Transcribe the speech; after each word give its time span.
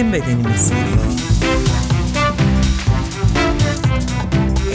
bizim 0.00 0.12
bedenimiz. 0.12 0.72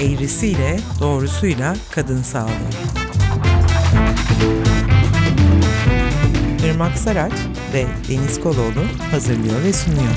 Eğrisiyle, 0.02 0.79
doğrusuyla 1.00 1.75
kadın 1.91 2.21
sağlığı. 2.21 2.50
Irmak 6.66 6.98
Saraç 6.98 7.34
ve 7.73 7.86
Deniz 8.09 8.39
Koloğlu 8.39 8.86
hazırlıyor 9.11 9.64
ve 9.64 9.73
sunuyor. 9.73 10.14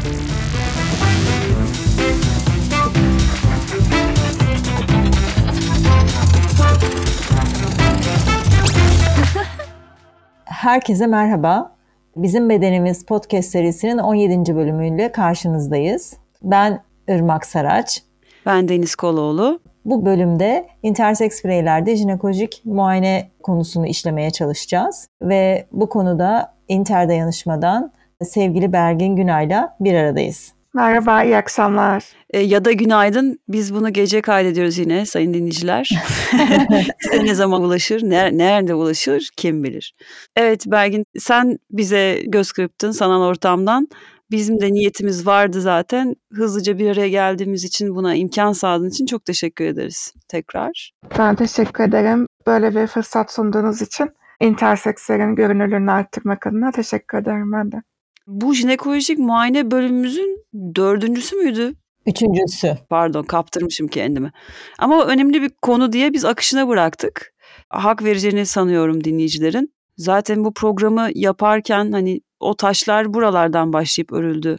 Herkese 10.45 11.07
merhaba. 11.07 11.78
Bizim 12.23 12.49
Bedenimiz 12.49 13.07
podcast 13.07 13.51
serisinin 13.51 13.99
17. 13.99 14.57
bölümüyle 14.57 15.13
karşınızdayız. 15.13 16.17
Ben 16.43 16.83
Irmak 17.09 17.47
Saraç. 17.47 18.03
Ben 18.47 18.69
Deniz 18.69 18.95
Koloğlu. 18.95 19.61
Bu 19.85 20.05
bölümde 20.05 20.69
interseks 20.83 21.45
bireylerde 21.45 21.97
jinekolojik 21.97 22.63
muayene 22.65 23.31
konusunu 23.43 23.87
işlemeye 23.87 24.31
çalışacağız. 24.31 25.09
Ve 25.23 25.67
bu 25.73 25.89
konuda 25.89 26.55
interdayanışmadan 26.69 27.93
sevgili 28.25 28.73
Bergin 28.73 29.17
Günay'la 29.17 29.77
bir 29.81 29.95
aradayız. 29.95 30.53
Merhaba, 30.79 31.25
iyi 31.25 31.37
akşamlar. 31.37 32.05
E, 32.31 32.41
ya 32.41 32.65
da 32.65 32.73
günaydın. 32.73 33.39
Biz 33.49 33.75
bunu 33.75 33.93
gece 33.93 34.21
kaydediyoruz 34.21 34.79
yine 34.79 35.07
sayın 35.07 35.35
dinleyiciler. 35.35 35.89
Size 37.01 37.25
ne 37.25 37.35
zaman 37.35 37.63
ulaşır, 37.63 38.01
ner- 38.01 38.39
nerede 38.39 38.75
ulaşır 38.75 39.29
kim 39.37 39.65
bilir. 39.65 39.95
Evet 40.37 40.67
Bergin 40.67 41.05
sen 41.19 41.59
bize 41.71 42.23
göz 42.27 42.53
kırptın 42.53 42.91
sanal 42.91 43.23
ortamdan. 43.23 43.89
Bizim 44.31 44.61
de 44.61 44.73
niyetimiz 44.73 45.27
vardı 45.27 45.61
zaten. 45.61 46.15
Hızlıca 46.33 46.79
bir 46.79 46.91
araya 46.91 47.09
geldiğimiz 47.09 47.65
için 47.65 47.95
buna 47.95 48.15
imkan 48.15 48.53
sağladığın 48.53 48.89
için 48.89 49.07
çok 49.07 49.25
teşekkür 49.25 49.65
ederiz 49.65 50.15
tekrar. 50.29 50.93
Ben 51.19 51.35
teşekkür 51.35 51.85
ederim. 51.85 52.27
Böyle 52.47 52.75
bir 52.75 52.87
fırsat 52.87 53.33
sunduğunuz 53.33 53.83
için 53.83 54.11
intersekslerin 54.41 55.35
görünürlüğünü 55.35 55.91
arttırmak 55.91 56.47
adına 56.47 56.71
teşekkür 56.71 57.19
ederim 57.19 57.53
ben 57.53 57.73
de. 57.73 57.83
Bu 58.29 58.55
jinekolojik 58.55 59.19
muayene 59.19 59.71
bölümümüzün 59.71 60.45
dördüncüsü 60.75 61.37
müydü? 61.37 61.75
Üçüncüsü. 62.07 62.77
Pardon 62.91 63.23
kaptırmışım 63.23 63.89
kendimi. 63.89 64.33
Ama 64.79 65.07
önemli 65.07 65.43
bir 65.43 65.51
konu 65.63 65.93
diye 65.93 66.13
biz 66.13 66.25
akışına 66.25 66.69
bıraktık. 66.69 67.35
Hak 67.69 68.05
vereceğini 68.05 68.47
sanıyorum 68.47 69.05
dinleyicilerin. 69.05 69.73
Zaten 69.97 70.45
bu 70.45 70.55
programı 70.55 71.09
yaparken 71.15 71.93
hani 71.93 72.21
o 72.41 72.57
taşlar 72.57 73.15
buralardan 73.15 73.73
başlayıp 73.73 74.13
örüldü 74.13 74.59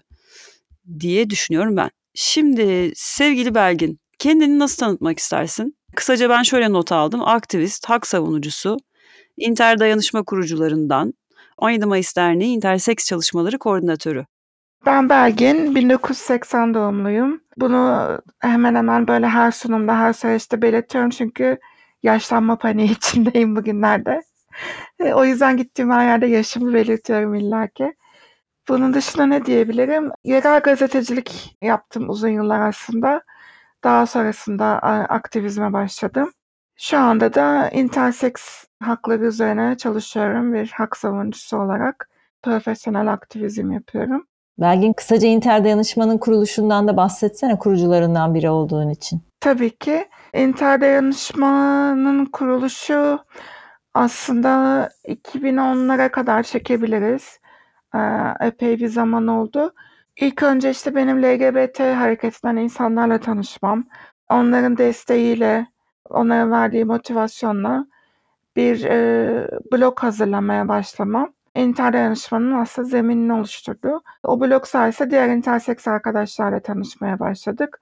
diye 0.99 1.29
düşünüyorum 1.29 1.77
ben. 1.77 1.89
Şimdi 2.13 2.91
sevgili 2.95 3.55
Belgin 3.55 3.99
kendini 4.19 4.59
nasıl 4.59 4.77
tanıtmak 4.77 5.19
istersin? 5.19 5.77
Kısaca 5.95 6.29
ben 6.29 6.43
şöyle 6.43 6.71
not 6.71 6.91
aldım. 6.91 7.21
Aktivist, 7.21 7.85
hak 7.85 8.07
savunucusu, 8.07 8.77
inter 9.37 9.79
dayanışma 9.79 10.23
kurucularından, 10.23 11.13
17 11.59 11.85
Mayıs 11.85 12.15
Derneği 12.15 12.55
İnterseks 12.55 13.05
Çalışmaları 13.05 13.59
Koordinatörü. 13.59 14.25
Ben 14.85 15.09
Belgin, 15.09 15.75
1980 15.75 16.73
doğumluyum. 16.73 17.41
Bunu 17.57 18.09
hemen 18.39 18.75
hemen 18.75 19.07
böyle 19.07 19.27
her 19.27 19.51
sunumda, 19.51 19.99
her 19.99 20.13
söyleşte 20.13 20.61
belirtiyorum 20.61 21.09
çünkü 21.09 21.59
yaşlanma 22.03 22.57
paniği 22.57 22.91
içindeyim 22.97 23.55
bugünlerde. 23.55 24.21
E, 24.99 25.13
o 25.13 25.25
yüzden 25.25 25.57
gittiğim 25.57 25.91
her 25.91 26.05
yerde 26.05 26.25
yaşımı 26.27 26.73
belirtiyorum 26.73 27.35
illaki. 27.35 27.93
Bunun 28.69 28.93
dışında 28.93 29.25
ne 29.25 29.45
diyebilirim? 29.45 30.11
Yerel 30.23 30.59
gazetecilik 30.59 31.57
yaptım 31.61 32.09
uzun 32.09 32.29
yıllar 32.29 32.67
aslında. 32.67 33.21
Daha 33.83 34.05
sonrasında 34.05 34.65
aktivizme 35.09 35.73
başladım. 35.73 36.31
Şu 36.81 36.97
anda 36.97 37.33
da 37.33 37.69
interseks 37.69 38.65
hakları 38.83 39.25
üzerine 39.25 39.77
çalışıyorum 39.77 40.53
bir 40.53 40.71
hak 40.75 40.97
savunucusu 40.97 41.57
olarak. 41.57 42.09
Profesyonel 42.43 43.13
aktivizm 43.13 43.71
yapıyorum. 43.71 44.25
Belgin 44.59 44.93
kısaca 44.93 45.27
Inter 45.27 45.63
Dayanışma'nın 45.63 46.17
kuruluşundan 46.17 46.87
da 46.87 46.97
bahsetsene 46.97 47.59
kurucularından 47.59 48.33
biri 48.33 48.49
olduğun 48.49 48.89
için. 48.89 49.21
Tabii 49.39 49.69
ki. 49.69 50.07
Inter 50.33 50.81
Dayanışma'nın 50.81 52.25
kuruluşu 52.25 53.19
aslında 53.93 54.89
2010'lara 55.07 56.09
kadar 56.09 56.43
çekebiliriz. 56.43 57.39
Ee, 57.95 57.99
epey 58.39 58.79
bir 58.79 58.87
zaman 58.87 59.27
oldu. 59.27 59.73
İlk 60.15 60.43
önce 60.43 60.69
işte 60.69 60.95
benim 60.95 61.23
LGBT 61.23 61.79
hareketinden 61.79 62.55
insanlarla 62.55 63.17
tanışmam, 63.17 63.85
onların 64.29 64.77
desteğiyle, 64.77 65.67
onların 66.09 66.51
verdiği 66.51 66.85
motivasyonla 66.85 67.85
bir 68.55 68.83
e, 68.83 69.47
blog 69.71 69.99
hazırlamaya 69.99 70.67
başlamam 70.67 71.33
inter 71.55 71.93
dayanışmanın 71.93 72.51
aslında 72.51 72.87
zeminini 72.87 73.33
oluşturdu. 73.33 74.01
O 74.23 74.41
blog 74.41 74.65
sayesinde 74.65 75.11
diğer 75.11 75.29
interseks 75.29 75.87
arkadaşlarla 75.87 76.59
tanışmaya 76.59 77.19
başladık 77.19 77.81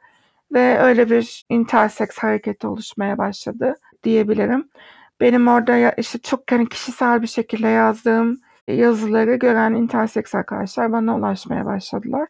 ve 0.53 0.79
öyle 0.79 1.09
bir 1.09 1.45
interseks 1.49 2.17
hareketi 2.17 2.67
oluşmaya 2.67 3.17
başladı 3.17 3.75
diyebilirim. 4.03 4.69
Benim 5.21 5.47
orada 5.47 5.91
işte 5.91 6.19
çok 6.19 6.51
hani 6.51 6.69
kişisel 6.69 7.21
bir 7.21 7.27
şekilde 7.27 7.67
yazdığım 7.67 8.41
yazıları 8.67 9.35
gören 9.35 9.73
interseks 9.73 10.35
arkadaşlar 10.35 10.91
bana 10.91 11.17
ulaşmaya 11.17 11.65
başladılar. 11.65 12.27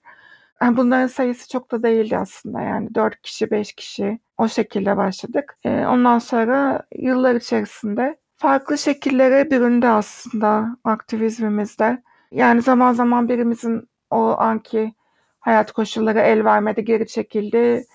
Bunların 0.61 1.07
sayısı 1.07 1.49
çok 1.49 1.71
da 1.71 1.83
değildi 1.83 2.17
aslında 2.17 2.61
yani 2.61 2.95
4 2.95 3.21
kişi 3.21 3.51
5 3.51 3.73
kişi 3.73 4.19
o 4.37 4.47
şekilde 4.47 4.97
başladık. 4.97 5.57
Ondan 5.65 6.19
sonra 6.19 6.83
yıllar 6.95 7.35
içerisinde 7.35 8.17
farklı 8.35 8.77
şekillere 8.77 9.51
büründü 9.51 9.87
aslında 9.87 10.77
aktivizmimizde. 10.83 12.03
Yani 12.31 12.61
zaman 12.61 12.93
zaman 12.93 13.29
birimizin 13.29 13.89
o 14.09 14.35
anki 14.37 14.93
hayat 15.39 15.71
koşulları 15.71 16.19
el 16.19 16.45
vermedi, 16.45 16.85
geri 16.85 17.07
çekildi. 17.07 17.85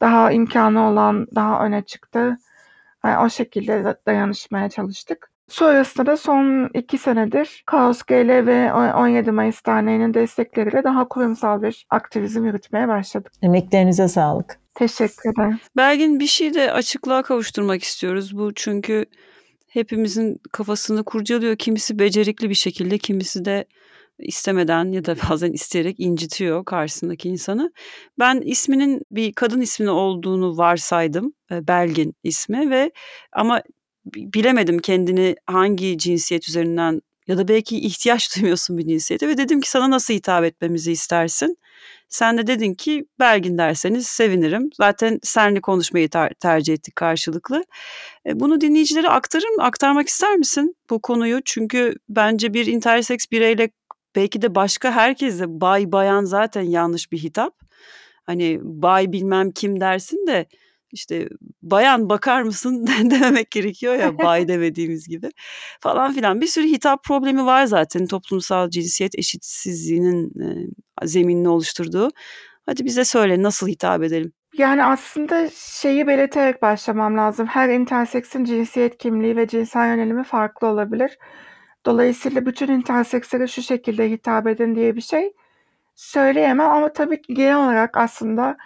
Daha 0.00 0.32
imkanı 0.32 0.88
olan 0.88 1.26
daha 1.34 1.64
öne 1.64 1.82
çıktı. 1.82 2.38
Yani 3.04 3.18
o 3.26 3.30
şekilde 3.30 3.96
dayanışmaya 4.06 4.68
çalıştık. 4.70 5.30
Sonrasında 5.48 6.06
da 6.06 6.16
son 6.16 6.70
iki 6.74 6.98
senedir 6.98 7.62
Kaos 7.66 8.02
GL 8.02 8.46
ve 8.46 8.72
17 8.72 9.30
Mayıs 9.30 9.66
Derneği'nin 9.66 10.14
destekleriyle 10.14 10.84
daha 10.84 11.08
kurumsal 11.08 11.62
bir 11.62 11.86
aktivizm 11.90 12.44
yürütmeye 12.44 12.88
başladık. 12.88 13.32
Emeklerinize 13.42 14.08
sağlık. 14.08 14.58
Teşekkür 14.74 15.30
ederim. 15.30 15.58
Belgin 15.76 16.20
bir 16.20 16.26
şey 16.26 16.54
de 16.54 16.72
açıklığa 16.72 17.22
kavuşturmak 17.22 17.82
istiyoruz. 17.82 18.38
Bu 18.38 18.54
çünkü 18.54 19.04
hepimizin 19.68 20.40
kafasını 20.52 21.04
kurcalıyor. 21.04 21.56
Kimisi 21.56 21.98
becerikli 21.98 22.50
bir 22.50 22.54
şekilde, 22.54 22.98
kimisi 22.98 23.44
de 23.44 23.64
istemeden 24.18 24.92
ya 24.92 25.04
da 25.04 25.16
bazen 25.30 25.52
isteyerek 25.52 26.00
incitiyor 26.00 26.64
karşısındaki 26.64 27.28
insanı. 27.28 27.72
Ben 28.18 28.40
isminin 28.40 29.02
bir 29.10 29.32
kadın 29.32 29.60
ismini 29.60 29.90
olduğunu 29.90 30.56
varsaydım. 30.56 31.32
Belgin 31.50 32.14
ismi 32.22 32.70
ve 32.70 32.90
ama 33.32 33.62
bilemedim 34.06 34.78
kendini 34.78 35.36
hangi 35.46 35.98
cinsiyet 35.98 36.48
üzerinden 36.48 37.00
ya 37.26 37.38
da 37.38 37.48
belki 37.48 37.78
ihtiyaç 37.78 38.36
duymuyorsun 38.36 38.78
bir 38.78 38.86
cinsiyete 38.86 39.28
ve 39.28 39.36
dedim 39.38 39.60
ki 39.60 39.70
sana 39.70 39.90
nasıl 39.90 40.14
hitap 40.14 40.44
etmemizi 40.44 40.92
istersin? 40.92 41.58
Sen 42.08 42.38
de 42.38 42.46
dedin 42.46 42.74
ki 42.74 43.04
Belgin 43.20 43.58
derseniz 43.58 44.06
sevinirim. 44.06 44.70
Zaten 44.76 45.18
senle 45.22 45.60
konuşmayı 45.60 46.08
ter- 46.08 46.34
tercih 46.40 46.74
ettik 46.74 46.96
karşılıklı. 46.96 47.64
E, 48.26 48.40
bunu 48.40 48.60
dinleyicilere 48.60 49.08
aktarır 49.08 49.48
mı? 49.48 49.62
Aktarmak 49.64 50.08
ister 50.08 50.36
misin 50.36 50.76
bu 50.90 51.02
konuyu? 51.02 51.40
Çünkü 51.44 51.94
bence 52.08 52.54
bir 52.54 52.66
interseks 52.66 53.26
bireyle 53.32 53.70
belki 54.16 54.42
de 54.42 54.54
başka 54.54 54.92
herkese 54.92 55.44
bay 55.48 55.92
bayan 55.92 56.24
zaten 56.24 56.62
yanlış 56.62 57.12
bir 57.12 57.18
hitap. 57.18 57.54
Hani 58.26 58.58
bay 58.62 59.12
bilmem 59.12 59.50
kim 59.50 59.80
dersin 59.80 60.26
de 60.26 60.46
işte 60.92 61.28
bayan 61.62 62.08
bakar 62.08 62.42
mısın 62.42 62.86
dememek 63.10 63.50
gerekiyor 63.50 63.94
ya 63.94 64.18
bay 64.24 64.48
demediğimiz 64.48 65.08
gibi 65.08 65.30
falan 65.80 66.12
filan 66.12 66.40
bir 66.40 66.46
sürü 66.46 66.66
hitap 66.66 67.04
problemi 67.04 67.46
var 67.46 67.66
zaten 67.66 68.06
toplumsal 68.06 68.70
cinsiyet 68.70 69.18
eşitsizliğinin 69.18 70.40
e, 70.40 71.06
zeminini 71.06 71.48
oluşturduğu. 71.48 72.10
Hadi 72.66 72.84
bize 72.84 73.04
söyle 73.04 73.42
nasıl 73.42 73.68
hitap 73.68 74.02
edelim? 74.02 74.32
Yani 74.58 74.84
aslında 74.84 75.50
şeyi 75.54 76.06
belirterek 76.06 76.62
başlamam 76.62 77.16
lazım. 77.16 77.46
Her 77.46 77.68
interseksin 77.68 78.44
cinsiyet 78.44 78.98
kimliği 78.98 79.36
ve 79.36 79.48
cinsel 79.48 79.88
yönelimi 79.88 80.24
farklı 80.24 80.66
olabilir. 80.66 81.18
Dolayısıyla 81.86 82.46
bütün 82.46 82.68
intersekslere 82.68 83.46
şu 83.46 83.62
şekilde 83.62 84.10
hitap 84.10 84.46
edin 84.46 84.74
diye 84.74 84.96
bir 84.96 85.00
şey 85.00 85.32
söyleyemem 85.94 86.70
ama 86.70 86.92
tabii 86.92 87.22
ki 87.22 87.34
genel 87.34 87.56
olarak 87.56 87.96
aslında 87.96 88.56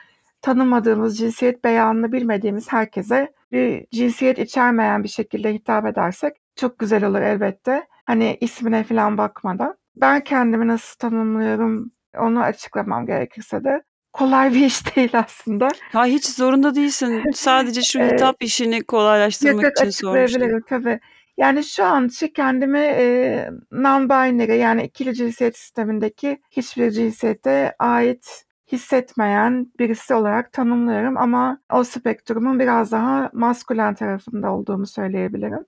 tanımadığımız, 0.42 1.18
cinsiyet 1.18 1.64
beyanını 1.64 2.12
bilmediğimiz 2.12 2.72
herkese 2.72 3.32
bir 3.52 3.86
cinsiyet 3.92 4.38
içermeyen 4.38 5.04
bir 5.04 5.08
şekilde 5.08 5.54
hitap 5.54 5.86
edersek 5.86 6.36
çok 6.56 6.78
güzel 6.78 7.04
olur 7.04 7.20
elbette. 7.20 7.86
Hani 8.06 8.38
ismine 8.40 8.84
falan 8.84 9.18
bakmadan. 9.18 9.74
Ben 9.96 10.20
kendimi 10.24 10.66
nasıl 10.68 10.98
tanımlıyorum 10.98 11.90
Onu 12.18 12.40
açıklamam 12.40 13.06
gerekirse 13.06 13.64
de 13.64 13.82
kolay 14.12 14.54
bir 14.54 14.66
iş 14.66 14.96
değil 14.96 15.10
aslında. 15.12 15.68
Ha 15.92 16.04
hiç 16.06 16.26
zorunda 16.26 16.74
değilsin. 16.74 17.22
Sadece 17.34 17.82
şu 17.82 18.00
hitap 18.00 18.42
işini 18.42 18.82
kolaylaştırmak 18.82 19.64
yok 19.64 19.72
için 19.78 19.90
sormuştum. 19.90 20.60
tabii. 20.68 21.00
Yani 21.36 21.64
şu 21.64 21.84
an 21.84 22.06
için 22.06 22.28
kendimi 22.28 22.78
eee 22.78 23.50
non-binary 23.72 24.56
yani 24.56 24.82
ikili 24.82 25.14
cinsiyet 25.14 25.56
sistemindeki 25.56 26.40
hiçbir 26.50 26.90
cinsiyete 26.90 27.74
ait 27.78 28.44
hissetmeyen 28.72 29.72
birisi 29.78 30.14
olarak 30.14 30.52
tanımlıyorum 30.52 31.16
ama 31.19 31.58
o 31.72 31.84
spektrumun 31.84 32.60
biraz 32.60 32.92
daha 32.92 33.30
maskülen 33.32 33.94
tarafında 33.94 34.52
olduğumu 34.52 34.86
söyleyebilirim. 34.86 35.64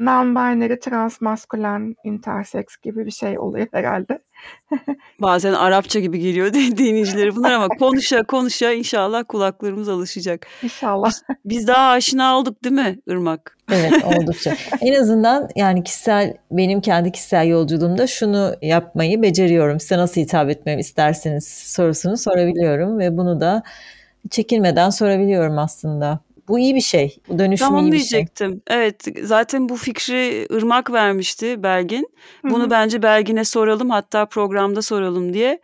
Non-binary, 0.00 0.80
transmaskülen, 0.80 1.94
intersex 2.04 2.64
gibi 2.82 3.06
bir 3.06 3.10
şey 3.10 3.38
oluyor 3.38 3.66
herhalde. 3.72 4.18
Bazen 5.20 5.52
Arapça 5.52 6.00
gibi 6.00 6.18
geliyor 6.18 6.52
dinleyicileri 6.52 7.36
bunlar 7.36 7.52
ama 7.52 7.68
konuşa 7.78 8.22
konuşa 8.22 8.72
inşallah 8.72 9.24
kulaklarımız 9.28 9.88
alışacak. 9.88 10.46
İnşallah. 10.62 11.06
Biz, 11.08 11.22
biz 11.44 11.66
daha 11.66 11.90
aşina 11.90 12.38
olduk 12.38 12.64
değil 12.64 12.74
mi 12.74 12.98
Irmak? 13.06 13.58
Evet 13.72 14.04
oldukça. 14.04 14.56
En 14.80 15.00
azından 15.00 15.48
yani 15.56 15.84
kişisel 15.84 16.36
benim 16.50 16.80
kendi 16.80 17.12
kişisel 17.12 17.48
yolculuğumda 17.48 18.06
şunu 18.06 18.54
yapmayı 18.62 19.22
beceriyorum. 19.22 19.80
Size 19.80 19.98
nasıl 19.98 20.20
hitap 20.20 20.50
etmemi 20.50 20.80
isterseniz 20.80 21.48
sorusunu 21.48 22.16
sorabiliyorum 22.16 22.98
ve 22.98 23.16
bunu 23.16 23.40
da 23.40 23.62
çekinmeden 24.30 24.90
sorabiliyorum 24.90 25.58
aslında. 25.58 26.20
Bu 26.48 26.58
iyi 26.58 26.74
bir 26.74 26.80
şey. 26.80 27.16
Bu 27.28 27.38
dönüşüm 27.38 27.66
Tam 27.66 27.76
onu 27.76 27.82
iyi 27.82 27.92
bir 27.92 27.98
şey. 27.98 28.18
diyecektim. 28.18 28.62
Evet 28.66 29.04
zaten 29.22 29.68
bu 29.68 29.76
fikri 29.76 30.46
Irmak 30.50 30.92
vermişti 30.92 31.62
Belgin. 31.62 32.08
Bunu 32.44 32.64
hı. 32.64 32.70
bence 32.70 33.02
Belgin'e 33.02 33.44
soralım 33.44 33.90
hatta 33.90 34.26
programda 34.26 34.82
soralım 34.82 35.32
diye. 35.32 35.60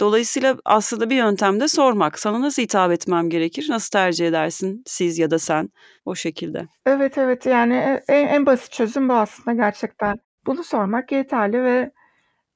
Dolayısıyla 0.00 0.56
aslında 0.64 1.10
bir 1.10 1.16
yöntem 1.16 1.60
de 1.60 1.68
sormak. 1.68 2.18
Sana 2.18 2.40
nasıl 2.40 2.62
hitap 2.62 2.92
etmem 2.92 3.30
gerekir? 3.30 3.66
Nasıl 3.68 3.90
tercih 3.90 4.28
edersin 4.28 4.82
siz 4.86 5.18
ya 5.18 5.30
da 5.30 5.38
sen 5.38 5.70
o 6.04 6.14
şekilde? 6.14 6.66
Evet 6.86 7.18
evet 7.18 7.46
yani 7.46 7.74
e- 7.74 8.04
en, 8.08 8.26
en 8.28 8.46
basit 8.46 8.72
çözüm 8.72 9.08
bu 9.08 9.12
aslında 9.12 9.52
gerçekten. 9.56 10.16
Bunu 10.46 10.64
sormak 10.64 11.12
yeterli 11.12 11.62
ve 11.64 11.90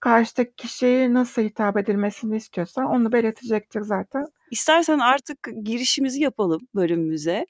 karşıdaki 0.01 0.53
kişiye 0.57 1.13
nasıl 1.15 1.43
hitap 1.43 1.77
edilmesini 1.77 2.37
istiyorsa 2.37 2.87
onu 2.87 3.13
belirtecektir 3.13 3.81
zaten. 3.81 4.25
İstersen 4.51 4.99
artık 4.99 5.39
girişimizi 5.63 6.23
yapalım 6.23 6.61
bölümümüze. 6.75 7.47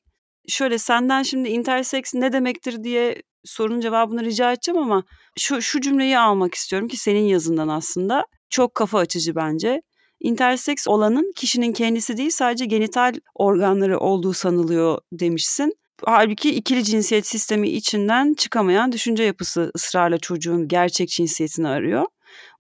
Şöyle 0.49 0.79
senden 0.79 1.23
şimdi 1.23 1.49
intersex 1.49 2.15
ne 2.15 2.33
demektir 2.33 2.85
diye 2.85 3.23
sorunun 3.45 3.81
cevabını 3.81 4.25
rica 4.25 4.53
edeceğim 4.53 4.79
ama 4.81 5.05
şu 5.39 5.63
şu 5.63 5.81
cümleyi 5.81 6.19
almak 6.19 6.55
istiyorum 6.55 6.89
ki 6.89 6.97
senin 6.97 7.25
yazından 7.25 7.69
aslında 7.69 8.27
çok 8.51 8.75
kafa 8.75 8.99
açıcı 8.99 9.35
bence. 9.35 9.83
Intersex 10.21 10.89
olanın 10.89 11.33
kişinin 11.37 11.73
kendisi 11.73 12.17
değil 12.17 12.31
sadece 12.31 12.65
genital 12.67 13.15
organları 13.35 13.99
olduğu 13.99 14.33
sanılıyor 14.33 14.99
demişsin. 15.13 15.75
Halbuki 16.05 16.55
ikili 16.55 16.85
cinsiyet 16.85 17.27
sistemi 17.27 17.69
içinden 17.69 18.35
çıkamayan 18.35 18.93
düşünce 18.93 19.23
yapısı 19.23 19.71
ısrarla 19.77 20.19
çocuğun 20.19 20.69
gerçek 20.69 21.09
cinsiyetini 21.09 21.69
arıyor. 21.69 22.05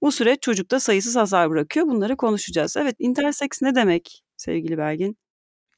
Bu 0.03 0.12
süreç 0.12 0.43
çocukta 0.43 0.81
sayısız 0.81 1.17
hasar 1.17 1.50
bırakıyor. 1.50 1.87
Bunları 1.87 2.17
konuşacağız. 2.17 2.76
Evet, 2.76 2.97
intersex 2.99 3.49
ne 3.62 3.75
demek 3.75 4.23
sevgili 4.37 4.79
Belgin? 4.79 5.17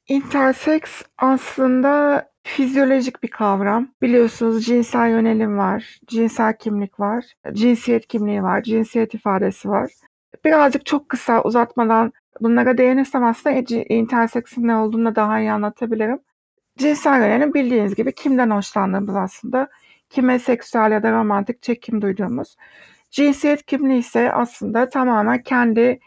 Intersex 0.07 0.81
aslında 1.17 2.25
fizyolojik 2.43 3.23
bir 3.23 3.27
kavram. 3.27 3.87
Biliyorsunuz 4.01 4.65
cinsel 4.65 5.09
yönelim 5.09 5.57
var, 5.57 5.99
cinsel 6.07 6.57
kimlik 6.57 6.99
var, 6.99 7.25
cinsiyet 7.53 8.07
kimliği 8.07 8.43
var, 8.43 8.61
cinsiyet 8.63 9.13
ifadesi 9.13 9.69
var. 9.69 9.91
Birazcık 10.45 10.85
çok 10.85 11.09
kısa 11.09 11.43
uzatmadan 11.43 12.13
bunlara 12.41 12.77
değinirsem 12.77 13.23
aslında 13.23 13.55
e- 13.55 13.85
intersex'in 13.95 14.67
ne 14.67 14.75
olduğunu 14.75 15.05
da 15.05 15.15
daha 15.15 15.39
iyi 15.39 15.51
anlatabilirim. 15.51 16.19
Cinsel 16.77 17.19
yönelim 17.19 17.53
bildiğiniz 17.53 17.95
gibi 17.95 18.15
kimden 18.15 18.49
hoşlandığımız 18.49 19.15
aslında. 19.15 19.67
Kime 20.09 20.39
seksüel 20.39 20.91
ya 20.91 21.03
da 21.03 21.11
romantik 21.11 21.61
çekim 21.61 22.01
duyduğumuz. 22.01 22.55
Cinsiyet 23.11 23.65
kimliği 23.65 23.99
ise 23.99 24.33
aslında 24.33 24.89
tamamen 24.89 25.43
kendi 25.43 25.99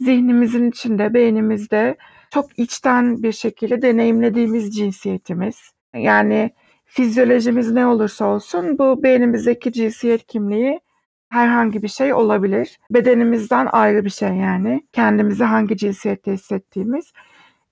zihnimizin 0.00 0.70
içinde, 0.70 1.14
beynimizde 1.14 1.96
çok 2.32 2.58
içten 2.58 3.22
bir 3.22 3.32
şekilde 3.32 3.82
deneyimlediğimiz 3.82 4.76
cinsiyetimiz. 4.76 5.72
Yani 5.94 6.50
fizyolojimiz 6.84 7.72
ne 7.72 7.86
olursa 7.86 8.26
olsun 8.26 8.78
bu 8.78 9.02
beynimizdeki 9.02 9.72
cinsiyet 9.72 10.26
kimliği 10.26 10.80
herhangi 11.28 11.82
bir 11.82 11.88
şey 11.88 12.14
olabilir. 12.14 12.78
Bedenimizden 12.90 13.68
ayrı 13.72 14.04
bir 14.04 14.10
şey 14.10 14.28
yani. 14.28 14.86
Kendimizi 14.92 15.44
hangi 15.44 15.76
cinsiyette 15.76 16.32
hissettiğimiz. 16.32 17.12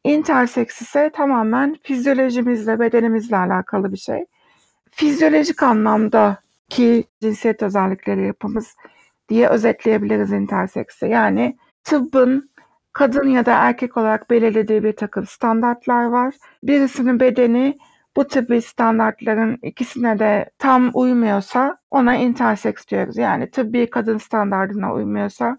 Intersex 0.04 0.80
ise 0.80 1.10
tamamen 1.14 1.76
fizyolojimizle, 1.82 2.80
bedenimizle 2.80 3.36
alakalı 3.36 3.92
bir 3.92 3.98
şey. 3.98 4.24
Fizyolojik 4.90 5.62
anlamda 5.62 6.38
ki 6.68 7.04
cinsiyet 7.22 7.62
özellikleri 7.62 8.26
yapımız 8.26 8.76
diye 9.28 9.48
özetleyebiliriz 9.48 10.32
intersex'i. 10.32 11.06
Yani 11.06 11.56
tıbbın 11.84 12.49
kadın 12.92 13.28
ya 13.28 13.46
da 13.46 13.52
erkek 13.52 13.96
olarak 13.96 14.30
belirlediği 14.30 14.84
bir 14.84 14.96
takım 14.96 15.26
standartlar 15.26 16.04
var. 16.04 16.34
Birisinin 16.62 17.20
bedeni 17.20 17.78
bu 18.16 18.26
tıbbi 18.26 18.62
standartların 18.62 19.58
ikisine 19.62 20.18
de 20.18 20.50
tam 20.58 20.90
uymuyorsa 20.94 21.78
ona 21.90 22.16
intersex 22.16 22.88
diyoruz. 22.88 23.16
Yani 23.16 23.50
tıbbi 23.50 23.90
kadın 23.90 24.18
standartına 24.18 24.94
uymuyorsa, 24.94 25.58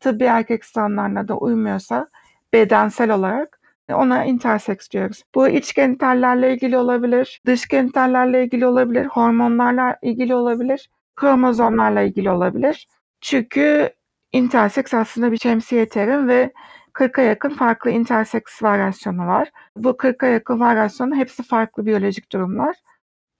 tıbbi 0.00 0.24
erkek 0.24 0.64
standartına 0.64 1.28
da 1.28 1.36
uymuyorsa 1.36 2.08
bedensel 2.52 3.10
olarak 3.10 3.60
ona 3.88 4.24
intersex 4.24 4.90
diyoruz. 4.90 5.22
Bu 5.34 5.48
iç 5.48 5.74
genitallerle 5.74 6.54
ilgili 6.54 6.78
olabilir, 6.78 7.40
dış 7.46 7.68
genitallerle 7.68 8.44
ilgili 8.44 8.66
olabilir, 8.66 9.06
hormonlarla 9.06 9.96
ilgili 10.02 10.34
olabilir, 10.34 10.90
kromozomlarla 11.16 12.02
ilgili 12.02 12.30
olabilir. 12.30 12.86
Çünkü 13.20 13.90
intersex 14.32 14.94
aslında 14.94 15.32
bir 15.32 15.38
şemsiye 15.38 15.88
terim 15.88 16.28
ve 16.28 16.52
40'a 16.94 17.22
yakın 17.22 17.50
farklı 17.50 17.90
intersex 17.90 18.42
varyasyonu 18.62 19.26
var. 19.26 19.50
Bu 19.76 19.90
40'a 19.90 20.28
yakın 20.28 20.60
varyasyonun 20.60 21.16
hepsi 21.16 21.42
farklı 21.42 21.86
biyolojik 21.86 22.32
durumlar. 22.32 22.76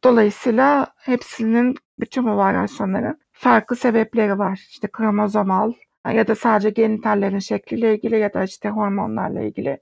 Dolayısıyla 0.04 0.86
hepsinin 0.96 1.76
bütün 2.00 2.24
bu 2.24 2.36
varyasyonların 2.36 3.20
farklı 3.32 3.76
sebepleri 3.76 4.38
var. 4.38 4.66
İşte 4.70 4.88
kromozomal 4.88 5.72
ya 6.12 6.28
da 6.28 6.34
sadece 6.34 6.70
genitallerin 6.70 7.38
şekliyle 7.38 7.94
ilgili 7.94 8.18
ya 8.18 8.34
da 8.34 8.44
işte 8.44 8.68
hormonlarla 8.70 9.40
ilgili 9.42 9.78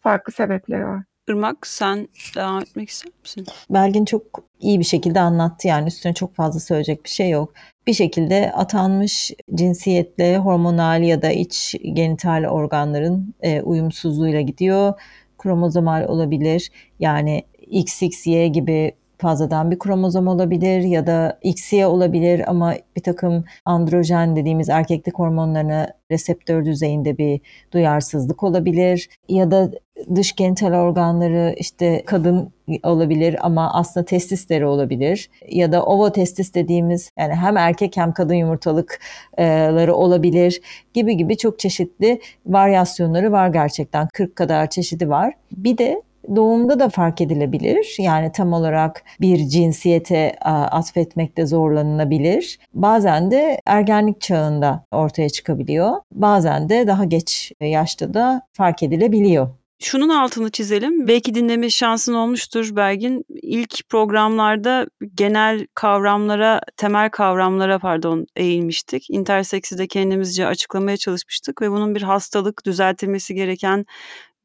farklı 0.00 0.32
sebepleri 0.32 0.86
var. 0.86 1.02
Irmak 1.30 1.66
sen 1.66 2.08
devam 2.36 2.62
etmek 2.62 2.88
ister 2.88 3.12
misin? 3.22 3.46
Belgin 3.70 4.04
çok 4.04 4.22
iyi 4.60 4.78
bir 4.78 4.84
şekilde 4.84 5.20
anlattı 5.20 5.68
yani 5.68 5.88
üstüne 5.88 6.14
çok 6.14 6.34
fazla 6.34 6.60
söyleyecek 6.60 7.04
bir 7.04 7.10
şey 7.10 7.30
yok. 7.30 7.52
Bir 7.86 7.92
şekilde 7.92 8.52
atanmış 8.52 9.32
cinsiyetle 9.54 10.38
hormonal 10.38 11.02
ya 11.02 11.22
da 11.22 11.30
iç 11.30 11.74
genital 11.92 12.44
organların 12.50 13.34
e, 13.40 13.62
uyumsuzluğuyla 13.62 14.40
gidiyor. 14.40 15.00
Kromozomal 15.38 16.04
olabilir 16.08 16.70
yani 16.98 17.42
XXY 17.58 18.44
gibi 18.44 18.92
fazladan 19.20 19.70
bir 19.70 19.78
kromozom 19.78 20.28
olabilir 20.28 20.80
ya 20.82 21.06
da 21.06 21.38
XY 21.42 21.84
olabilir 21.84 22.50
ama 22.50 22.74
bir 22.96 23.02
takım 23.02 23.44
androjen 23.64 24.36
dediğimiz 24.36 24.68
erkeklik 24.68 25.18
hormonlarına 25.18 25.88
reseptör 26.10 26.64
düzeyinde 26.64 27.18
bir 27.18 27.40
duyarsızlık 27.72 28.42
olabilir 28.42 29.08
ya 29.28 29.50
da 29.50 29.70
dış 30.14 30.36
genital 30.36 30.72
organları 30.72 31.54
işte 31.58 32.02
kadın 32.06 32.52
olabilir 32.82 33.36
ama 33.40 33.74
aslında 33.74 34.06
testisleri 34.06 34.66
olabilir 34.66 35.30
ya 35.48 35.72
da 35.72 35.84
ovotestis 35.84 36.54
dediğimiz 36.54 37.10
yani 37.18 37.34
hem 37.34 37.56
erkek 37.56 37.96
hem 37.96 38.12
kadın 38.12 38.34
yumurtalıkları 38.34 39.94
olabilir 39.94 40.60
gibi 40.94 41.16
gibi 41.16 41.36
çok 41.36 41.58
çeşitli 41.58 42.20
varyasyonları 42.46 43.32
var 43.32 43.48
gerçekten 43.48 44.08
40 44.12 44.36
kadar 44.36 44.70
çeşidi 44.70 45.08
var. 45.08 45.34
Bir 45.52 45.78
de 45.78 46.02
doğumda 46.36 46.78
da 46.78 46.88
fark 46.88 47.20
edilebilir. 47.20 47.96
Yani 47.98 48.32
tam 48.32 48.52
olarak 48.52 49.02
bir 49.20 49.48
cinsiyete 49.48 50.36
atfetmekte 50.70 51.46
zorlanılabilir. 51.46 52.58
Bazen 52.74 53.30
de 53.30 53.60
ergenlik 53.66 54.20
çağında 54.20 54.84
ortaya 54.90 55.28
çıkabiliyor. 55.28 55.92
Bazen 56.12 56.68
de 56.68 56.86
daha 56.86 57.04
geç 57.04 57.52
yaşta 57.60 58.14
da 58.14 58.42
fark 58.52 58.82
edilebiliyor. 58.82 59.48
Şunun 59.82 60.08
altını 60.08 60.50
çizelim. 60.50 61.08
Belki 61.08 61.34
dinleme 61.34 61.70
şansın 61.70 62.14
olmuştur 62.14 62.76
Belgin. 62.76 63.24
İlk 63.42 63.88
programlarda 63.88 64.86
genel 65.14 65.66
kavramlara, 65.74 66.60
temel 66.76 67.10
kavramlara 67.10 67.78
pardon 67.78 68.26
eğilmiştik. 68.36 69.10
Intersex'i 69.10 69.78
de 69.78 69.86
kendimizce 69.86 70.46
açıklamaya 70.46 70.96
çalışmıştık 70.96 71.62
ve 71.62 71.70
bunun 71.70 71.94
bir 71.94 72.02
hastalık, 72.02 72.66
düzeltilmesi 72.66 73.34
gereken 73.34 73.84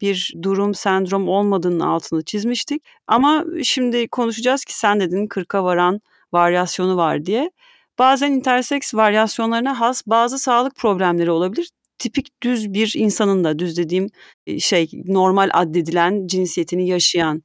bir 0.02 0.34
durum, 0.42 0.74
sendrom 0.74 1.30
olmadığının 1.30 1.80
altını 1.80 2.24
çizmiştik. 2.24 2.84
Ama 3.08 3.46
şimdi 3.64 4.08
konuşacağız 4.08 4.66
ki 4.66 4.78
sen 4.78 5.00
dedin 5.00 5.28
40'a 5.28 5.64
varan 5.64 6.02
varyasyonu 6.34 6.98
var 6.98 7.26
diye. 7.26 7.52
Bazen 8.00 8.32
intersex 8.32 8.96
varyasyonlarına 8.96 9.80
has 9.80 10.04
bazı 10.08 10.40
sağlık 10.40 10.76
problemleri 10.76 11.32
olabilir. 11.32 11.70
tipik 12.00 12.44
düz 12.44 12.74
bir 12.74 12.94
insanın 12.98 13.44
da 13.44 13.60
düz 13.60 13.78
dediğim 13.78 14.08
şey 14.60 14.90
normal 15.06 15.50
addedilen 15.54 16.28
cinsiyetini 16.28 16.88
yaşayan 16.88 17.44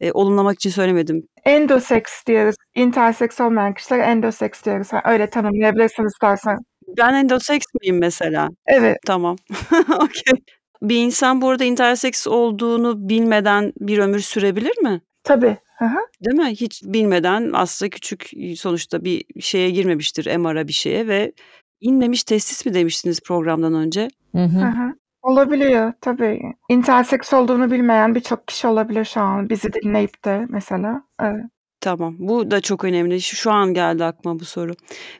e, 0.00 0.12
olumlamak 0.12 0.54
için 0.54 0.70
söylemedim. 0.70 1.28
Endoseks 1.44 2.26
diyoruz. 2.26 2.56
Interseks 2.74 3.40
olmayan 3.40 3.74
kişiler 3.74 3.98
endoseks 3.98 4.64
diyoruz. 4.64 4.88
Öyle 5.04 5.30
tanımlayabilirsin 5.30 6.06
istersen. 6.06 6.58
Ben 6.96 7.14
endoseks 7.14 7.66
miyim 7.82 7.98
mesela? 7.98 8.48
Evet. 8.66 8.96
Tamam. 9.06 9.36
okay. 9.94 10.57
Bir 10.82 10.96
insan 10.96 11.42
bu 11.42 11.48
arada 11.48 11.64
interseks 11.64 12.26
olduğunu 12.26 13.08
bilmeden 13.08 13.72
bir 13.80 13.98
ömür 13.98 14.20
sürebilir 14.20 14.78
mi? 14.82 15.00
Tabii. 15.24 15.56
Hı 15.78 15.84
hı. 15.84 15.98
Değil 16.24 16.36
mi? 16.36 16.50
Hiç 16.50 16.82
bilmeden 16.84 17.50
aslında 17.52 17.90
küçük 17.90 18.30
sonuçta 18.56 19.04
bir 19.04 19.24
şeye 19.40 19.70
girmemiştir 19.70 20.36
MR'a 20.36 20.68
bir 20.68 20.72
şeye 20.72 21.08
ve 21.08 21.32
inmemiş 21.80 22.24
testis 22.24 22.66
mi 22.66 22.74
demiştiniz 22.74 23.20
programdan 23.20 23.74
önce? 23.74 24.08
Hı 24.32 24.44
hı. 24.44 24.60
Hı. 24.60 24.94
Olabiliyor 25.22 25.92
tabii. 26.00 26.40
Interseks 26.68 27.32
olduğunu 27.32 27.70
bilmeyen 27.70 28.14
birçok 28.14 28.48
kişi 28.48 28.66
olabilir 28.66 29.04
şu 29.04 29.20
an 29.20 29.48
bizi 29.48 29.72
dinleyip 29.72 30.24
de 30.24 30.46
mesela. 30.48 31.02
Evet. 31.22 31.44
Tamam. 31.80 32.16
Bu 32.18 32.50
da 32.50 32.60
çok 32.60 32.84
önemli. 32.84 33.20
Şu, 33.22 33.36
şu 33.36 33.50
an 33.50 33.74
geldi 33.74 34.04
aklıma 34.04 34.40
bu 34.40 34.44
soru. 34.44 34.72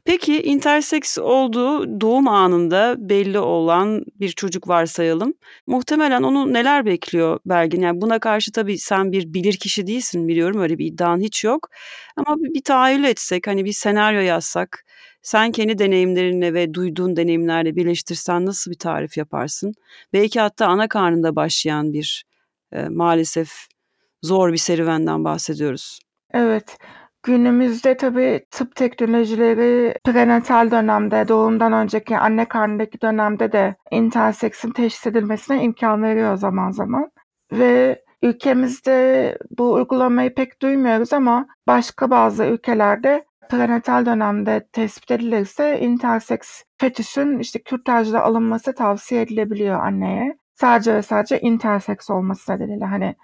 Peki 0.05 0.43
interseks 0.43 1.19
olduğu 1.19 2.01
doğum 2.01 2.29
anında 2.29 2.97
belli 2.99 3.39
olan 3.39 4.05
bir 4.21 4.29
çocuk 4.29 4.69
varsayalım. 4.69 5.35
Muhtemelen 5.67 6.23
onu 6.23 6.53
neler 6.53 6.87
bekliyor 6.87 7.39
Belgin? 7.47 7.81
Yani 7.83 8.01
buna 8.01 8.19
karşı 8.19 8.53
tabii 8.53 8.79
sen 8.79 9.13
bir 9.13 9.35
bilir 9.35 9.57
kişi 9.57 9.87
değilsin 9.87 10.29
biliyorum 10.29 10.61
öyle 10.61 10.79
bir 10.79 10.87
iddian 10.87 11.21
hiç 11.21 11.45
yok. 11.45 11.69
Ama 12.17 12.37
bir, 12.39 12.63
tahayyül 12.63 13.05
etsek 13.05 13.47
hani 13.47 13.65
bir 13.65 13.73
senaryo 13.73 14.21
yazsak 14.21 14.85
sen 15.23 15.53
kendi 15.53 15.79
deneyimlerinle 15.79 16.55
ve 16.55 16.75
duyduğun 16.75 17.17
deneyimlerle 17.17 17.77
birleştirsen 17.77 18.47
nasıl 18.47 18.71
bir 18.71 18.79
tarif 18.79 19.17
yaparsın? 19.17 19.73
Belki 20.13 20.41
hatta 20.41 20.67
ana 20.67 20.89
karnında 20.89 21.37
başlayan 21.37 21.93
bir 21.93 22.25
e, 22.73 22.89
maalesef 22.89 23.67
zor 24.23 24.53
bir 24.53 24.59
serüvenden 24.59 25.25
bahsediyoruz. 25.25 26.08
Evet. 26.35 26.79
Günümüzde 27.23 27.97
tabii 27.97 28.47
tıp 28.51 28.77
teknolojileri 28.77 29.95
prenatal 30.05 30.71
dönemde, 30.71 31.29
doğumdan 31.29 31.73
önceki 31.73 32.19
anne 32.19 32.45
karnındaki 32.45 33.01
dönemde 33.01 33.53
de 33.53 33.77
interseksin 33.91 34.71
teşhis 34.71 35.07
edilmesine 35.07 35.63
imkan 35.63 36.03
veriyor 36.03 36.37
zaman 36.37 36.71
zaman. 36.71 37.11
Ve 37.53 38.03
ülkemizde 38.23 39.39
bu 39.59 39.73
uygulamayı 39.73 40.35
pek 40.35 40.63
duymuyoruz 40.63 41.13
ama 41.13 41.47
başka 41.67 42.11
bazı 42.11 42.45
ülkelerde 42.45 43.25
prenatal 43.51 44.07
dönemde 44.07 44.67
tespit 44.73 45.11
edilirse 45.11 45.81
interseks 45.81 46.63
fetüsün 46.79 47.39
işte 47.39 47.63
kürtajla 47.63 48.23
alınması 48.23 48.75
tavsiye 48.75 49.23
edilebiliyor 49.23 49.81
anneye. 49.81 50.39
Sadece 50.55 50.95
ve 50.95 51.03
sadece 51.03 51.41
interseks 51.41 52.11
olması 52.11 52.53
nedeniyle 52.53 52.85
hani 52.85 53.15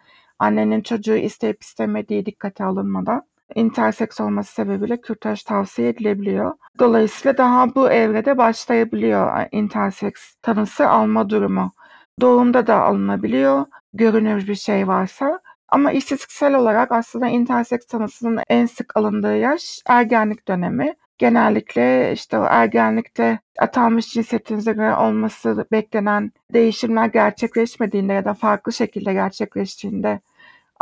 annenin 0.45 0.81
çocuğu 0.81 1.17
isteyip 1.17 1.63
istemediği 1.63 2.27
dikkate 2.27 2.65
alınmadan 2.65 3.23
interseks 3.55 4.21
olması 4.21 4.55
sebebiyle 4.55 5.01
kürtaj 5.01 5.43
tavsiye 5.43 5.89
edilebiliyor. 5.89 6.53
Dolayısıyla 6.79 7.39
daha 7.39 7.75
bu 7.75 7.91
evrede 7.91 8.39
başlayabiliyor 8.39 9.47
interseks 9.53 10.35
tanısı 10.43 10.89
alma 10.89 11.31
durumu. 11.31 11.73
Doğumda 12.21 12.67
da 12.67 12.83
alınabiliyor 12.83 13.67
görünür 13.93 14.47
bir 14.47 14.55
şey 14.55 14.89
varsa. 14.89 15.41
Ama 15.69 15.93
istatistiksel 15.93 16.55
olarak 16.55 16.93
aslında 16.93 17.27
interseks 17.29 17.87
tanısının 17.87 18.41
en 18.49 18.67
sık 18.67 18.97
alındığı 18.97 19.37
yaş 19.37 19.83
ergenlik 19.87 20.49
dönemi. 20.49 20.95
Genellikle 21.19 22.13
işte 22.13 22.39
o 22.39 22.45
ergenlikte 22.45 23.39
atanmış 23.59 24.13
cinsiyetinize 24.13 24.73
göre 24.73 24.97
olması 24.97 25.67
beklenen 25.73 26.33
değişimler 26.53 27.07
gerçekleşmediğinde 27.07 28.13
ya 28.13 28.25
da 28.25 28.35
farklı 28.35 28.73
şekilde 28.73 29.13
gerçekleştiğinde 29.13 30.21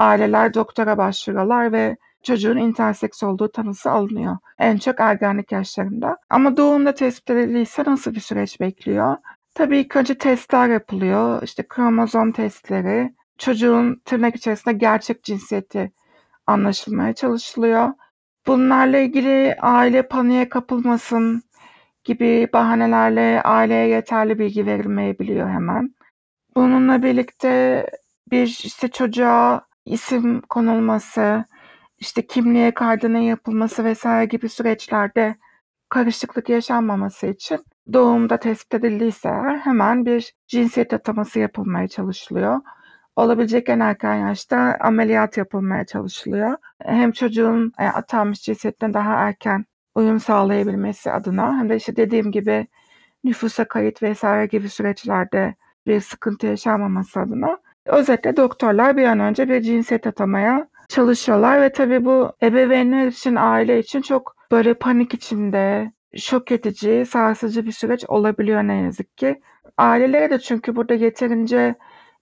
aileler 0.02 0.54
doktora 0.54 0.98
başvuruyorlar 0.98 1.72
ve 1.72 1.96
çocuğun 2.22 2.56
interseks 2.56 3.22
olduğu 3.22 3.52
tanısı 3.52 3.90
alınıyor. 3.90 4.36
En 4.58 4.76
çok 4.76 5.00
ergenlik 5.00 5.52
yaşlarında. 5.52 6.16
Ama 6.30 6.56
doğumda 6.56 6.94
tespit 6.94 7.30
edildiyse 7.30 7.84
nasıl 7.86 8.14
bir 8.14 8.20
süreç 8.20 8.60
bekliyor? 8.60 9.16
Tabii 9.54 9.78
ilk 9.78 9.96
önce 9.96 10.14
testler 10.18 10.68
yapılıyor. 10.68 11.42
İşte 11.42 11.62
kromozom 11.68 12.32
testleri, 12.32 13.14
çocuğun 13.38 14.02
tırnak 14.04 14.36
içerisinde 14.36 14.74
gerçek 14.74 15.24
cinsiyeti 15.24 15.92
anlaşılmaya 16.46 17.12
çalışılıyor. 17.12 17.92
Bunlarla 18.46 18.98
ilgili 18.98 19.56
aile 19.60 20.08
paniğe 20.08 20.48
kapılmasın 20.48 21.42
gibi 22.04 22.48
bahanelerle 22.52 23.42
aileye 23.42 23.88
yeterli 23.88 24.38
bilgi 24.38 24.66
verilmeyebiliyor 24.66 25.48
hemen. 25.48 25.94
Bununla 26.56 27.02
birlikte 27.02 27.86
bir 28.30 28.46
işte 28.46 28.88
çocuğa 28.88 29.66
isim 29.86 30.40
konulması, 30.40 31.44
işte 31.98 32.26
kimliğe 32.26 32.74
kaydının 32.74 33.18
yapılması 33.18 33.84
vesaire 33.84 34.24
gibi 34.24 34.48
süreçlerde 34.48 35.36
karışıklık 35.88 36.48
yaşanmaması 36.48 37.26
için 37.26 37.64
doğumda 37.92 38.36
tespit 38.36 38.74
edildiyse 38.74 39.30
hemen 39.64 40.06
bir 40.06 40.34
cinsiyet 40.46 40.92
ataması 40.92 41.38
yapılmaya 41.38 41.88
çalışılıyor. 41.88 42.60
Olabilecek 43.16 43.68
en 43.68 43.80
erken 43.80 44.14
yaşta 44.14 44.76
ameliyat 44.80 45.36
yapılmaya 45.36 45.86
çalışılıyor. 45.86 46.56
Hem 46.82 47.12
çocuğun 47.12 47.72
e, 47.78 47.86
atanmış 47.86 48.42
cinsiyetine 48.42 48.94
daha 48.94 49.12
erken 49.14 49.64
uyum 49.94 50.20
sağlayabilmesi 50.20 51.12
adına 51.12 51.58
hem 51.58 51.68
de 51.68 51.76
işte 51.76 51.96
dediğim 51.96 52.32
gibi 52.32 52.66
nüfusa 53.24 53.64
kayıt 53.64 54.02
vesaire 54.02 54.46
gibi 54.46 54.68
süreçlerde 54.68 55.54
bir 55.86 56.00
sıkıntı 56.00 56.46
yaşanmaması 56.46 57.20
adına 57.20 57.58
özetle 57.86 58.36
doktorlar 58.36 58.96
bir 58.96 59.04
an 59.04 59.20
önce 59.20 59.48
bir 59.48 59.60
cinsiyet 59.60 60.06
atamaya 60.06 60.68
çalışıyorlar 60.88 61.60
ve 61.60 61.72
tabii 61.72 62.04
bu 62.04 62.32
ebeveynler 62.42 63.06
için, 63.06 63.36
aile 63.36 63.78
için 63.78 64.02
çok 64.02 64.36
böyle 64.52 64.74
panik 64.74 65.14
içinde, 65.14 65.92
şok 66.16 66.52
edici, 66.52 67.04
sarsıcı 67.08 67.66
bir 67.66 67.72
süreç 67.72 68.04
olabiliyor 68.08 68.62
ne 68.62 68.74
yazık 68.74 69.16
ki. 69.16 69.40
Ailelere 69.78 70.30
de 70.30 70.38
çünkü 70.38 70.76
burada 70.76 70.94
yeterince 70.94 71.74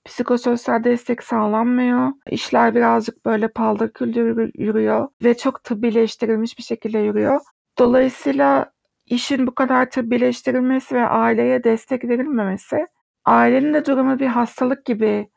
psikososyal 0.05 0.85
destek 0.85 1.23
sağlanmıyor. 1.23 2.12
İşler 2.31 2.75
birazcık 2.75 3.26
böyle 3.26 3.49
paldır 3.49 3.93
küldür 3.93 4.50
yürüyor 4.55 5.09
ve 5.25 5.37
çok 5.37 5.64
tıbbileştirilmiş 5.64 6.59
bir 6.59 6.62
şekilde 6.62 6.99
yürüyor. 6.99 7.40
Dolayısıyla 7.79 8.73
işin 9.07 9.47
bu 9.47 9.55
kadar 9.55 9.90
tıbbileştirilmesi 9.90 10.95
ve 10.95 11.07
aileye 11.07 11.64
destek 11.64 12.05
verilmemesi 12.05 12.87
ailenin 13.25 13.75
de 13.75 13.85
durumu 13.85 14.19
bir 14.19 14.26
hastalık 14.26 14.85
gibi 14.85 15.29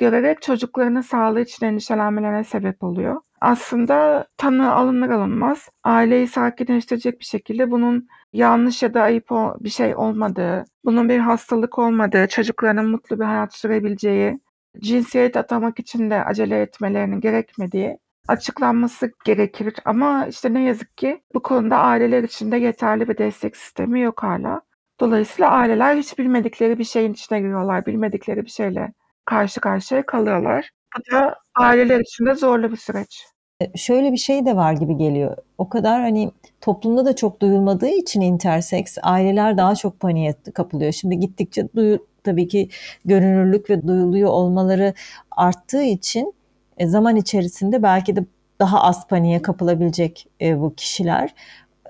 görerek 0.00 0.42
çocuklarının 0.42 1.00
sağlığı 1.00 1.40
için 1.40 1.66
endişelenmelerine 1.66 2.44
sebep 2.44 2.82
oluyor. 2.84 3.20
Aslında 3.40 4.26
tanı 4.36 4.74
alınır 4.74 5.10
alınmaz 5.10 5.68
aileyi 5.84 6.26
sakinleştirecek 6.28 7.20
bir 7.20 7.24
şekilde 7.24 7.70
bunun 7.70 8.08
yanlış 8.32 8.82
ya 8.82 8.94
da 8.94 9.02
ayıp 9.02 9.30
bir 9.60 9.70
şey 9.70 9.96
olmadığı, 9.96 10.64
bunun 10.84 11.08
bir 11.08 11.18
hastalık 11.18 11.78
olmadığı, 11.78 12.28
çocuklarının 12.28 12.90
mutlu 12.90 13.20
bir 13.20 13.24
hayat 13.24 13.54
sürebileceği, 13.54 14.40
cinsiyet 14.78 15.36
atamak 15.36 15.78
için 15.78 16.10
de 16.10 16.24
acele 16.24 16.62
etmelerinin 16.62 17.20
gerekmediği 17.20 17.98
açıklanması 18.28 19.12
gerekir. 19.24 19.74
Ama 19.84 20.26
işte 20.26 20.54
ne 20.54 20.62
yazık 20.64 20.96
ki 20.96 21.22
bu 21.34 21.42
konuda 21.42 21.78
aileler 21.78 22.22
için 22.22 22.52
de 22.52 22.56
yeterli 22.56 23.08
bir 23.08 23.18
destek 23.18 23.56
sistemi 23.56 24.00
yok 24.00 24.22
hala. 24.22 24.60
Dolayısıyla 25.00 25.50
aileler 25.50 25.96
hiç 25.96 26.18
bilmedikleri 26.18 26.78
bir 26.78 26.84
şeyin 26.84 27.12
içine 27.12 27.40
giriyorlar, 27.40 27.86
bilmedikleri 27.86 28.44
bir 28.44 28.50
şeyle 28.50 28.92
karşı 29.30 29.60
karşıya 29.60 30.06
kalıyorlar. 30.06 30.70
Bu 30.96 31.14
da 31.14 31.34
aileler 31.60 32.00
için 32.00 32.26
de 32.26 32.34
zorlu 32.34 32.72
bir 32.72 32.76
süreç. 32.76 33.24
E, 33.60 33.78
şöyle 33.78 34.12
bir 34.12 34.16
şey 34.16 34.46
de 34.46 34.56
var 34.56 34.72
gibi 34.72 34.96
geliyor. 34.96 35.36
O 35.58 35.68
kadar 35.68 36.00
hani 36.00 36.30
toplumda 36.60 37.04
da 37.04 37.16
çok 37.16 37.42
duyulmadığı 37.42 37.88
için 37.88 38.20
interseks 38.20 38.98
aileler 39.02 39.56
daha 39.56 39.74
çok 39.74 40.00
paniğe 40.00 40.34
kapılıyor. 40.54 40.92
Şimdi 40.92 41.18
gittikçe 41.18 41.68
duyu, 41.76 42.06
tabii 42.24 42.48
ki 42.48 42.68
görünürlük 43.04 43.70
ve 43.70 43.88
duyuluyor 43.88 44.30
olmaları 44.30 44.94
arttığı 45.30 45.82
için 45.82 46.34
e, 46.78 46.86
zaman 46.86 47.16
içerisinde 47.16 47.82
belki 47.82 48.16
de 48.16 48.24
daha 48.60 48.82
az 48.82 49.06
paniğe 49.08 49.42
kapılabilecek 49.42 50.26
e, 50.40 50.60
bu 50.60 50.74
kişiler 50.74 51.34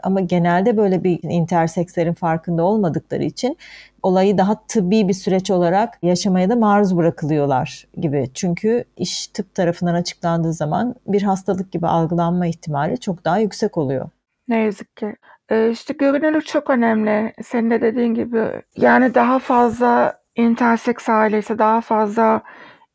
ama 0.03 0.21
genelde 0.21 0.77
böyle 0.77 1.05
bir 1.05 1.21
intersekslerin 1.23 2.15
farkında 2.15 2.63
olmadıkları 2.63 3.25
için 3.25 3.57
olayı 4.03 4.39
daha 4.39 4.67
tıbbi 4.67 5.09
bir 5.09 5.15
süreç 5.15 5.51
olarak 5.51 5.99
yaşamaya 6.03 6.51
da 6.51 6.57
maruz 6.57 6.97
bırakılıyorlar 6.97 7.87
gibi. 7.97 8.31
Çünkü 8.35 8.85
iş 8.97 9.27
tıp 9.27 9.55
tarafından 9.55 9.95
açıklandığı 9.95 10.53
zaman 10.53 10.95
bir 11.07 11.23
hastalık 11.23 11.73
gibi 11.73 11.87
algılanma 11.87 12.47
ihtimali 12.47 13.01
çok 13.01 13.25
daha 13.25 13.39
yüksek 13.39 13.77
oluyor. 13.77 14.09
Ne 14.49 14.59
yazık 14.59 14.97
ki. 14.97 15.17
Ee, 15.51 15.71
işte 15.71 15.95
görünürlük 15.95 16.47
çok 16.47 16.71
önemli. 16.71 17.33
Senin 17.43 17.71
de 17.71 17.81
dediğin 17.81 18.15
gibi. 18.15 18.63
Yani 18.77 19.15
daha 19.15 19.39
fazla 19.39 20.21
interseks 20.37 21.09
ailesi, 21.09 21.59
daha 21.59 21.81
fazla 21.81 22.43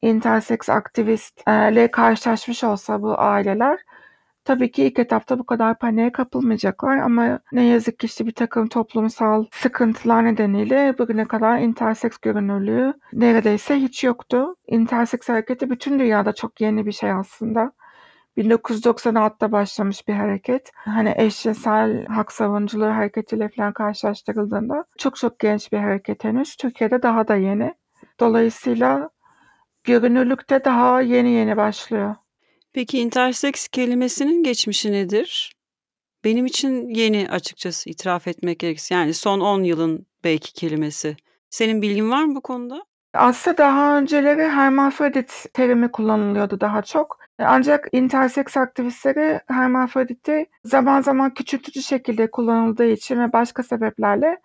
interseks 0.02 0.70
aktivistle 0.70 1.92
karşılaşmış 1.92 2.64
olsa 2.64 3.02
bu 3.02 3.20
aileler 3.20 3.80
Tabii 4.46 4.72
ki 4.72 4.84
ilk 4.84 5.00
etapta 5.00 5.40
bu 5.40 5.46
kadar 5.46 5.80
paniğe 5.80 6.12
kapılmayacaklar 6.12 6.98
ama 6.98 7.40
ne 7.52 7.64
yazık 7.64 8.00
ki 8.00 8.06
işte 8.06 8.26
bir 8.26 8.32
takım 8.32 8.68
toplumsal 8.68 9.46
sıkıntılar 9.52 10.26
nedeniyle 10.26 10.96
bugüne 10.98 11.26
kadar 11.26 11.60
interseks 11.60 12.18
görünürlüğü 12.18 12.94
neredeyse 13.14 13.76
hiç 13.76 14.04
yoktu. 14.04 14.56
Interseks 14.68 15.30
hareketi 15.30 15.70
bütün 15.70 16.00
dünyada 16.00 16.34
çok 16.34 16.62
yeni 16.62 16.86
bir 16.86 16.92
şey 16.92 17.12
aslında. 17.12 17.72
1996'da 18.38 19.52
başlamış 19.52 20.08
bir 20.08 20.14
hareket. 20.14 20.72
Hani 20.76 21.14
eşcinsel 21.18 22.06
hak 22.06 22.32
savunuculuğu 22.32 22.86
hareketiyle 22.86 23.50
falan 23.50 23.74
karşılaştırıldığında 23.74 24.86
çok 24.98 25.16
çok 25.16 25.40
genç 25.40 25.72
bir 25.72 25.78
hareket 25.78 26.24
henüz. 26.24 26.56
Türkiye'de 26.56 27.02
daha 27.02 27.28
da 27.28 27.36
yeni. 27.36 27.74
Dolayısıyla 28.20 29.10
görünürlükte 29.84 30.66
daha 30.66 31.02
yeni 31.02 31.30
yeni 31.30 31.58
başlıyor. 31.58 32.16
Peki 32.76 33.00
interseks 33.00 33.68
kelimesinin 33.68 34.44
geçmişi 34.44 34.92
nedir? 34.92 35.56
Benim 36.24 36.46
için 36.46 36.90
yeni 36.90 37.28
açıkçası 37.30 37.90
itiraf 37.90 38.28
etmek 38.28 38.60
gerekirse. 38.60 38.96
Yani 38.96 39.14
son 39.14 39.40
10 39.40 39.64
yılın 39.64 40.06
belki 40.24 40.54
kelimesi. 40.54 41.18
Senin 41.50 41.82
bilgin 41.82 42.12
var 42.12 42.24
mı 42.24 42.36
bu 42.36 42.42
konuda? 42.42 42.86
Aslında 43.14 43.58
daha 43.58 43.98
önceleri 43.98 44.48
hermafrodit 44.48 45.46
terimi 45.54 45.92
kullanılıyordu 45.92 46.60
daha 46.60 46.82
çok. 46.82 47.20
Ancak 47.40 47.88
interseks 47.92 48.58
aktivistleri 48.58 49.40
hermafroditi 49.48 50.46
zaman 50.66 51.02
zaman 51.02 51.34
küçültücü 51.34 51.84
şekilde 51.84 52.32
kullanıldığı 52.32 52.92
için 52.92 53.20
ve 53.20 53.34
başka 53.34 53.64
sebeplerle 53.64 54.38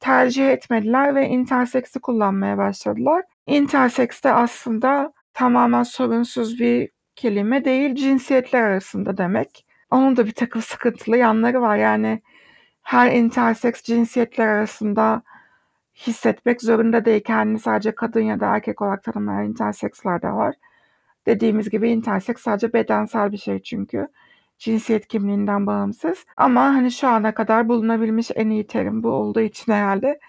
tercih 0.00 0.48
etmediler 0.48 1.14
ve 1.14 1.28
interseksi 1.28 2.00
kullanmaya 2.00 2.58
başladılar. 2.58 3.24
Interseks 3.46 4.22
de 4.22 4.32
aslında 4.32 5.12
tamamen 5.34 5.82
sorunsuz 5.82 6.60
bir 6.60 6.88
kelime 7.20 7.64
değil, 7.64 7.94
cinsiyetler 7.94 8.62
arasında 8.62 9.18
demek. 9.18 9.66
Onun 9.90 10.16
da 10.16 10.26
bir 10.26 10.32
takım 10.32 10.62
sıkıntılı 10.72 11.16
yanları 11.16 11.60
var. 11.60 11.76
Yani 11.76 12.22
her 12.82 13.12
interseks 13.12 13.82
cinsiyetler 13.82 14.46
arasında 14.46 15.22
hissetmek 15.94 16.62
zorunda 16.62 17.04
değil. 17.04 17.22
Kendini 17.24 17.58
sadece 17.58 17.94
kadın 17.94 18.20
ya 18.20 18.40
da 18.40 18.46
erkek 18.46 18.82
olarak 18.82 19.04
tanımlayan 19.04 19.48
interseksler 19.48 20.22
de 20.22 20.32
var. 20.32 20.54
Dediğimiz 21.26 21.70
gibi 21.70 21.90
interseks 21.90 22.42
sadece 22.42 22.72
bedensel 22.72 23.32
bir 23.32 23.38
şey 23.38 23.62
çünkü. 23.62 24.08
Cinsiyet 24.58 25.06
kimliğinden 25.08 25.66
bağımsız. 25.66 26.24
Ama 26.36 26.60
hani 26.60 26.90
şu 26.92 27.08
ana 27.08 27.34
kadar 27.34 27.68
bulunabilmiş 27.68 28.30
en 28.34 28.50
iyi 28.50 28.66
terim 28.66 29.02
bu 29.02 29.08
olduğu 29.08 29.40
için 29.40 29.72
herhalde 29.72 30.20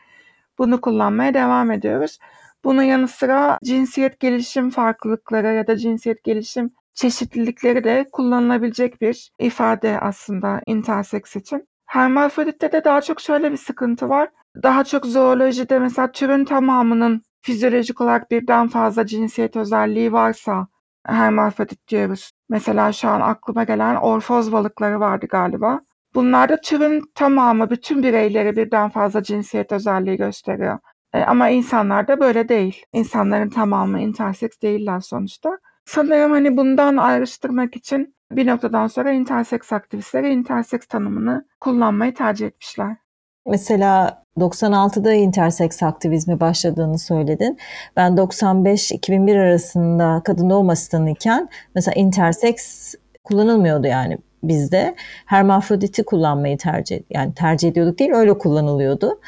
bunu 0.58 0.82
kullanmaya 0.82 1.34
devam 1.34 1.72
ediyoruz. 1.72 2.20
Bunun 2.64 2.84
yanı 2.84 3.08
sıra 3.08 3.60
cinsiyet 3.64 4.20
gelişim 4.20 4.70
farklılıkları 4.70 5.54
ya 5.54 5.68
da 5.68 5.78
cinsiyet 5.78 6.24
gelişim 6.24 6.72
çeşitlilikleri 6.94 7.84
de 7.84 8.06
kullanılabilecek 8.12 9.02
bir 9.02 9.32
ifade 9.40 10.00
aslında 10.00 10.62
interseks 10.68 11.36
için. 11.36 11.68
Hermafroditte 11.86 12.72
de 12.72 12.84
daha 12.84 13.02
çok 13.02 13.22
şöyle 13.22 13.52
bir 13.52 13.58
sıkıntı 13.58 14.10
var. 14.10 14.30
Daha 14.64 14.84
çok 14.84 15.06
zoolojide 15.06 15.80
mesela 15.80 16.12
türün 16.12 16.46
tamamının 16.46 17.22
fizyolojik 17.42 18.02
olarak 18.02 18.32
birden 18.32 18.68
fazla 18.68 19.06
cinsiyet 19.06 19.56
özelliği 19.56 20.12
varsa 20.12 20.68
hermafrodit 21.06 21.88
diyoruz. 21.88 22.32
Mesela 22.50 22.92
şu 22.92 23.10
an 23.10 23.22
aklıma 23.22 23.64
gelen 23.64 23.96
orfoz 23.96 24.52
balıkları 24.52 25.00
vardı 25.00 25.26
galiba. 25.30 25.82
Bunlarda 26.16 26.62
türün 26.62 27.12
tamamı, 27.16 27.70
bütün 27.70 28.04
bireyleri 28.04 28.56
birden 28.56 28.90
fazla 28.90 29.24
cinsiyet 29.24 29.72
özelliği 29.72 30.18
gösteriyor. 30.18 30.80
E, 31.14 31.24
ama 31.24 31.50
insanlarda 31.50 32.20
böyle 32.20 32.50
değil. 32.50 32.86
İnsanların 32.94 33.50
tamamı 33.50 34.02
interseks 34.02 34.62
değiller 34.62 35.00
sonuçta. 35.00 35.60
Sanırım 35.86 36.32
hani 36.32 36.58
bundan 36.58 36.98
ayrıştırmak 36.98 37.76
için 37.76 38.16
bir 38.32 38.48
noktadan 38.48 38.88
sonra 38.88 39.12
interseks 39.12 39.74
aktivistleri 39.74 40.34
interseks 40.34 40.86
tanımını 40.88 41.46
kullanmayı 41.60 42.14
tercih 42.14 42.48
etmişler. 42.48 42.98
Mesela 43.46 44.24
96'da 44.38 45.14
interseks 45.14 45.84
aktivizmi 45.84 46.40
başladığını 46.40 47.00
söyledin. 47.00 47.58
Ben 47.96 48.12
95-2001 48.12 49.40
arasında 49.40 50.22
kadın 50.26 50.50
doğum 50.50 50.70
asistanı 50.70 51.12
iken 51.12 51.50
mesela 51.76 51.96
interseks 51.96 52.96
kullanılmıyordu 53.24 53.88
yani 53.88 54.18
bizde. 54.44 54.96
Hermafroditi 55.26 56.04
kullanmayı 56.04 56.58
tercih 56.58 57.02
yani 57.10 57.34
tercih 57.34 57.70
ediyorduk 57.70 58.00
değil 58.00 58.12
öyle 58.14 58.38
kullanılıyordu. 58.38 59.20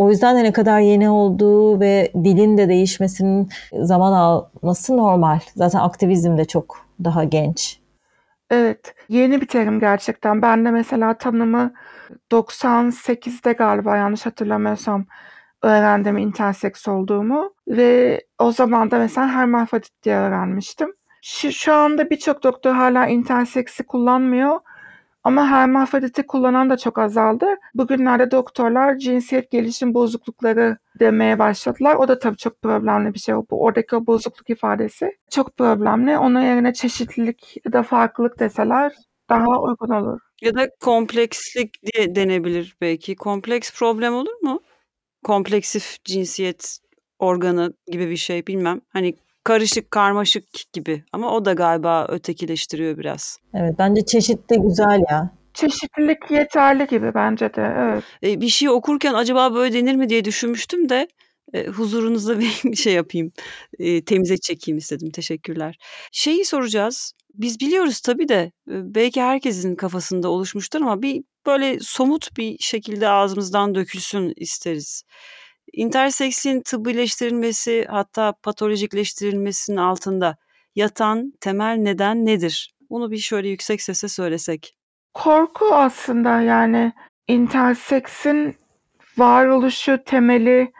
O 0.00 0.10
yüzden 0.10 0.36
de 0.36 0.44
ne 0.44 0.52
kadar 0.52 0.80
yeni 0.80 1.10
olduğu 1.10 1.80
ve 1.80 2.12
dilin 2.24 2.58
de 2.58 2.68
değişmesinin 2.68 3.48
zaman 3.72 4.12
alması 4.12 4.96
normal. 4.96 5.40
Zaten 5.56 5.78
aktivizm 5.78 6.36
de 6.36 6.44
çok 6.44 6.86
daha 7.04 7.24
genç. 7.24 7.80
Evet, 8.50 8.94
yeni 9.08 9.40
bir 9.40 9.46
terim 9.46 9.80
gerçekten. 9.80 10.42
Ben 10.42 10.64
de 10.64 10.70
mesela 10.70 11.18
tanımı 11.18 11.72
98'de 12.32 13.52
galiba 13.52 13.96
yanlış 13.96 14.26
hatırlamıyorsam 14.26 15.06
öğrendim 15.62 16.18
interseks 16.18 16.88
olduğumu 16.88 17.54
ve 17.68 18.20
o 18.38 18.52
zaman 18.52 18.90
da 18.90 18.98
mesela 18.98 19.28
hermafrodit 19.28 20.02
diye 20.02 20.16
öğrenmiştim. 20.16 20.92
Şu, 21.22 21.52
şu 21.52 21.74
anda 21.74 22.10
birçok 22.10 22.42
doktor 22.42 22.72
hala 22.72 23.06
interseksi 23.06 23.82
kullanmıyor 23.82 24.60
ama 25.24 25.46
hermafroditi 25.46 26.26
kullanan 26.26 26.70
da 26.70 26.76
çok 26.76 26.98
azaldı. 26.98 27.46
Bugünlerde 27.74 28.30
doktorlar 28.30 28.98
cinsiyet 28.98 29.50
gelişim 29.50 29.94
bozuklukları 29.94 30.78
demeye 31.00 31.38
başladılar. 31.38 31.94
O 31.96 32.08
da 32.08 32.18
tabii 32.18 32.36
çok 32.36 32.62
problemli 32.62 33.14
bir 33.14 33.18
şey. 33.18 33.34
Bu 33.34 33.62
oradaki 33.62 33.96
o 33.96 34.06
bozukluk 34.06 34.50
ifadesi 34.50 35.10
çok 35.30 35.56
problemli. 35.56 36.18
Onun 36.18 36.40
yerine 36.40 36.72
çeşitlilik 36.72 37.56
ya 37.64 37.72
da 37.72 37.82
farklılık 37.82 38.38
deseler 38.38 38.92
daha 39.28 39.62
uygun 39.62 39.88
olur. 39.90 40.20
Ya 40.42 40.54
da 40.54 40.68
komplekslik 40.80 41.74
diye 41.82 42.14
denebilir 42.14 42.76
belki. 42.80 43.16
Kompleks 43.16 43.72
problem 43.78 44.14
olur 44.14 44.34
mu? 44.42 44.60
Kompleksif 45.24 46.04
cinsiyet 46.04 46.78
organı 47.18 47.72
gibi 47.86 48.10
bir 48.10 48.16
şey 48.16 48.46
bilmem. 48.46 48.80
Hani 48.88 49.14
karışık, 49.44 49.90
karmaşık 49.90 50.44
gibi 50.72 51.04
ama 51.12 51.32
o 51.32 51.44
da 51.44 51.52
galiba 51.52 52.06
ötekileştiriyor 52.08 52.98
biraz. 52.98 53.38
Evet 53.54 53.74
bence 53.78 54.06
çeşit 54.06 54.50
de 54.50 54.56
güzel 54.56 55.00
ya. 55.10 55.30
Çeşitlilik 55.54 56.30
yeterli 56.30 56.86
gibi 56.86 57.14
bence 57.14 57.54
de. 57.54 57.74
Evet. 57.78 58.04
E, 58.22 58.40
bir 58.40 58.48
şey 58.48 58.68
okurken 58.68 59.14
acaba 59.14 59.54
böyle 59.54 59.74
denir 59.74 59.94
mi 59.94 60.08
diye 60.08 60.24
düşünmüştüm 60.24 60.88
de 60.88 61.08
e, 61.54 61.66
huzurunuzda 61.66 62.38
bir 62.64 62.76
şey 62.76 62.92
yapayım. 62.92 63.32
E, 63.78 64.04
temize 64.04 64.36
çekeyim 64.36 64.78
istedim. 64.78 65.10
Teşekkürler. 65.10 65.76
Şeyi 66.12 66.44
soracağız. 66.44 67.12
Biz 67.34 67.60
biliyoruz 67.60 68.00
tabii 68.00 68.28
de 68.28 68.52
e, 68.70 68.94
belki 68.94 69.22
herkesin 69.22 69.76
kafasında 69.76 70.28
oluşmuştur 70.28 70.80
ama 70.80 71.02
bir 71.02 71.22
böyle 71.46 71.78
somut 71.80 72.36
bir 72.36 72.56
şekilde 72.60 73.08
ağzımızdan 73.08 73.74
dökülsün 73.74 74.32
isteriz. 74.36 75.02
İnterseksin 75.72 76.60
tıbbileştirilmesi 76.60 77.86
hatta 77.88 78.32
patolojikleştirilmesinin 78.42 79.76
altında 79.76 80.36
yatan 80.74 81.32
temel 81.40 81.76
neden 81.76 82.26
nedir? 82.26 82.74
Bunu 82.90 83.10
bir 83.10 83.18
şöyle 83.18 83.48
yüksek 83.48 83.82
sesle 83.82 84.08
söylesek. 84.08 84.76
Korku 85.14 85.74
aslında 85.74 86.40
yani 86.40 86.92
interseksin 87.28 88.56
varoluşu 89.18 89.98
temeli 90.06 90.72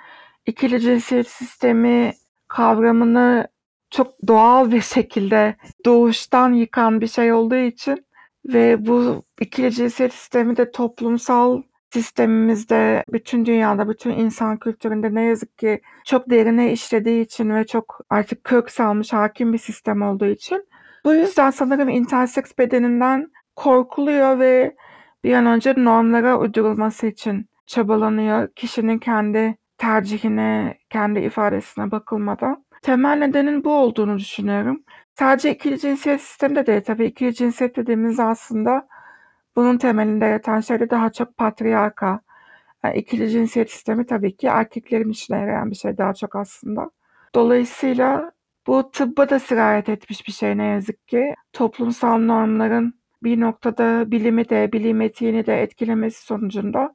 ikili 0.46 0.81
cinsiyet 0.81 1.29
sistemi 1.29 2.12
kavramını 2.48 3.48
çok 3.90 4.26
doğal 4.26 4.72
bir 4.72 4.81
şekilde 4.81 5.57
doğuştan 5.85 6.53
yıkan 6.53 7.00
bir 7.00 7.09
şey 7.09 7.33
olduğu 7.33 7.57
için 7.57 8.07
ve 8.46 8.87
bu 8.87 9.24
ikili 9.40 9.72
cinsiyet 9.72 10.12
sistemi 10.12 10.57
de 10.57 10.70
toplumsal 10.70 11.62
sistemimizde, 11.92 13.05
bütün 13.12 13.46
dünyada, 13.46 13.88
bütün 13.88 14.11
insan 14.11 14.57
kültüründe 14.57 15.14
ne 15.14 15.22
yazık 15.22 15.59
ki 15.59 15.81
çok 16.05 16.31
derine 16.31 16.72
işlediği 16.72 17.24
için 17.24 17.55
ve 17.55 17.66
çok 17.66 18.00
artık 18.11 18.44
kök 18.44 18.70
salmış 18.70 19.12
hakim 19.12 19.53
bir 19.53 19.59
sistem 19.59 20.03
olduğu 20.03 20.26
için 20.26 20.66
bu 21.05 21.14
yüzden 21.14 21.50
sanırım 21.50 21.88
interseks 21.88 22.53
bedeninden 22.59 23.31
korkuluyor 23.57 24.38
ve 24.38 24.76
bir 25.24 25.35
an 25.35 25.46
önce 25.46 25.74
normlara 25.76 26.38
uydurulması 26.38 27.07
için 27.07 27.46
çabalanıyor. 27.66 28.48
Kişinin 28.48 28.98
kendi 28.98 29.57
tercihine, 29.79 30.79
kendi 30.90 31.20
ifadesine 31.20 31.90
bakılmadan. 31.90 32.64
Temel 32.83 33.18
nedenin 33.18 33.64
bu 33.64 33.72
olduğunu 33.72 34.18
düşünüyorum. 34.18 34.83
Sadece 35.18 35.55
ikili 35.55 35.79
cinsiyet 35.79 36.20
sisteminde 36.20 36.66
değil 36.66 36.81
tabii 36.81 37.07
ikili 37.07 37.35
cinsiyet 37.35 37.76
dediğimiz 37.76 38.20
aslında 38.20 38.88
bunun 39.61 39.79
temelinde 39.79 40.25
yatan 40.25 40.61
şey 40.61 40.81
de 40.81 40.90
daha 40.90 41.12
çok 41.12 41.37
patriarka. 41.37 42.20
Yani 42.85 42.99
ikili 42.99 43.31
cinsiyet 43.31 43.70
sistemi 43.70 44.07
tabii 44.07 44.37
ki 44.37 44.46
erkeklerin 44.46 45.11
işine 45.11 45.38
yarayan 45.38 45.70
bir 45.70 45.77
şey 45.77 45.99
daha 45.99 46.14
çok 46.14 46.37
aslında. 46.37 46.90
Dolayısıyla 47.35 48.33
bu 48.66 48.90
tıbba 48.90 49.29
da 49.31 49.38
sirayet 49.38 49.88
etmiş 49.88 50.29
bir 50.29 50.33
şey 50.33 50.59
ne 50.59 50.64
yazık 50.64 51.09
ki. 51.09 51.35
Toplumsal 51.53 52.18
normların 52.18 52.94
bir 53.23 53.40
noktada 53.40 54.11
bilimi 54.11 54.49
de, 54.49 54.73
bilim 54.73 55.01
etiğini 55.01 55.46
de 55.46 55.62
etkilemesi 55.62 56.23
sonucunda 56.27 56.94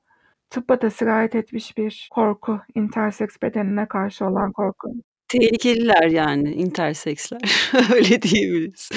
tıbba 0.49 0.82
da 0.82 0.89
sirayet 0.89 1.36
etmiş 1.36 1.78
bir 1.78 2.10
korku, 2.12 2.60
interseks 2.75 3.36
bedenine 3.41 3.88
karşı 3.88 4.25
olan 4.25 4.51
korku. 4.51 4.89
Tehlikeliler 5.28 6.08
yani 6.08 6.51
interseksler. 6.51 7.41
Öyle 7.93 8.21
diyebiliriz. 8.21 8.89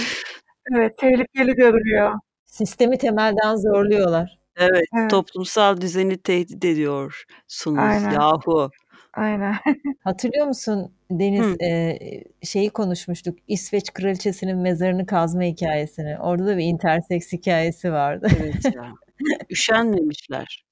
Evet, 0.77 0.99
tehlikeli 0.99 1.55
görülüyor. 1.55 2.13
Sistemi 2.53 2.99
temelden 2.99 3.57
zorluyorlar. 3.57 4.39
Evet, 4.57 4.85
Evet. 4.99 5.11
toplumsal 5.11 5.81
düzeni 5.81 6.19
tehdit 6.19 6.65
ediyorsunuz 6.65 7.79
Aynen. 7.79 8.13
yahu. 8.13 8.71
Aynen. 9.15 9.55
Hatırlıyor 10.05 10.47
musun 10.47 10.93
Deniz, 11.11 11.47
Hı. 11.47 11.57
eee, 11.61 12.25
şeyi 12.43 12.71
konuşmuştuk, 12.71 13.39
İsveç 13.49 13.93
kraliçesinin 13.93 14.59
mezarını 14.59 15.07
kazma 15.07 15.43
hikâyesini. 15.43 16.19
Orada 16.19 16.47
da 16.47 16.59
bir 16.59 16.65
interseks 16.65 17.33
hikâyesi 17.33 17.93
vardı. 17.93 18.29
Evet 18.41 18.75
ya. 18.75 18.93
Üşenmemişler. 19.51 20.65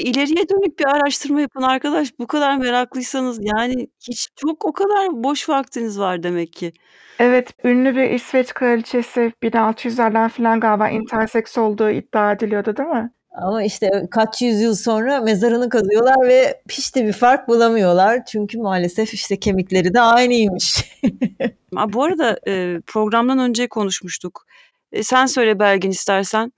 İleriye 0.00 0.48
dönük 0.48 0.78
bir 0.78 0.84
araştırma 0.84 1.40
yapın 1.40 1.62
arkadaş. 1.62 2.18
Bu 2.18 2.26
kadar 2.26 2.56
meraklıysanız 2.56 3.38
yani 3.42 3.88
hiç 4.08 4.28
çok 4.36 4.64
o 4.64 4.72
kadar 4.72 5.22
boş 5.24 5.48
vaktiniz 5.48 5.98
var 5.98 6.22
demek 6.22 6.52
ki. 6.52 6.72
Evet, 7.18 7.50
ünlü 7.64 7.96
bir 7.96 8.10
İsveç 8.10 8.54
kraliçesi 8.54 9.32
1600'lerden 9.42 10.28
filan 10.28 10.60
galiba 10.60 10.88
interseks 10.88 11.58
olduğu 11.58 11.90
iddia 11.90 12.32
ediliyordu, 12.32 12.76
değil 12.76 12.88
mi? 12.88 13.10
Ama 13.32 13.62
işte 13.62 13.90
kaç 14.10 14.42
yüzyıl 14.42 14.74
sonra 14.74 15.20
mezarını 15.20 15.68
kazıyorlar 15.68 16.28
ve 16.28 16.62
hiç 16.70 16.96
de 16.96 17.06
bir 17.06 17.12
fark 17.12 17.48
bulamıyorlar. 17.48 18.24
Çünkü 18.26 18.58
maalesef 18.58 19.14
işte 19.14 19.40
kemikleri 19.40 19.94
de 19.94 20.00
aynıymış. 20.00 20.84
A, 21.76 21.92
bu 21.92 22.04
arada, 22.04 22.38
eee, 22.46 22.80
programdan 22.86 23.38
önce 23.38 23.68
konuşmuştuk. 23.68 24.46
E, 24.92 25.02
sen 25.02 25.26
söyle 25.26 25.58
Belgin 25.58 25.90
istersen. 25.90 26.52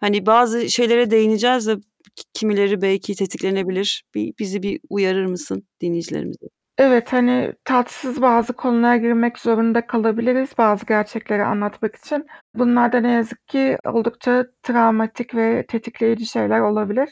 Hani 0.00 0.26
bazı 0.26 0.70
şeylere 0.70 1.10
değineceğiz 1.10 1.66
de 1.66 1.76
kimileri 2.34 2.82
belki 2.82 3.14
tetiklenebilir. 3.14 4.04
Bir 4.14 4.32
bizi 4.38 4.62
bir 4.62 4.80
uyarır 4.90 5.26
mısın 5.26 5.62
dinleyicilerimize? 5.80 6.46
Evet, 6.78 7.12
hani 7.12 7.52
tatsız 7.64 8.22
bazı 8.22 8.52
konulara 8.52 8.96
girmek 8.96 9.38
zorunda 9.38 9.86
kalabiliriz 9.86 10.50
bazı 10.58 10.86
gerçekleri 10.86 11.44
anlatmak 11.44 11.96
için. 11.96 12.26
Bunlar 12.54 12.92
da 12.92 13.00
ne 13.00 13.10
yazık 13.10 13.48
ki 13.48 13.78
oldukça 13.86 14.46
travmatik 14.62 15.34
ve 15.34 15.66
tetikleyici 15.68 16.26
şeyler 16.26 16.60
olabilir. 16.60 17.08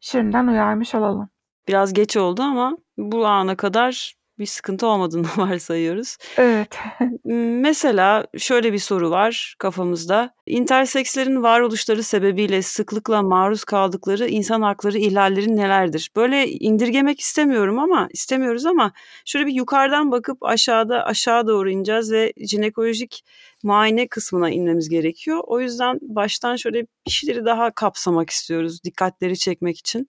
Şimdiden 0.00 0.46
uyarmış 0.46 0.94
olalım. 0.94 1.28
Biraz 1.68 1.92
geç 1.92 2.16
oldu 2.16 2.42
ama 2.42 2.76
bu 2.98 3.26
ana 3.26 3.56
kadar 3.56 4.14
bir 4.42 4.46
sıkıntı 4.46 4.86
olmadığını 4.86 5.26
varsayıyoruz. 5.36 6.16
Evet. 6.36 6.78
Mesela 7.24 8.26
şöyle 8.38 8.72
bir 8.72 8.78
soru 8.78 9.10
var 9.10 9.54
kafamızda. 9.58 10.34
İntersekslerin 10.46 11.42
varoluşları 11.42 12.02
sebebiyle 12.02 12.62
sıklıkla 12.62 13.22
maruz 13.22 13.64
kaldıkları 13.64 14.28
insan 14.28 14.62
hakları 14.62 14.98
ihlalleri 14.98 15.56
nelerdir? 15.56 16.10
Böyle 16.16 16.48
indirgemek 16.48 17.20
istemiyorum 17.20 17.78
ama 17.78 18.08
istemiyoruz 18.12 18.66
ama 18.66 18.92
şöyle 19.24 19.46
bir 19.46 19.52
yukarıdan 19.52 20.10
bakıp 20.10 20.42
aşağıda 20.42 21.04
aşağı 21.04 21.46
doğru 21.46 21.70
ineceğiz 21.70 22.12
ve 22.12 22.32
jinekolojik 22.36 23.24
muayene 23.62 24.08
kısmına 24.08 24.50
inmemiz 24.50 24.88
gerekiyor. 24.88 25.40
O 25.46 25.60
yüzden 25.60 25.98
baştan 26.02 26.56
şöyle 26.56 26.82
bir 26.82 27.10
şeyleri 27.10 27.44
daha 27.44 27.70
kapsamak 27.70 28.30
istiyoruz 28.30 28.84
dikkatleri 28.84 29.38
çekmek 29.38 29.78
için. 29.78 30.08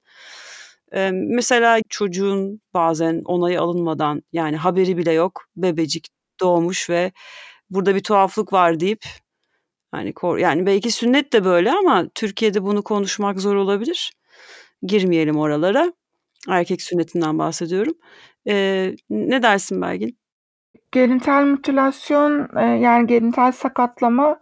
Emm, 0.93 1.36
mesela 1.36 1.79
çocuğun 1.89 2.62
bazen 2.73 3.21
onayı 3.25 3.62
alınmadan 3.62 4.21
yani 4.34 4.58
haberi 4.58 4.97
bile 4.97 5.12
yok, 5.12 5.45
bebecik 5.58 6.08
doğmuş 6.41 6.89
ve 6.89 7.12
burada 7.69 7.95
bir 7.95 8.03
tuhaflık 8.03 8.53
var 8.53 8.79
deyip 8.79 9.06
hani 9.91 10.13
kor 10.13 10.38
yani 10.38 10.65
belki 10.65 10.91
sünnet 10.91 11.34
de 11.34 11.45
böyle 11.45 11.71
ama 11.71 12.06
Türkiye'de 12.15 12.63
bunu 12.63 12.84
konuşmak 12.84 13.39
zor 13.39 13.56
olabilir. 13.56 14.13
Girmeyelim 14.84 15.38
oralara. 15.38 15.93
Erkek 16.49 16.82
sünnetinden 16.82 17.39
bahsediyorum. 17.39 17.93
Eee, 18.45 18.95
ne 19.10 19.43
dersin 19.43 19.82
Belgin? 19.82 20.17
Genital 20.91 21.45
mutilasyon, 21.45 22.49
yani 22.77 23.08
genital 23.08 23.51
sakatlama 23.51 24.39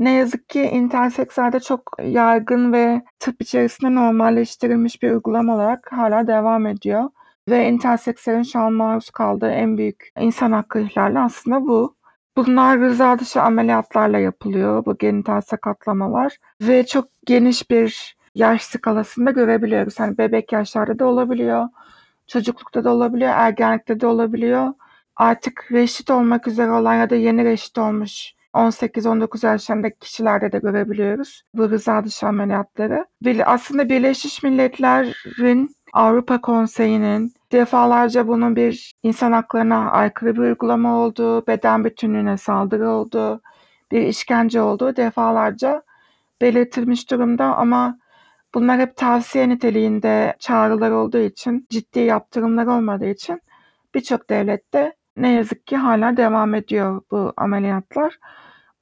ne 0.00 0.12
yazık 0.12 0.48
ki 0.48 0.62
intersekslerde 0.62 1.60
çok 1.60 1.96
yaygın 2.02 2.72
ve 2.72 3.02
tıp 3.18 3.42
içerisinde 3.42 3.94
normalleştirilmiş 3.94 5.02
bir 5.02 5.10
uygulama 5.10 5.54
olarak 5.54 5.92
hâlâ 5.92 6.26
devam 6.26 6.66
ediyor 6.66 7.10
ve 7.48 7.68
intersekslerin 7.68 8.42
şu 8.42 8.60
an 8.60 8.72
maruz 8.72 9.10
kaldığı 9.10 9.50
en 9.50 9.78
büyük 9.78 10.12
insan 10.20 10.52
hakkı 10.52 10.80
ihlali 10.80 11.18
aslında 11.18 11.62
bu. 11.66 11.96
Bunlar 12.36 12.80
rıza 12.80 13.18
dışı 13.18 13.42
ameliyatlarla 13.42 14.18
yapılıyor, 14.18 14.84
bu 14.86 14.98
genital 14.98 15.40
sakatlamalar 15.40 16.36
ve 16.62 16.86
çok 16.86 17.08
geniş 17.26 17.70
bir 17.70 18.16
yaş 18.34 18.62
skalasında 18.62 19.30
görebiliyoruz. 19.30 20.00
Hani 20.00 20.18
bebek 20.18 20.52
yaşlarda 20.52 20.98
da 20.98 21.06
olabiliyor, 21.06 21.68
çocuklukta 22.26 22.84
da 22.84 22.90
olabiliyor, 22.94 23.32
ergenlikte 23.34 24.00
de 24.00 24.06
olabiliyor. 24.06 24.74
Artık 25.16 25.68
reşit 25.72 26.10
olmak 26.10 26.46
üzere 26.48 26.70
olan 26.70 26.94
ya 26.94 27.10
da 27.10 27.16
yeni 27.16 27.44
reşit 27.44 27.78
olmuş 27.78 28.34
18-19 28.54 29.46
yaşlarındaki 29.46 29.98
kişilerde 29.98 30.52
de 30.52 30.58
görebiliyoruz 30.58 31.42
bu 31.54 31.70
rıza 31.70 32.04
dışı 32.04 32.26
ameliyatları. 32.26 33.06
Aslında 33.44 33.88
Birleşmiş 33.88 34.42
Milletler'in, 34.42 35.76
Avrupa 35.92 36.40
Konseyi'nin 36.40 37.32
defalarca 37.52 38.28
bunun 38.28 38.56
bir 38.56 38.92
insan 39.02 39.32
haklarına 39.32 39.90
aykırı 39.90 40.34
bir 40.34 40.40
uygulama 40.40 40.98
olduğu, 40.98 41.46
beden 41.46 41.84
bütünlüğüne 41.84 42.36
saldırı 42.36 42.90
olduğu, 42.90 43.40
bir 43.90 44.00
işkence 44.00 44.62
olduğu 44.62 44.96
defalarca 44.96 45.82
belirtilmiş 46.40 47.10
durumda 47.10 47.44
ama 47.56 47.98
bunlar 48.54 48.80
hep 48.80 48.96
tavsiye 48.96 49.48
niteliğinde 49.48 50.36
çağrılar 50.38 50.90
olduğu 50.90 51.18
için, 51.18 51.66
ciddi 51.70 51.98
yaptırımlar 51.98 52.66
olmadığı 52.66 53.10
için 53.10 53.40
birçok 53.94 54.30
devlette 54.30 54.92
ne 55.16 55.32
yazık 55.32 55.66
ki 55.66 55.76
hâlâ 55.76 56.16
devam 56.16 56.54
ediyor 56.54 57.02
bu 57.10 57.32
ameliyatlar. 57.36 58.18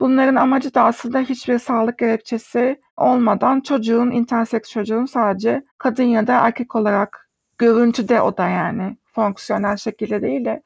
Bunların 0.00 0.34
amacı 0.36 0.74
da 0.74 0.82
aslında 0.84 1.20
hiçbir 1.20 1.58
sağlık 1.58 1.98
gerekçesi 1.98 2.80
olmadan 2.96 3.60
çocuğun, 3.60 4.10
interseks 4.10 4.70
çocuğun 4.70 5.04
sadece 5.04 5.64
kadın 5.78 6.02
ya 6.02 6.26
da 6.26 6.40
erkek 6.46 6.76
olarak 6.76 7.30
görüntüde 7.58 8.20
o 8.20 8.36
da 8.36 8.48
yani 8.48 8.96
fonksiyonel 9.12 9.76
şekilde 9.76 10.22
değil 10.22 10.44
de 10.44 10.62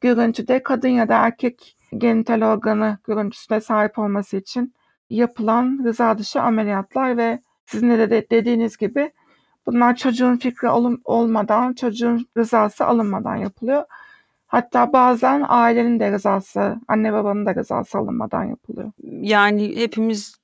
görüntüde 0.00 0.62
kadın 0.62 0.88
ya 0.88 1.08
da 1.08 1.16
erkek 1.16 1.76
genital 1.98 2.42
organı 2.42 2.98
görüntüsüne 3.04 3.60
sahip 3.60 3.98
olması 3.98 4.36
için 4.36 4.74
yapılan 5.10 5.80
rıza 5.84 6.18
dışı 6.18 6.42
ameliyatlar 6.42 7.16
ve 7.16 7.42
sizin 7.66 7.90
de 7.90 8.10
de 8.10 8.26
dediğiniz 8.30 8.76
gibi 8.76 9.12
bunlar 9.66 9.96
çocuğun 9.96 10.36
fikri 10.36 10.68
olmadan, 11.04 11.72
çocuğun 11.72 12.28
rızası 12.36 12.86
alınmadan 12.86 13.36
yapılıyor. 13.36 13.84
Hatta 14.54 14.92
bazen 14.92 15.44
ailenin 15.48 16.00
de 16.00 16.12
rızası, 16.12 16.76
anne 16.88 17.12
babanın 17.12 17.46
da 17.46 17.54
rızası 17.54 17.98
alınmadan 17.98 18.44
yapılıyor. 18.44 18.92
Yani 19.02 19.76
hepimiz 19.76 20.36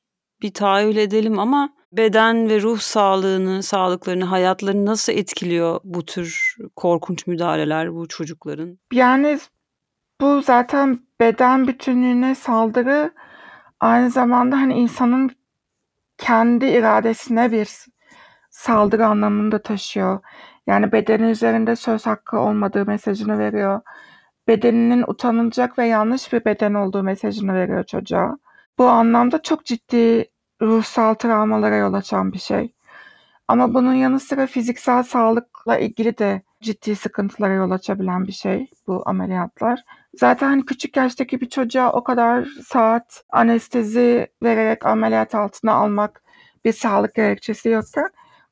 bir 0.42 0.54
tahayyül 0.54 0.96
edelim 0.96 1.38
ama 1.38 1.70
beden 1.92 2.48
ve 2.48 2.62
ruh 2.62 2.78
sağlığını, 2.78 3.62
sağlıklarını, 3.62 4.24
hayatlarını 4.24 4.86
nasıl 4.86 5.12
etkiliyor 5.12 5.80
bu 5.84 6.04
tür 6.04 6.56
korkunç 6.76 7.26
müdahaleler 7.26 7.94
bu 7.94 8.08
çocukların? 8.08 8.78
Yani 8.92 9.38
bu 10.20 10.42
zaten 10.42 11.00
beden 11.20 11.66
bütünlüğüne 11.66 12.34
saldırı 12.34 13.12
aynı 13.80 14.10
zamanda, 14.10 14.56
hani, 14.56 14.74
insanın 14.74 15.30
kendi 16.18 16.66
iradesine 16.66 17.52
bir 17.52 17.68
saldırı 18.50 19.06
anlamını 19.06 19.52
da 19.52 19.62
taşıyor. 19.62 20.20
Yani 20.66 20.92
bedeni 20.92 21.30
üzerinde 21.30 21.76
söz 21.76 22.06
hakkı 22.06 22.38
olmadığı 22.38 22.86
mesajını 22.86 23.38
veriyor. 23.38 23.80
Bedeninin 24.48 25.04
utanılacak 25.08 25.78
ve 25.78 25.86
yanlış 25.86 26.32
bir 26.32 26.44
beden 26.44 26.74
olduğu 26.74 27.02
mesajını 27.02 27.54
veriyor 27.54 27.84
çocuğa. 27.84 28.38
Bu 28.78 28.86
anlamda 28.88 29.42
çok 29.42 29.64
ciddi 29.66 30.30
ruhsal 30.62 31.14
travmalara 31.14 31.76
yol 31.76 31.94
açan 31.94 32.32
bir 32.32 32.38
şey. 32.38 32.74
Ama 33.48 33.74
bunun 33.74 33.94
yanı 33.94 34.20
sıra 34.20 34.46
fiziksel 34.46 35.02
sağlıkla 35.02 35.78
ilgili 35.78 36.18
de 36.18 36.42
ciddi 36.62 36.96
sıkıntılara 36.96 37.52
yol 37.52 37.70
açabilen 37.70 38.26
bir 38.26 38.32
şey 38.32 38.70
bu 38.86 39.02
ameliyatlar. 39.06 39.84
Zaten, 40.14 40.46
hani, 40.48 40.64
küçük 40.64 40.96
yaştaki 40.96 41.40
bir 41.40 41.48
çocuğa 41.48 41.92
o 41.92 42.04
kadar 42.04 42.44
saat 42.66 43.24
anestezi 43.30 44.28
vererek 44.42 44.86
ameliyat 44.86 45.34
altına 45.34 45.72
almak 45.72 46.22
bir 46.64 46.72
sağlık 46.72 47.14
gerekçesi 47.14 47.68
yokken 47.68 48.08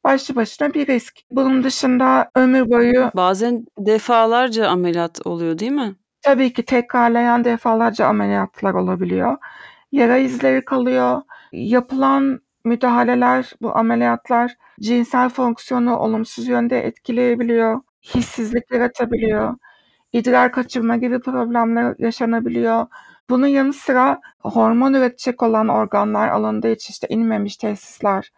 başlı 0.09 0.37
başına 0.37 0.75
bir 0.75 0.87
risk. 0.87 1.15
Bunun 1.31 1.63
dışında 1.65 2.31
ömür 2.35 2.71
boyu 2.71 3.11
Bazen 3.15 3.67
defalarca 3.79 4.69
ameliyat 4.69 5.27
oluyor, 5.27 5.59
değil 5.59 5.73
mi? 5.73 5.95
Tabii 6.23 6.53
ki 6.53 6.63
tekrarlayan 6.65 7.45
defalarca 7.45 8.07
ameliyatlar 8.07 8.75
olabiliyor. 8.75 9.37
Yara 9.93 10.17
izleri 10.17 10.65
kalıyor. 10.65 11.23
Yapılan 11.53 12.41
müdahaleler, 12.65 13.53
bu 13.63 13.77
ameliyatlar 13.77 14.55
cinsel 14.81 15.29
fonksiyonu 15.29 15.97
olumsuz 15.99 16.49
yönde 16.49 16.87
etkileyebiliyor, 16.87 17.81
hissizlik 18.15 18.73
yaratabiliyor, 18.73 19.55
idrar 20.13 20.53
kaçırma 20.53 20.97
gibi 20.97 21.21
problemler 21.21 21.95
yaşanabiliyor. 21.99 22.87
Bunun 23.31 23.47
yanı 23.47 23.73
sıra 23.73 24.21
hormon 24.43 24.95
üretecek 24.95 25.43
olan 25.43 25.69
organlar 25.69 26.29
alındığı 26.29 26.71
için, 26.73 26.93
işte, 26.93 27.07
inmemiş 27.11 27.57
testisler 27.57 28.33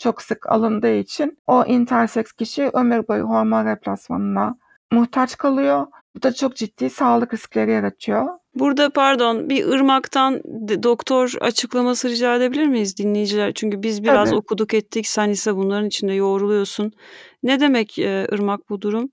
çok 0.00 0.22
sık 0.22 0.52
alındığı 0.52 0.94
için 0.94 1.38
o 1.46 1.64
interseks 1.64 2.32
kişi 2.32 2.70
ömür 2.72 3.08
boyu 3.08 3.24
hormon 3.24 3.66
replasmanına 3.66 4.56
muhtaç 4.92 5.36
kalıyor. 5.36 5.86
Bu 6.16 6.22
da 6.22 6.34
çok 6.34 6.56
ciddi 6.56 6.90
sağlık 6.90 7.34
riskleri 7.34 7.70
yaratıyor. 7.70 8.26
Burada 8.54 8.90
pardon 8.90 9.50
bir 9.50 9.66
ırmaktan 9.66 10.42
doktor 10.82 11.34
açıklaması 11.40 12.08
rica 12.08 12.36
edebilir 12.36 12.66
miyiz 12.66 12.96
dinleyiciler? 12.96 13.52
Çünkü 13.54 13.82
biz 13.82 14.02
biraz 14.02 14.28
Tabii. 14.28 14.38
okuduk 14.38 14.74
ettik 14.74 15.06
sen 15.06 15.30
ise 15.30 15.56
bunların 15.56 15.86
içinde 15.86 16.12
yoğruluyorsun. 16.12 16.92
Ne 17.42 17.60
demek 17.60 17.98
e, 17.98 18.26
ırmak 18.32 18.70
bu 18.70 18.80
durum? 18.80 19.10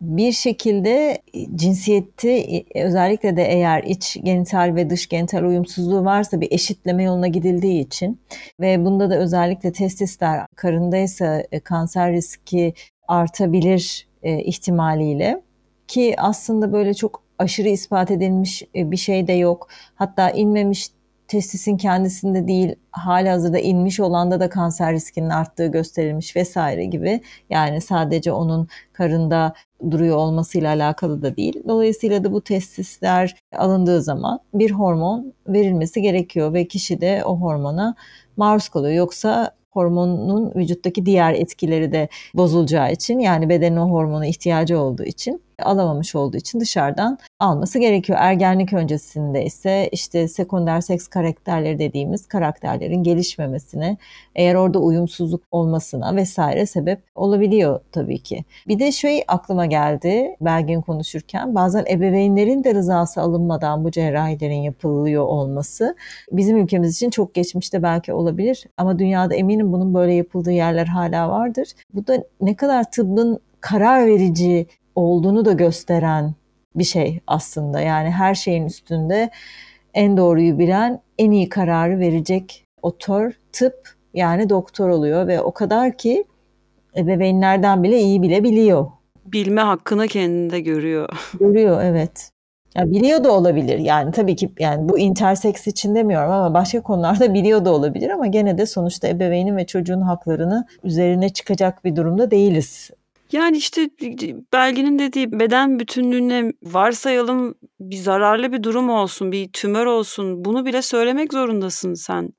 Bir 0.00 0.32
şekilde 0.32 1.22
cinsiyeti 1.54 2.64
özellikle 2.74 3.36
de 3.36 3.44
eğer 3.44 3.82
iç 3.82 4.18
genital 4.22 4.74
ve 4.74 4.90
dış 4.90 5.08
genital 5.08 5.42
uyumsuzluğu 5.42 6.04
varsa 6.04 6.40
bir 6.40 6.52
eşitleme 6.52 7.02
yoluna 7.02 7.26
gidildiği 7.26 7.86
için 7.86 8.20
ve 8.60 8.84
bunda 8.84 9.10
da 9.10 9.18
özellikle 9.18 9.72
testisler 9.72 10.46
karındaysa 10.56 11.42
e, 11.52 11.60
kanser 11.60 12.12
riski 12.12 12.74
artabilir 13.08 14.08
e, 14.22 14.42
ihtimaliyle 14.42 15.42
ki 15.88 16.14
aslında 16.18 16.72
böyle 16.72 16.94
çok 16.94 17.22
aşırı 17.38 17.68
ispat 17.68 18.10
edilmiş 18.10 18.62
e, 18.74 18.90
bir 18.90 18.96
şey 18.96 19.26
de 19.26 19.32
yok. 19.32 19.68
Hatta 19.94 20.30
inmemiş 20.30 20.88
testisin 21.28 21.76
kendisinde 21.76 22.48
değil 22.48 22.74
hali 22.90 23.28
hazırda 23.28 23.58
inmiş 23.58 24.00
olanda 24.00 24.40
da 24.40 24.48
kanser 24.48 24.92
riskinin 24.92 25.30
arttığı 25.30 25.66
gösterilmiş 25.66 26.36
vesaire 26.36 26.84
gibi. 26.84 27.20
Yani 27.50 27.80
sadece 27.80 28.32
onun 28.32 28.68
karında 28.92 29.54
duruyor 29.90 30.16
olmasıyla 30.16 30.74
alakalı 30.74 31.22
da 31.22 31.36
değil. 31.36 31.62
Dolayısıyla 31.68 32.24
da 32.24 32.32
bu 32.32 32.40
testisler 32.40 33.36
alındığı 33.56 34.02
zaman 34.02 34.40
bir 34.54 34.70
hormon 34.70 35.32
verilmesi 35.48 36.02
gerekiyor 36.02 36.52
ve 36.54 36.68
kişi 36.68 37.00
de 37.00 37.22
o 37.24 37.40
hormona 37.40 37.94
maruz 38.36 38.68
kalıyor. 38.68 38.94
Yoksa 38.94 39.50
hormonun 39.76 40.52
vücuttaki 40.54 41.06
diğer 41.06 41.32
etkileri 41.34 41.92
de 41.92 42.08
bozulacağı 42.34 42.92
için 42.92 43.18
yani 43.18 43.48
bedenin 43.48 43.76
o 43.76 43.90
hormona 43.90 44.26
ihtiyacı 44.26 44.80
olduğu 44.80 45.04
için 45.04 45.42
alamamış 45.62 46.14
olduğu 46.14 46.36
için 46.36 46.60
dışarıdan 46.60 47.18
alması 47.40 47.78
gerekiyor. 47.78 48.18
Ergenlik 48.22 48.72
öncesinde 48.72 49.44
ise 49.44 49.88
işte 49.92 50.28
sekonder 50.28 50.80
seks 50.80 51.08
karakterleri 51.08 51.78
dediğimiz 51.78 52.26
karakterlerin 52.26 53.02
gelişmemesine, 53.02 53.96
eğer 54.34 54.54
orada 54.54 54.78
uyumsuzluk 54.78 55.42
olmasına 55.50 56.16
vesaire 56.16 56.66
sebep 56.66 57.02
olabiliyor 57.14 57.80
tabii 57.92 58.18
ki. 58.18 58.44
Bir 58.68 58.78
de 58.78 58.92
şey 58.92 59.24
aklıma 59.28 59.66
geldi 59.66 60.36
Belgin 60.40 60.80
konuşurken 60.80 61.54
bazen 61.54 61.84
ebeveynlerin 61.90 62.64
de 62.64 62.74
rızası 62.74 63.20
alınmadan 63.20 63.84
bu 63.84 63.90
cerrahilerin 63.90 64.62
yapılıyor 64.62 65.24
olması 65.24 65.96
bizim 66.32 66.56
ülkemiz 66.56 66.96
için 66.96 67.10
çok 67.10 67.34
geçmişte 67.34 67.82
belki 67.82 68.12
olabilir 68.12 68.66
ama 68.76 68.98
dünyada 68.98 69.34
eminim 69.34 69.72
bunun 69.72 69.94
böyle 69.94 70.14
yapıldığı 70.14 70.52
yerler 70.52 70.86
hala 70.86 71.28
vardır. 71.30 71.68
Bu 71.94 72.06
da 72.06 72.24
ne 72.40 72.56
kadar 72.56 72.90
tıbbın 72.90 73.40
karar 73.60 74.06
verici 74.06 74.66
olduğunu 74.96 75.44
da 75.44 75.52
gösteren 75.52 76.34
bir 76.76 76.84
şey 76.84 77.20
aslında. 77.26 77.80
Yani 77.80 78.10
her 78.10 78.34
şeyin 78.34 78.66
üstünde 78.66 79.30
en 79.94 80.16
doğruyu 80.16 80.58
bilen, 80.58 81.00
en 81.18 81.30
iyi 81.30 81.48
kararı 81.48 81.98
verecek 81.98 82.64
otör, 82.82 83.32
tıp 83.52 83.96
yani 84.14 84.48
doktor 84.48 84.88
oluyor 84.88 85.26
ve 85.26 85.40
o 85.40 85.52
kadar 85.52 85.96
ki 85.96 86.24
ebeveynlerden 86.96 87.82
bile 87.82 88.00
iyi 88.00 88.22
bile 88.22 88.44
biliyor. 88.44 88.86
Bilme 89.26 89.60
hakkını 89.60 90.08
kendinde 90.08 90.60
görüyor. 90.60 91.08
Görüyor 91.40 91.80
evet. 91.84 92.30
Ya 92.74 92.90
biliyor 92.90 93.24
da 93.24 93.32
olabilir. 93.32 93.78
Yani 93.78 94.12
tabii 94.12 94.36
ki 94.36 94.52
yani 94.58 94.88
bu 94.88 94.98
interseks 94.98 95.66
için 95.66 95.94
demiyorum 95.94 96.30
ama 96.32 96.54
başka 96.54 96.82
konularda 96.82 97.34
biliyor 97.34 97.64
da 97.64 97.74
olabilir 97.74 98.10
ama 98.10 98.26
gene 98.26 98.58
de 98.58 98.66
sonuçta 98.66 99.08
ebeveynin 99.08 99.56
ve 99.56 99.66
çocuğun 99.66 100.00
haklarını 100.00 100.66
üzerine 100.84 101.28
çıkacak 101.28 101.84
bir 101.84 101.96
durumda 101.96 102.30
değiliz. 102.30 102.90
Yani 103.32 103.56
işte 103.56 103.90
Belgin'in 104.52 104.98
dediği 104.98 105.32
beden 105.32 105.78
bütünlüğüne 105.78 106.52
varsayalım 106.62 107.54
bir 107.80 107.96
zararlı 107.96 108.52
bir 108.52 108.62
durum 108.62 108.90
olsun, 108.90 109.32
bir 109.32 109.52
tümör 109.52 109.86
olsun. 109.86 110.44
Bunu 110.44 110.66
bile 110.66 110.82
söylemek 110.82 111.32
zorundasın 111.32 111.94
sen. 111.94 112.30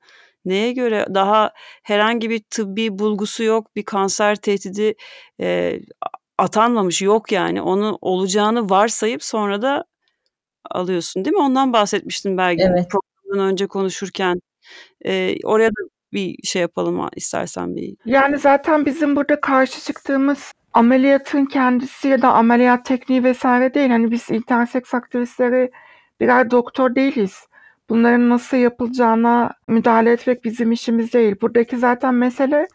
Neye 0.44 0.72
göre 0.72 1.06
daha 1.14 1.52
herhangi 1.82 2.30
bir 2.30 2.42
tıbbi 2.50 2.98
bulgusu 2.98 3.42
yok, 3.42 3.76
bir 3.76 3.82
kanser 3.82 4.36
tehdidi 4.36 4.94
e, 5.40 5.80
atanmamış 6.38 7.02
yok 7.02 7.32
yani. 7.32 7.62
Onu 7.62 7.98
olacağını 8.00 8.70
varsayıp 8.70 9.24
sonra 9.24 9.62
da 9.62 9.84
alıyorsun 10.70 11.24
değil 11.24 11.36
mi? 11.36 11.42
Ondan 11.42 11.72
bahsetmiştin 11.72 12.38
Belgin 12.38 12.66
Evet. 12.66 12.86
programdan 12.90 13.52
önce 13.52 13.66
konuşurken. 13.66 14.40
E, 15.04 15.34
oraya 15.44 15.68
da 15.68 15.88
bir 16.12 16.36
şey 16.44 16.62
yapalım 16.62 17.08
istersen 17.16 17.76
bir. 17.76 17.96
Yani 18.04 18.38
zaten 18.38 18.86
bizim 18.86 19.16
burada 19.16 19.40
karşı 19.40 19.80
çıktığımız 19.80 20.52
ameliyatın 20.78 21.44
kendisi 21.44 22.08
ya 22.08 22.22
da 22.22 22.32
ameliyat 22.32 22.84
tekniği 22.84 23.24
vesaire 23.24 23.74
değil. 23.74 23.90
Hani 23.90 24.10
biz 24.10 24.30
interseks 24.30 24.94
aktivistleri 24.94 25.70
birer 26.20 26.50
doktor 26.50 26.94
değiliz. 26.94 27.46
Bunların 27.90 28.28
nasıl 28.28 28.56
yapılacağına 28.56 29.50
müdahale 29.68 30.12
etmek 30.12 30.44
bizim 30.44 30.72
işimiz 30.72 31.12
değil. 31.12 31.36
Buradaki 31.42 31.76
zaten 31.76 32.14
mesele 32.14 32.68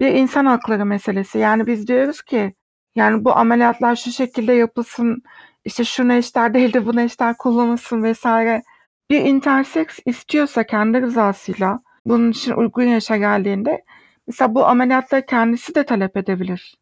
bir 0.00 0.08
insan 0.08 0.46
hakları 0.46 0.86
meselesi. 0.86 1.38
Yani 1.38 1.66
biz 1.66 1.88
diyoruz 1.88 2.22
ki 2.22 2.54
yani 2.96 3.24
bu 3.24 3.36
ameliyatlar 3.36 3.96
şu 3.96 4.10
şekilde 4.10 4.52
yapılsın, 4.52 5.22
işte 5.64 5.84
şu 5.84 6.08
neşter 6.08 6.54
değil 6.54 6.72
de 6.72 6.86
bu 6.86 6.96
neşter 6.96 7.36
kullanılsın 7.36 8.02
vesaire. 8.02 8.62
Bir 9.10 9.20
interseks 9.20 9.98
istiyorsa 10.06 10.64
kendi 10.66 11.00
rızasıyla 11.02 11.80
bunun 12.06 12.30
için 12.30 12.52
uygun 12.52 12.82
yaşa 12.84 13.16
geldiğinde 13.16 13.84
mesela 14.26 14.54
bu 14.54 14.66
ameliyatları 14.66 15.26
kendisi 15.26 15.74
de 15.74 15.84
talep 15.86 16.16
edebilir. 16.16 16.78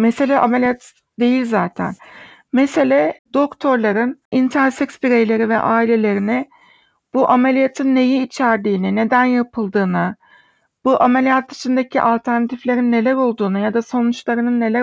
Mesele 0.00 0.38
ameliyat 0.38 0.92
değil 1.18 1.44
zaten. 1.44 1.94
Mesele 2.52 3.20
doktorların 3.34 4.22
interseks 4.30 5.02
bireyleri 5.02 5.48
ve 5.48 5.58
ailelerine 5.58 6.48
bu 7.14 7.30
ameliyatın 7.30 7.94
neyi 7.94 8.26
içerdiğini, 8.26 8.96
neden 8.96 9.24
yapıldığını, 9.24 10.16
bu 10.84 11.02
ameliyat 11.02 11.50
dışındaki 11.50 12.02
alternatiflerin 12.02 12.92
neler 12.92 13.14
olduğunu 13.14 13.58
ya 13.58 13.74
da 13.74 13.82
sonuçlarının 13.82 14.60
neler 14.60 14.82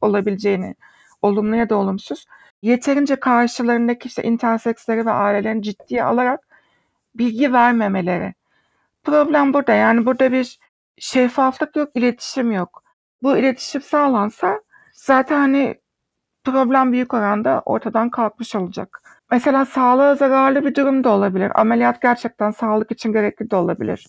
olabileceğini, 0.00 0.74
olumlu 1.22 1.56
ya 1.56 1.68
da 1.68 1.76
olumsuz, 1.76 2.26
yeterince 2.62 3.16
karşılarındaki 3.16 4.08
işte 4.08 4.22
interseksleri 4.22 5.06
ve 5.06 5.10
ailelerini 5.10 5.62
ciddiye 5.62 6.04
alarak 6.04 6.40
bilgi 7.14 7.52
vermemeleri. 7.52 8.34
Problem 9.04 9.54
burada. 9.54 9.72
Yani 9.72 10.06
burada 10.06 10.32
bir 10.32 10.58
şeffaflık 10.98 11.76
yok, 11.76 11.90
iletişim 11.94 12.52
yok. 12.52 12.89
Bu 13.22 13.36
iletişim 13.36 13.82
sağlansa 13.82 14.60
zaten 14.92 15.38
hani 15.38 15.80
problem 16.44 16.92
büyük 16.92 17.14
oranda 17.14 17.62
ortadan 17.66 18.10
kalkmış 18.10 18.54
olacak. 18.54 19.02
Mesela 19.30 19.64
sağlığa 19.64 20.14
zararlı 20.14 20.64
bir 20.64 20.74
durum 20.74 21.04
da 21.04 21.10
olabilir. 21.10 21.60
Ameliyat 21.60 22.02
gerçekten 22.02 22.50
sağlık 22.50 22.90
için 22.90 23.12
gerekli 23.12 23.50
de 23.50 23.56
olabilir. 23.56 24.06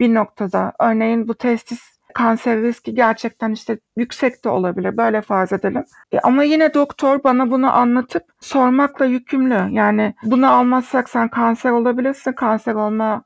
Bir 0.00 0.14
noktada 0.14 0.72
örneğin 0.80 1.28
bu 1.28 1.34
testis 1.34 1.80
kanser 2.14 2.62
riski 2.62 2.94
gerçekten 2.94 3.50
işte 3.50 3.78
yüksek 3.96 4.44
de 4.44 4.48
olabilir. 4.48 4.96
Böyle 4.96 5.22
farz 5.22 5.52
edelim. 5.52 5.84
E 6.12 6.18
ama 6.20 6.42
yine 6.42 6.74
doktor 6.74 7.24
bana 7.24 7.50
bunu 7.50 7.72
anlatıp 7.72 8.24
sormakla 8.40 9.04
yükümlü. 9.04 9.68
Yani 9.70 10.14
bunu 10.22 10.50
almazsak 10.50 11.08
sen 11.10 11.28
kanser 11.28 11.70
olabilirsin. 11.70 12.32
Kanser 12.32 12.74
olma 12.74 13.24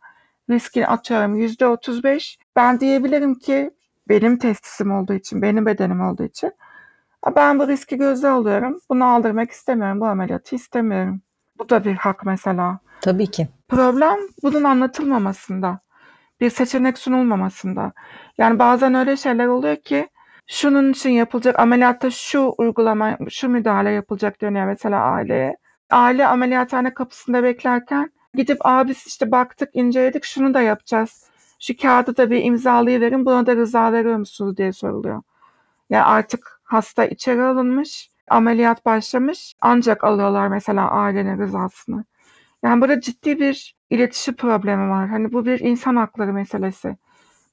riski 0.51 0.87
atıyorum 0.87 1.37
%35. 1.37 2.37
Ben 2.57 2.81
diyebilirim 2.81 3.35
ki 3.35 3.71
benim 4.09 4.39
testisim 4.39 4.93
olduğu 4.93 5.15
için, 5.15 5.43
benim 5.43 5.67
bedenim 5.67 6.01
olduğu 6.01 6.25
için 6.25 6.53
ben 7.37 7.59
bu 7.59 7.69
riski 7.69 7.97
göze 7.97 8.29
alıyorum. 8.29 8.81
Bunu 8.91 9.05
aldırmak 9.05 9.51
istemiyorum. 9.51 10.01
Bu 10.01 10.07
ameliyatı 10.07 10.57
istemiyorum. 10.57 11.21
Bu 11.59 11.69
da 11.69 11.85
bir 11.85 11.95
hak 11.95 12.27
mesela. 12.27 12.79
Tabii 13.01 13.27
ki. 13.27 13.49
Problem 13.69 14.17
bunun 14.43 14.65
anlatılmamasında. 14.65 15.81
Bir 16.41 16.51
seçenek 16.51 16.99
sunulmamasında. 16.99 17.93
Yani 18.39 18.59
bazen 18.59 18.95
öyle 18.95 19.17
şeyler 19.17 19.47
oluyor 19.47 19.77
ki 19.77 20.09
şunun 20.47 20.93
için 20.93 21.11
yapılacak 21.11 21.59
ameliyatta 21.59 22.11
şu 22.11 22.55
uygulama, 22.59 23.19
şu 23.31 23.49
müdahale 23.49 23.91
yapılacak 23.91 24.41
deniyor 24.41 24.67
mesela 24.67 25.03
aileye. 25.03 25.57
Aile 25.91 26.27
ameliyathane 26.27 26.95
kapısında 26.95 27.43
beklerken 27.43 28.11
gidip 28.35 28.59
abi 28.61 28.95
işte 29.07 29.31
baktık 29.31 29.69
inceledik 29.73 30.25
şunu 30.25 30.55
da 30.55 30.61
yapacağız. 30.61 31.25
Şu 31.61 31.77
kağıdı 31.77 32.17
da 32.17 32.31
bir 32.31 32.45
imzalayıverin 32.45 33.27
buna 33.27 33.47
da 33.47 33.57
rıza 33.57 33.93
veriyor 33.93 34.17
musunuz 34.17 34.57
diye 34.57 34.73
soruluyor. 34.73 35.23
Yani 35.91 36.05
artık 36.05 36.61
hasta 36.65 37.05
içeri 37.07 37.43
alınmış, 37.43 38.11
ameliyat 38.29 38.87
başlamış 38.87 39.55
ancak 39.61 40.05
alıyorlar 40.05 40.49
mesela 40.49 40.91
ailenin 40.91 41.39
rızasını. 41.39 42.05
Yani 42.63 42.81
burada 42.81 43.01
ciddi 43.01 43.39
bir 43.41 43.77
iletişim 43.91 44.35
problemi 44.37 44.91
var. 44.91 45.09
Hani 45.09 45.33
bu 45.33 45.47
bir 45.47 45.61
insan 45.61 45.97
hakları 45.97 46.33
meselesi. 46.33 46.97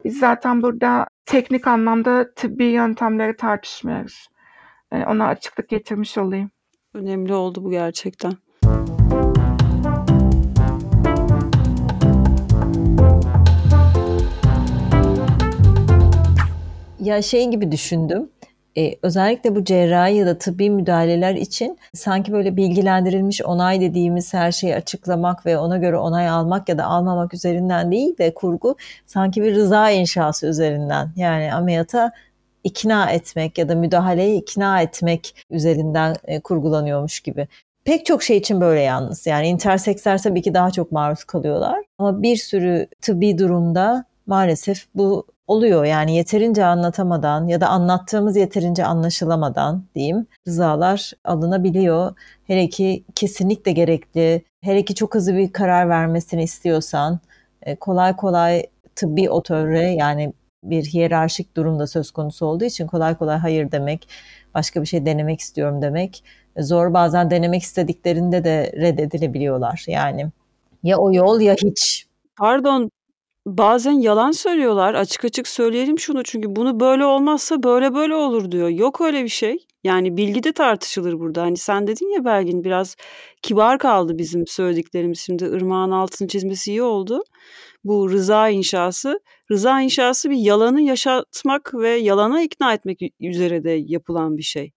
Biz 0.06 0.20
zaten 0.20 0.62
burada 0.62 1.08
teknik 1.26 1.68
anlamda 1.68 2.34
tıbbi 2.34 2.66
yöntemleri 2.66 3.36
tartışmıyoruz. 3.36 4.28
Yani 4.92 5.06
ona 5.06 5.28
açıklık 5.28 5.70
getirmiş 5.70 6.18
olayım. 6.18 6.52
Önemli 6.94 7.34
oldu 7.34 7.63
bu 7.63 7.72
gerçekten. 7.72 8.34
Ya 17.04 17.22
şey 17.22 17.50
gibi 17.50 17.72
düşündüm. 17.72 18.30
e, 18.78 18.96
özellikle 19.02 19.56
bu 19.56 19.63
cerrahi 19.63 20.16
ya 20.16 20.26
da 20.26 20.38
tıbbi 20.38 20.70
müdahaleler 20.70 21.36
için 21.36 21.78
sanki 21.94 22.32
böyle 22.32 22.58
bilgilendirilmiş 22.58 23.42
onay 23.42 23.82
dediğimiz 23.82 24.34
her 24.34 24.52
şeyi 24.52 24.76
açıklamak 24.76 25.46
ve 25.46 25.58
ona 25.58 25.78
göre 25.78 25.98
onay 25.98 26.30
almak 26.30 26.70
ya 26.70 26.78
da 26.78 26.86
almamak 26.86 27.34
üzerinden 27.34 27.92
değil 27.92 28.18
de 28.18 28.34
kurgu 28.34 28.76
sanki 29.06 29.44
bir 29.44 29.56
rıza 29.56 29.89
inşası 29.89 30.48
üzerinden 30.48 31.10
yani 31.16 31.54
ameliyata 31.54 32.12
ikna 32.63 33.12
etmek 33.12 33.58
ya 33.58 33.70
da 33.70 33.76
müdahaleye 33.76 34.36
ikna 34.36 34.82
etmek 34.82 35.46
üzerinden 35.50 36.16
e, 36.26 36.39
kurgulanıyormuş 36.39 37.20
gibi. 37.20 37.48
Pek 37.86 38.06
çok 38.06 38.24
şey 38.24 38.38
için 38.38 38.62
böyle 38.62 38.82
yalnız. 38.82 39.28
Yani 39.28 39.48
interseksler 39.48 40.22
tabii 40.22 40.42
ki 40.42 40.54
daha 40.54 40.72
çok 40.72 40.92
maruz 40.92 41.24
kalıyorlar. 41.24 41.80
Ama 41.98 42.22
bir 42.22 42.36
sürü 42.36 42.88
tıbbi 43.02 43.38
durumda 43.38 44.06
maalesef 44.28 44.86
bu 44.96 45.33
oluyor. 45.47 45.86
Yani 45.86 46.15
yeterince 46.15 46.65
anlatamadan 46.65 47.47
ya 47.47 47.62
da 47.62 47.67
anlattığımız 47.67 48.36
yeterince 48.36 48.86
anlaşılamadan 48.86 49.86
diyeyim 49.95 50.25
rızalar 50.47 51.12
alınabiliyor. 51.25 52.15
Hele 52.47 52.69
ki 52.69 53.03
kesinlikle 53.15 53.71
gerekli, 53.71 54.45
hele 54.62 54.86
ki 54.86 54.95
çok 54.95 55.15
hızlı 55.15 55.36
bir 55.36 55.53
karar 55.53 55.89
vermesini 55.89 56.43
istiyorsan 56.43 57.19
e, 57.62 57.75
kolay 57.75 58.15
kolay 58.15 58.63
tıbbi 58.95 59.29
otöre 59.29 59.91
yani 59.91 60.34
bir 60.63 60.84
hiyerarşik 60.84 61.58
durumda 61.58 61.88
söz 61.88 62.12
konusu 62.12 62.45
olduğu 62.45 62.65
için 62.65 62.88
kolay 62.88 63.17
kolay 63.17 63.38
hayır 63.38 63.71
demek, 63.71 64.08
başka 64.53 64.82
bir 64.82 64.88
şey 64.88 65.06
denemek 65.06 65.39
istiyorum 65.39 65.82
demek 65.82 66.23
zor. 66.60 66.93
Bazen 66.93 67.32
denemek 67.32 67.62
istediklerinde 67.62 68.43
de 68.43 68.71
reddedilebiliyorlar. 68.75 69.86
Yani 69.88 70.32
ya 70.84 70.97
o 70.97 71.13
yol 71.13 71.41
ya 71.41 71.53
hiç. 71.53 72.06
Pardon, 72.38 72.89
bazen 73.45 73.91
yalan 73.91 74.32
söylüyorlar. 74.32 74.93
Açık 74.93 75.25
açık 75.25 75.47
söyleyelim 75.47 75.99
şunu 75.99 76.23
çünkü 76.23 76.56
bunu 76.56 76.79
böyle 76.79 77.06
olmazsa 77.06 77.63
böyle 77.63 77.95
böyle 77.95 78.15
olur 78.15 78.51
diyor. 78.51 78.69
Yok 78.69 79.01
öyle 79.01 79.23
bir 79.23 79.29
şey. 79.29 79.58
Yani 79.84 80.17
bilgi 80.17 80.43
de 80.43 80.51
tartışılır 80.51 81.19
burada. 81.19 81.41
Hani 81.41 81.58
sen 81.58 81.88
dedin 81.88 82.13
ya 82.13 82.25
Belgin 82.25 82.63
biraz 82.63 82.95
kibar 83.41 83.79
kaldı 83.79 84.17
bizim 84.17 84.47
söylediklerimiz. 84.47 85.19
Şimdi 85.19 85.45
ırmağın 85.45 85.91
altını 85.91 86.27
çizmesi 86.27 86.71
iyi 86.71 86.82
oldu. 86.84 87.23
Bu 87.84 88.10
rıza 88.10 88.49
inşası. 88.49 89.19
Rıza 89.51 89.82
inşası 89.82 90.29
bir 90.29 90.38
yalanı 90.38 90.82
yaşatmak 90.82 91.73
ve 91.73 91.89
yalana 91.89 92.41
ikna 92.41 92.73
etmek 92.73 92.99
üzere 93.19 93.63
de 93.63 93.71
yapılan 93.71 94.38
bir 94.38 94.43
şey. 94.43 94.71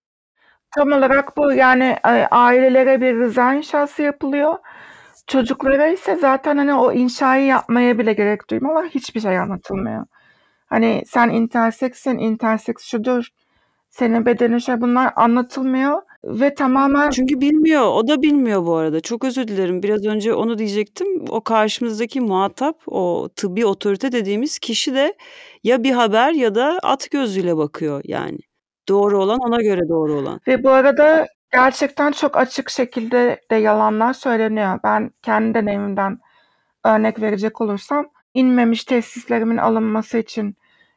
Tam 0.76 0.92
olarak 0.92 1.36
bu. 1.36 1.52
Yani 1.52 1.96
ailelere 2.30 3.00
bir 3.00 3.14
rıza 3.14 3.54
inşası 3.54 4.02
yapılıyor. 4.02 4.58
Çocuklara 5.26 5.86
ise 5.86 6.16
zaten 6.16 6.56
hani 6.56 6.74
o 6.74 6.92
inşayı 6.92 7.46
yapmaya 7.46 7.98
bile 7.98 8.12
gerek 8.12 8.50
duymuyorlar. 8.50 8.86
Hiçbir 8.86 9.20
şey 9.20 9.38
anlatılmıyor. 9.38 10.06
Hani 10.66 11.02
sen 11.06 11.28
interseksin, 11.28 12.18
interseks 12.18 12.84
şudur, 12.84 13.28
senin 13.90 14.26
bedenin 14.26 14.58
şey 14.58 14.80
bunlar 14.80 15.12
anlatılmıyor 15.16 16.02
ve 16.24 16.54
tamamen 16.54 17.10
Çünkü 17.10 17.40
bilmiyor. 17.40 17.82
O 17.82 18.08
da 18.08 18.22
bilmiyor 18.22 18.66
bu 18.66 18.74
arada. 18.76 19.00
Çok 19.00 19.24
özür 19.24 19.48
dilerim. 19.48 19.82
Biraz 19.82 20.06
önce 20.06 20.34
onu 20.34 20.58
diyecektim. 20.58 21.24
O 21.28 21.40
karşımızdaki 21.40 22.20
muhatap, 22.20 22.82
o 22.86 23.28
tıbbi 23.36 23.66
otorite 23.66 24.12
dediğimiz 24.12 24.58
kişi 24.58 24.94
de 24.94 25.14
ya 25.64 25.84
bir 25.84 25.92
haber 25.92 26.32
ya 26.32 26.54
da 26.54 26.78
at 26.82 27.10
gözüyle 27.10 27.56
bakıyor 27.56 28.00
yani. 28.04 28.38
Doğru 28.88 29.22
olan 29.22 29.38
ona 29.38 29.62
göre 29.62 29.80
doğru 29.88 30.14
olan. 30.14 30.40
Ve 30.46 30.64
bu 30.64 30.70
arada 30.70 31.26
gerçekten 31.52 32.12
çok 32.12 32.36
açık 32.36 32.70
şekilde 32.70 33.40
de 33.50 33.56
yalanlar 33.56 34.12
söyleniyor. 34.12 34.80
Ben 34.84 35.10
kendi 35.22 35.54
deneyimimden 35.54 36.18
örnek 36.84 37.20
verecek 37.20 37.60
olursam 37.60 38.06
inmemiş 38.34 38.84
tesislerimin 38.84 39.56
alınması 39.56 40.18
için 40.18 40.56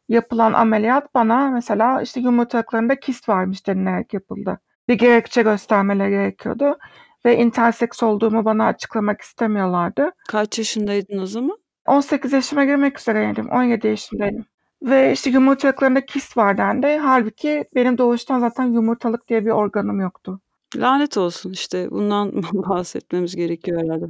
yapılan 0.10 0.54
ameliyat 0.54 1.14
bana 1.16 1.50
mesela 1.52 2.02
işte 2.02 2.20
yumurtalıklarında 2.20 3.00
kist 3.00 3.30
varmış 3.30 3.68
denilerek 3.68 4.14
yapıldı. 4.14 4.60
Bir 4.88 4.94
gerekçe 4.94 5.42
göstermeleri 5.42 6.10
gerekiyordu 6.10 6.78
ve 7.26 7.38
interseks 7.38 8.04
olduğumu 8.04 8.46
bana 8.46 8.66
açıklamak 8.68 9.22
istemiyorlardı. 9.22 10.12
Kaç 10.30 10.58
yaşındaydın 10.58 11.20
o 11.20 11.26
zaman? 11.26 11.58
18 11.88 12.34
yaşıma 12.34 12.66
girmek 12.66 13.00
üzereydim. 13.00 13.50
17 13.50 13.88
yaşındaydım. 13.88 14.46
Ve 14.84 15.12
işte 15.12 15.30
yumurtalıklarında 15.30 16.06
kist 16.06 16.38
var 16.38 16.58
dendi. 16.58 16.88
Halbuki 16.88 17.66
benim 17.76 17.98
doğuştan 17.98 18.40
zaten 18.40 18.66
yumurtalık 18.66 19.28
diye 19.28 19.46
bir 19.46 19.52
organım 19.52 20.00
yoktu. 20.00 20.40
Lanet 20.76 21.18
olsun 21.18 21.52
işte 21.52 21.92
bundan 21.92 22.44
bahsetmemiz 22.54 23.36
gerekiyor 23.36 23.82
herhalde. 23.82 24.06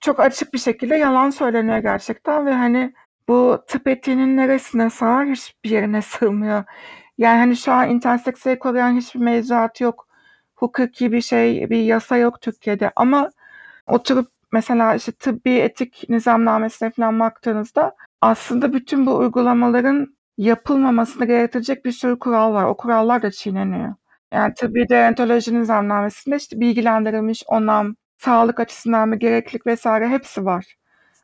Çok 0.00 0.20
açık 0.20 0.54
bir 0.54 0.58
şekilde 0.58 0.96
yalan 0.96 1.30
söyleniyor 1.30 1.78
gerçekten 1.78 2.46
ve 2.46 2.52
hani 2.52 2.92
bu 3.28 3.64
tıp 3.68 3.88
etiğinin 3.88 4.36
neresine 4.36 4.90
sığar 4.90 5.28
hiçbir 5.28 5.70
yerine 5.70 6.02
sığmıyor. 6.02 6.64
Yani 7.18 7.38
hani 7.38 7.56
şu 7.56 7.72
an 7.72 7.90
interseksüeli 7.90 8.58
koruyan 8.58 8.96
hiçbir 8.96 9.20
mevzuat 9.20 9.80
yok. 9.80 10.08
Hukuki 10.54 11.12
bir 11.12 11.20
şey, 11.20 11.70
bir 11.70 11.82
yasa 11.82 12.16
yok 12.16 12.40
Türkiye'de 12.40 12.92
ama 12.96 13.30
oturup 13.86 14.28
mesela 14.52 14.94
işte 14.94 15.12
tıbbi 15.12 15.50
etik 15.50 16.04
nizamnamesine 16.08 16.90
falan 16.90 17.20
baktığınızda 17.20 17.96
aslında 18.22 18.72
bütün 18.72 19.06
bu 19.06 19.16
uygulamaların 19.16 20.16
yapılmamasını 20.38 21.26
gerektirecek 21.26 21.84
bir 21.84 21.92
sürü 21.92 22.18
kural 22.18 22.52
var. 22.52 22.64
O 22.64 22.76
kurallar 22.76 23.22
da 23.22 23.30
çiğneniyor. 23.30 23.94
Yani 24.32 24.54
tıbbi 24.54 24.88
deontoloji 24.88 25.60
nizamnamesinde 25.60 26.36
işte 26.36 26.60
bilgilendirilmiş 26.60 27.42
onam, 27.46 27.96
sağlık 28.18 28.60
açısından 28.60 29.12
bir 29.12 29.16
gereklilik 29.16 29.66
vesaire 29.66 30.08
hepsi 30.08 30.44
var. 30.44 30.76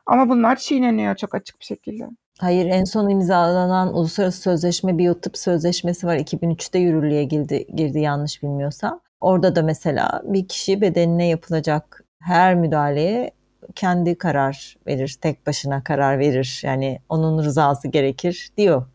Ama 0.05 0.29
bunlar 0.29 0.55
çiğneniyor 0.55 1.15
çok 1.15 1.35
açık 1.35 1.59
bir 1.59 1.65
şekilde. 1.65 2.03
Hayır 2.39 2.65
en 2.65 2.83
son 2.83 3.09
imzalanan 3.09 3.93
uluslararası 3.93 4.41
sözleşme 4.41 4.97
biyotıp 4.97 5.37
sözleşmesi 5.37 6.07
var. 6.07 6.15
2003'te 6.15 6.79
yürürlüğe 6.79 7.23
girdi, 7.23 7.67
girdi 7.75 7.99
yanlış 7.99 8.43
bilmiyorsam. 8.43 9.01
Orada 9.21 9.55
da 9.55 9.61
mesela 9.61 10.21
bir 10.23 10.47
kişi 10.47 10.81
bedenine 10.81 11.27
yapılacak 11.27 12.03
her 12.21 12.55
müdahaleye 12.55 13.31
kendi 13.75 14.17
karar 14.17 14.77
verir, 14.87 15.17
tek 15.21 15.47
başına 15.47 15.83
karar 15.83 16.19
verir. 16.19 16.61
Yani 16.63 16.99
onun 17.09 17.43
rızası 17.43 17.87
gerekir 17.87 18.49
diyor. 18.57 18.85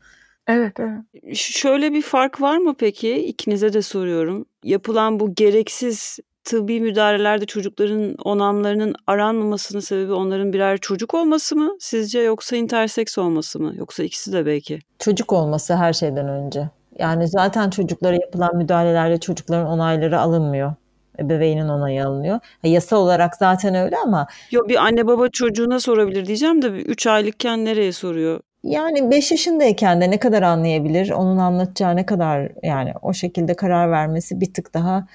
Evet, 0.46 0.81
evet. 0.81 1.37
Şöyle 1.37 1.92
bir 1.92 2.03
fark 2.03 2.40
var 2.40 2.57
mı 2.57 2.74
peki? 2.79 3.27
İkinize 3.27 3.72
de 3.72 3.83
soruyorum. 3.83 4.44
Yapılan 4.62 5.20
bu 5.20 5.35
gereksiz 5.35 6.18
tıbbi 6.44 6.81
müdahalelerde 6.81 7.46
çocukların 7.46 8.14
onamlarının 8.14 8.94
aranmamasının 9.07 9.81
sebebi 9.81 10.12
onların 10.12 10.53
birer 10.53 10.79
çocuk 10.79 11.14
olması 11.14 11.57
mı 11.57 11.77
sizce 11.81 12.20
yoksa 12.20 12.57
interseks 12.57 13.18
olması 13.18 13.61
mı? 13.61 13.72
Yoksa 13.77 14.03
ikisi 14.03 14.33
de 14.33 14.46
belki. 14.46 14.79
Çocuk 14.98 15.33
olması 15.33 15.77
her 15.77 15.92
şeyden 15.92 16.29
önce. 16.29 16.68
Yani 16.98 17.29
zaten 17.29 17.70
çocuklara 17.70 18.14
yapılan 18.14 18.57
müdahalelerde 18.57 19.20
çocukların 19.20 19.66
onayları 19.66 20.20
alınmıyor. 20.20 20.74
Ebeveynin 21.18 21.68
onayı 21.68 22.07
alınıyor. 22.07 22.40
Yasa 22.62 22.96
olarak 22.96 23.37
zaten 23.37 23.74
öyle 23.74 23.96
ama. 23.98 24.27
Yok 24.50 24.68
bir 24.68 24.77
anne 24.77 25.07
baba 25.07 25.29
çocuğuna 25.29 25.81
sorabilir 25.81 26.27
diyeceğim 26.27 26.62
de 26.62 26.66
3 26.66 27.07
aylıkken 27.07 27.64
nereye 27.64 27.92
soruyor? 27.92 28.40
Yani 28.62 29.11
5 29.11 29.31
yaşındayken 29.31 30.00
de 30.00 30.11
ne 30.11 30.18
kadar 30.18 30.42
anlayabilir? 30.42 31.11
Onun 31.11 31.38
anlatacağı 31.38 31.96
ne 31.96 32.07
kadar 32.07 32.53
yani 32.62 32.92
o 33.03 33.12
şekilde 33.12 33.55
karar 33.55 33.90
vermesi 33.90 34.40
bir 34.40 34.55
tık 34.55 34.74
daha 34.74 35.07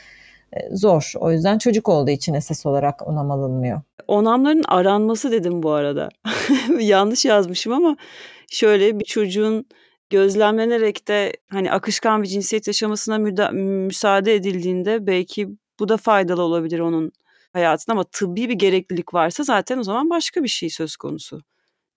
zor. 0.72 1.14
O 1.20 1.32
yüzden 1.32 1.58
çocuk 1.58 1.90
olduğu 1.90 2.12
için 2.12 2.34
esas 2.34 2.66
olarak 2.66 3.08
onam 3.08 3.32
alınmıyor. 3.32 3.82
Onamların 4.08 4.64
aranması 4.68 5.32
dedim 5.32 5.64
bu 5.64 5.72
arada. 5.72 6.10
Yanlış 6.80 7.26
yazmışım 7.26 7.74
ama 7.74 7.98
şöyle 8.52 9.00
bir 9.00 9.06
çocuğun 9.06 9.66
gözlemlenerek 10.10 11.08
de 11.08 11.34
hani 11.50 11.72
akışkan 11.72 12.24
bir 12.24 12.28
cinsiyet 12.28 12.68
yaşamasına 12.68 13.16
müda- 13.16 13.52
müsaade 13.86 14.36
edildiğinde 14.36 15.08
belki 15.08 15.48
bu 15.80 15.90
da 15.90 15.98
faydalı 15.98 16.42
olabilir 16.42 16.80
onun 16.80 17.12
hayatına 17.54 17.94
ama 17.94 18.04
tıbbi 18.04 18.50
bir 18.50 18.54
gereklilik 18.54 19.14
varsa 19.14 19.44
zaten 19.44 19.78
o 19.78 19.84
zaman 19.84 20.10
başka 20.10 20.44
bir 20.44 20.48
şey 20.48 20.70
söz 20.70 20.96
konusu. 20.96 21.42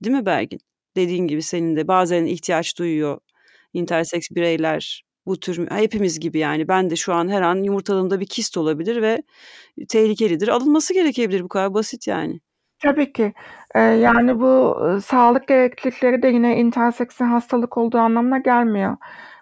Değil 0.05 0.17
mi 0.17 0.27
Bergin? 0.27 0.61
Dediğin 0.97 1.27
gibi 1.27 1.43
senin 1.43 1.77
de 1.77 1.89
bazen 1.89 2.25
ihtiyaç 2.25 2.79
duyuyor 2.79 3.19
interseks 3.73 4.31
bireyler 4.31 5.05
bu 5.27 5.41
tür 5.41 5.71
hepimiz 5.71 6.21
gibi 6.21 6.39
yani 6.39 6.69
ben 6.69 6.91
de 6.91 6.97
şu 6.97 7.15
an 7.15 7.29
her 7.29 7.43
an 7.43 7.57
yumurtalığımda 7.57 8.21
bir 8.21 8.27
kist 8.27 8.57
olabilir 8.57 9.03
ve 9.03 9.23
tehlikelidir. 9.89 10.49
Alınması 10.49 10.95
gerekebilir 10.95 11.43
bu 11.43 11.49
kadar 11.49 11.75
basit 11.75 12.07
yani. 12.07 12.41
Tabii 12.79 13.13
ki. 13.13 13.33
Ee, 13.75 13.81
yani 13.81 14.41
bu 14.41 14.77
sağlık 15.05 15.49
gereklilikleri 15.49 16.23
de 16.23 16.29
yine 16.29 16.57
interseksin 16.57 17.25
hastalık 17.25 17.79
olduğu 17.79 17.99
anlamına 17.99 18.39
gelmiyor. 18.39 18.97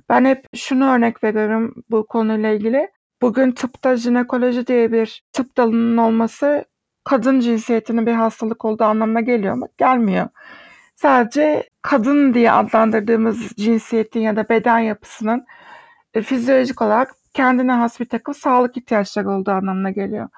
Ben 0.08 0.24
hep 0.24 0.44
şunu 0.56 0.92
örnek 0.92 1.24
veriyorum 1.24 1.74
bu 1.90 2.06
konuyla 2.06 2.50
ilgili. 2.50 2.88
Bugün 3.22 3.52
tıpta 3.52 3.96
jinekoloji 3.96 4.66
diye 4.66 4.92
bir 4.92 5.24
tıp 5.32 5.56
dalının 5.56 5.96
olması 5.96 6.64
kadın 7.04 7.40
cinsiyetinin 7.40 8.06
bir 8.06 8.12
hastalık 8.12 8.64
olduğu 8.64 8.84
anlamına 8.84 9.20
geliyor 9.20 9.54
mu? 9.54 9.68
Gelmiyor. 9.78 10.28
Sadece 10.96 11.70
kadın 11.82 12.34
diye 12.34 12.52
adlandırdığımız 12.52 13.48
cinsiyetin 13.56 14.20
ya 14.20 14.36
da 14.36 14.48
beden 14.48 14.78
yapısının 14.78 15.46
e, 16.14 16.22
fizyolojik 16.22 16.82
olarak 16.82 17.14
kendine 17.34 17.72
has 17.72 18.00
bir 18.00 18.08
takım 18.08 18.34
sağlık 18.34 18.76
ihtiyaçları 18.76 19.30
olduğu 19.30 19.50
anlamına 19.50 19.90
geliyor. 19.90 20.28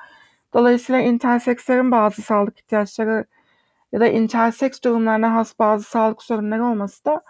Dolayısıyla 0.55 1.01
intersekslerin 1.03 1.91
bazı 1.91 2.23
sağlık 2.23 2.59
ihtiyaçları 2.59 3.25
ya 3.93 4.01
da 4.01 4.07
interseks 4.07 4.83
durumlarına 4.85 5.35
has 5.35 5.59
bazı 5.59 5.85
sağlık 5.85 6.23
sorunları 6.23 6.65
olması 6.67 7.05
da 7.05 7.23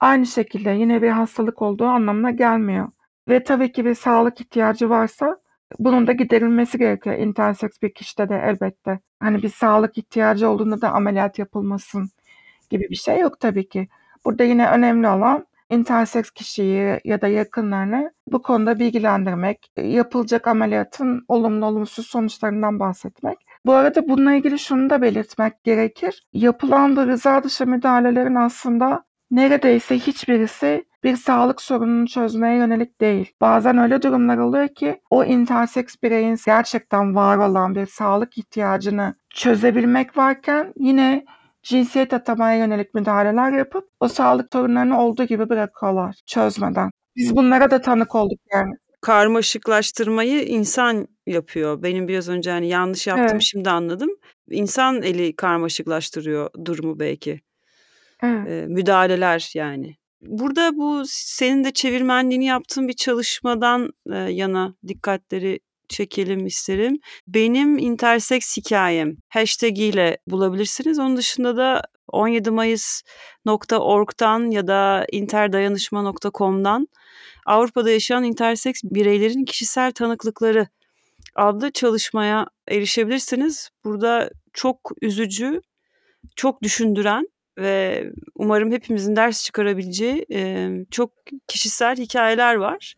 aynı 0.00 0.26
şekilde 0.26 0.70
yine 0.70 1.02
bir 1.02 1.10
hastalık 1.10 1.62
olduğu 1.62 1.86
anlamına 1.86 2.30
gelmiyor. 2.30 2.88
Ve 3.28 3.44
tabii 3.44 3.72
ki 3.72 3.84
bir 3.84 3.94
sağlık 3.94 4.40
ihtiyacı 4.40 4.90
varsa 4.90 5.36
bunun 5.78 6.06
da 6.06 6.12
giderilmesi 6.12 6.78
gerekiyor 6.78 7.16
interseks 7.16 7.82
bir 7.82 7.94
kişide 7.94 8.28
de 8.28 8.42
elbette. 8.44 9.00
Hani 9.20 9.42
bir 9.42 9.48
sağlık 9.48 9.98
ihtiyacı 9.98 10.48
olduğunda 10.48 10.80
da 10.80 10.90
ameliyat 10.90 11.38
yapılmasın 11.38 12.10
gibi 12.70 12.90
bir 12.90 12.96
şey 12.96 13.18
yok 13.18 13.40
tabii 13.40 13.68
ki. 13.68 13.88
Burada 14.24 14.44
yine 14.44 14.68
önemli 14.68 15.08
olan 15.08 15.46
interseks 15.70 16.30
kişiyi 16.30 17.00
ya 17.04 17.20
da 17.20 17.28
yakınlarını 17.28 18.12
bu 18.32 18.42
konuda 18.42 18.78
bilgilendirmek, 18.78 19.72
yapılacak 19.76 20.46
ameliyatın 20.46 21.24
olumlu 21.28 21.66
olumsuz 21.66 22.06
sonuçlarından 22.06 22.80
bahsetmek. 22.80 23.38
Bu 23.66 23.72
arada 23.72 24.08
bununla 24.08 24.34
ilgili 24.34 24.58
şunu 24.58 24.90
da 24.90 25.02
belirtmek 25.02 25.64
gerekir. 25.64 26.26
Yapılan 26.32 26.96
bu 26.96 27.06
rıza 27.06 27.42
dışı 27.42 27.66
müdahalelerin 27.66 28.34
aslında 28.34 29.04
neredeyse 29.30 29.98
hiçbirisi 29.98 30.84
bir 31.04 31.16
sağlık 31.16 31.62
sorununu 31.62 32.06
çözmeye 32.06 32.56
yönelik 32.56 33.00
değil. 33.00 33.32
Bazen 33.40 33.78
öyle 33.78 34.02
durumlar 34.02 34.38
oluyor 34.38 34.68
ki 34.68 35.00
o 35.10 35.24
interseks 35.24 35.94
bireyin 36.02 36.38
gerçekten 36.46 37.14
var 37.14 37.36
olan 37.36 37.74
bir 37.74 37.86
sağlık 37.86 38.38
ihtiyacını 38.38 39.14
çözebilmek 39.34 40.16
varken 40.16 40.72
yine 40.76 41.24
cinsiyet 41.62 42.12
atamaya 42.12 42.58
yönelik 42.58 42.94
müdahaleler 42.94 43.52
yapıp 43.52 43.88
o 44.00 44.08
sağlık 44.08 44.48
sorunlarını 44.52 45.00
olduğu 45.02 45.24
gibi 45.24 45.48
bırakıyorlar 45.48 46.16
çözmeden. 46.26 46.90
Biz 47.16 47.36
bunlara 47.36 47.70
da 47.70 47.80
tanık 47.80 48.14
olduk 48.14 48.38
yani. 48.52 48.72
Karmaşıklaştırmayı 49.00 50.42
insan 50.42 51.08
yapıyor. 51.26 51.82
Benim 51.82 52.08
biraz 52.08 52.28
önce 52.28 52.50
hani 52.50 52.68
yanlış 52.68 53.06
yaptım 53.06 53.26
Evet. 53.30 53.42
şimdi 53.42 53.70
anladım. 53.70 54.10
İnsan 54.50 55.02
eli 55.02 55.36
karmaşıklaştırıyor 55.36 56.50
durumu 56.64 56.98
belki. 57.00 57.40
Evet. 58.22 58.48
Eee, 58.48 58.66
müdahaleler 58.66 59.50
yani. 59.54 59.96
Burada 60.24 60.76
bu 60.76 61.02
senin 61.06 61.64
de 61.64 61.72
çevirmenliğini 61.72 62.44
yaptığın 62.44 62.88
bir 62.88 62.92
çalışmadan, 62.92 63.90
eee, 64.10 64.16
yana 64.16 64.74
dikkatleri 64.88 65.60
çekelim 65.88 66.46
isterim. 66.46 66.98
Benim 67.26 67.78
interseks 67.78 68.56
hikâyem 68.56 69.16
hashtag'iyle 69.28 70.18
bulabilirsiniz. 70.26 70.98
Onun 70.98 71.16
dışında 71.16 71.56
da 71.56 71.82
17mayıs.org'dan 72.12 74.50
ya 74.50 74.66
da 74.66 75.06
interdayanışma.com'dan 75.12 76.88
Avrupa'da 77.46 77.90
yaşayan 77.90 78.24
interseks 78.24 78.80
bireylerin 78.84 79.44
kişisel 79.44 79.92
tanıklıkları 79.92 80.68
adlı 81.34 81.72
çalışmaya 81.72 82.46
erişebilirsiniz. 82.68 83.70
Burada 83.84 84.30
çok 84.52 84.90
üzücü, 85.02 85.60
çok 86.36 86.62
düşündüren 86.62 87.28
ve 87.58 88.04
umarım 88.34 88.72
hepimizin 88.72 89.16
ders 89.16 89.44
çıkarabileceği, 89.44 90.24
eee, 90.28 90.86
çok 90.90 91.10
kişisel 91.48 91.96
hikâyeler 91.96 92.54
var. 92.54 92.94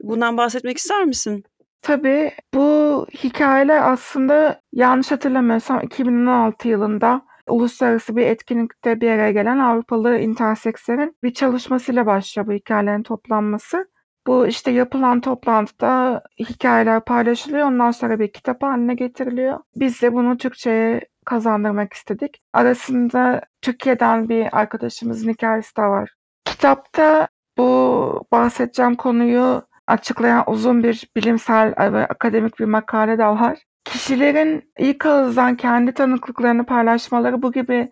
Bundan 0.00 0.36
bahsetmek 0.36 0.76
ister 0.78 1.04
misin? 1.04 1.44
Tabii, 1.82 2.32
bu 2.54 3.06
hikâyeler 3.24 3.92
aslında 3.92 4.60
yanlış 4.72 5.10
hatırlamıyorsam 5.10 5.80
2016 5.82 6.68
yılında 6.68 7.22
uluslararası 7.48 8.16
bir 8.16 8.26
etkinlikte 8.26 9.00
bir 9.00 9.10
araya 9.10 9.32
gelen 9.32 9.58
Avrupalı 9.58 10.18
intersekslerin 10.18 11.16
bir 11.22 11.34
çalışmasıyla 11.34 12.06
başlıyor 12.06 12.46
bu 12.48 12.52
hikâyelerin 12.52 13.02
toplanması. 13.02 13.88
Bu, 14.26 14.46
işte, 14.46 14.70
yapılan 14.70 15.20
toplantıda 15.20 16.22
hikâyeler 16.38 17.04
paylaşılıyor. 17.04 17.66
Ondan 17.66 17.90
sonra 17.90 18.18
bir 18.18 18.32
kitap 18.32 18.62
hâline 18.62 18.94
getiriliyor. 18.94 19.58
Biz 19.76 20.02
de 20.02 20.12
bunu 20.12 20.36
Türkçe'ye 20.36 21.00
kazandırmak 21.30 21.92
istedik. 21.92 22.42
Arasında 22.52 23.40
Türkiye'den 23.62 24.28
bir 24.28 24.58
arkadaşımızın 24.58 25.28
hikâyesi 25.28 25.76
de 25.76 25.82
var. 25.82 26.10
Kitapta 26.44 27.28
bu 27.58 28.24
bahsedeceğim 28.32 28.94
konuyu 28.94 29.62
açıklayan 29.86 30.44
uzun 30.46 30.82
bir 30.82 31.08
bilimsel 31.16 31.74
ve 31.78 32.06
akademik 32.06 32.58
bir 32.58 32.64
makale 32.64 33.18
de 33.18 33.26
var. 33.26 33.58
Kişilerin 33.84 34.72
ilk 34.78 35.06
ağızdan 35.06 35.56
kendi 35.56 35.92
tanıklıklarını 35.92 36.66
paylaşmaları 36.66 37.42
bu 37.42 37.52
gibi 37.52 37.90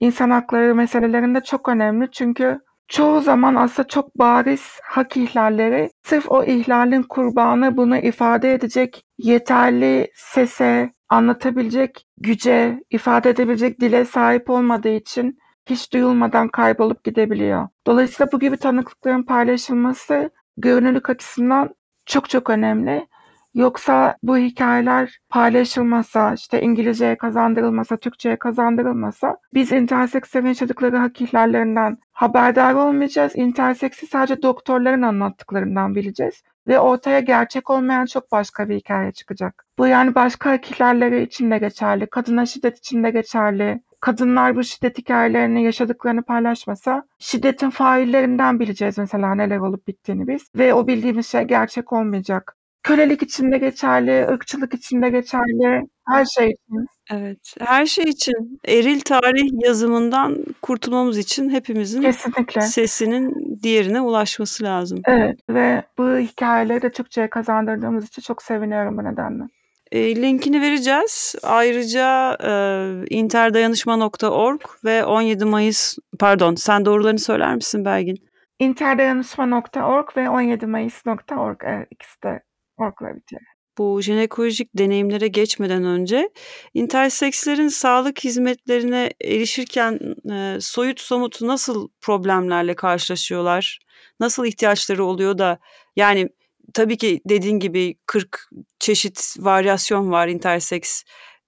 insan 0.00 0.30
hakları 0.30 0.74
meselelerinde 0.74 1.40
çok 1.40 1.68
önemli. 1.68 2.10
Çünkü 2.10 2.60
çoğu 2.90 3.20
zaman 3.20 3.54
aslında 3.54 3.88
çok 3.88 4.18
bariz 4.18 4.78
hak 4.82 5.16
ihlalleri 5.16 5.90
sırf 6.02 6.30
o 6.30 6.44
ihlalin 6.44 7.02
kurbanı 7.02 7.76
bunu 7.76 7.96
ifade 7.96 8.54
edecek 8.54 9.04
yeterli 9.18 10.10
sese, 10.14 10.92
anlatabilecek 11.08 12.06
güce, 12.18 12.80
ifade 12.90 13.30
edebilecek 13.30 13.80
dile 13.80 14.04
sahip 14.04 14.50
olmadığı 14.50 14.88
için 14.88 15.38
hiç 15.66 15.92
duyulmadan 15.92 16.48
kaybolup 16.48 17.04
gidebiliyor. 17.04 17.68
Dolayısıyla 17.86 18.32
bu 18.32 18.40
gibi 18.40 18.56
tanıklıkların 18.56 19.22
paylaşılması 19.22 20.30
görünürlük 20.56 21.10
açısından 21.10 21.68
çok 22.06 22.30
çok 22.30 22.50
önemli. 22.50 23.06
Yoksa 23.54 24.16
bu 24.22 24.36
hikâyeler 24.36 25.18
paylaşılmasa, 25.28 26.34
işte, 26.34 26.62
İngilizceye 26.62 27.16
kazandırılmasa, 27.16 27.96
Türkçeye 27.96 28.36
kazandırılmasa 28.36 29.36
biz 29.54 29.72
intersekslerin 29.72 30.46
yaşadıkları 30.46 30.96
hak 30.96 31.20
ihlallerinden 31.20 31.98
haberdar 32.12 32.74
olmayacağız. 32.74 33.32
Interseksi 33.36 34.06
sadece 34.06 34.42
doktorların 34.42 35.02
anlattıklarından 35.02 35.94
bileceğiz 35.94 36.42
ve 36.68 36.80
ortaya 36.80 37.20
gerçek 37.20 37.70
olmayan 37.70 38.06
çok 38.06 38.32
başka 38.32 38.68
bir 38.68 38.76
hikâye 38.76 39.12
çıkacak. 39.12 39.66
Bu, 39.78 39.86
yani, 39.86 40.14
başka 40.14 40.50
hak 40.50 40.70
ihlalleri 40.70 41.22
için 41.22 41.50
de 41.50 41.58
geçerli, 41.58 42.06
kadına 42.06 42.46
şiddet 42.46 42.78
için 42.78 43.04
de 43.04 43.10
geçerli. 43.10 43.80
Kadınlar 44.00 44.56
bu 44.56 44.64
şiddet 44.64 44.98
hikâyelerini, 44.98 45.64
yaşadıklarını 45.64 46.22
paylaşmasa 46.22 47.04
şiddetin 47.18 47.70
faillerinden 47.70 48.60
bileceğiz 48.60 48.98
mesela 48.98 49.34
neler 49.34 49.58
olup 49.58 49.86
bittiğini 49.86 50.28
biz 50.28 50.50
ve 50.56 50.74
o 50.74 50.86
bildiğimiz 50.86 51.26
şey 51.26 51.42
gerçek 51.42 51.92
olmayacak. 51.92 52.56
Kölelik 52.82 53.22
için 53.22 53.52
de 53.52 53.58
geçerli, 53.58 54.26
ırkçılık 54.28 54.74
için 54.74 55.02
de 55.02 55.08
geçerli, 55.10 55.86
her 56.08 56.24
şey 56.24 56.46
için. 56.46 56.86
Evet, 57.12 57.54
her 57.60 57.86
şey 57.86 58.04
için. 58.04 58.60
Eril 58.68 59.00
tarih 59.00 59.48
yazımından 59.64 60.44
kurtulmamız 60.62 61.18
için 61.18 61.50
hepimizin 61.50 62.02
Kesinlikle. 62.02 62.60
sesinin 62.60 63.58
diğerine 63.62 64.00
ulaşması 64.00 64.64
lazım. 64.64 65.00
Evet 65.06 65.38
ve 65.50 65.82
bu 65.98 66.18
hikâyeleri 66.18 66.82
de 66.82 66.90
Türkçeye 66.92 67.30
kazandırdığımız 67.30 68.06
için 68.08 68.22
çok 68.22 68.42
seviniyorum 68.42 68.98
bu 68.98 69.04
nedenle. 69.04 69.44
Eee, 69.92 70.16
linkini 70.16 70.60
vereceğiz. 70.60 71.34
Ayrıca, 71.42 72.36
eee, 72.42 73.04
interdayanışma.org 73.18 74.60
ve 74.84 75.04
17 75.04 75.44
Mayıs 75.44 75.96
Pardon, 76.18 76.54
sen 76.54 76.84
doğrularını 76.84 77.18
söyler 77.18 77.54
misin 77.54 77.84
Belgin? 77.84 78.16
interdayanışma.org 78.58 80.16
ve 80.16 80.20
17mayıs.org 80.28 81.56
evet, 81.64 81.88
ikisi 81.90 82.22
de 82.22 82.40
org'la 82.80 83.16
bitiyor. 83.16 83.42
Bu 83.78 84.02
jinekolojik 84.02 84.68
deneyimlere 84.78 85.28
geçmeden 85.28 85.84
önce 85.84 86.30
intersekslerin 86.74 87.68
sağlık 87.68 88.24
hizmetlerine 88.24 89.10
erişirken, 89.24 89.98
eee, 90.24 90.56
soyut 90.60 91.00
somut 91.00 91.42
nasıl 91.42 91.88
problemlerle 92.00 92.74
karşılaşıyorlar? 92.74 93.78
Nasıl 94.20 94.44
ihtiyaçları 94.46 95.04
oluyor 95.04 95.38
da 95.38 95.58
yani 95.96 96.28
tabii 96.74 96.96
ki 96.96 97.20
dediğin 97.28 97.58
gibi 97.60 97.94
40 98.06 98.48
çeşit 98.80 99.34
varyasyon 99.38 100.10
var 100.10 100.28
interseks 100.28 101.02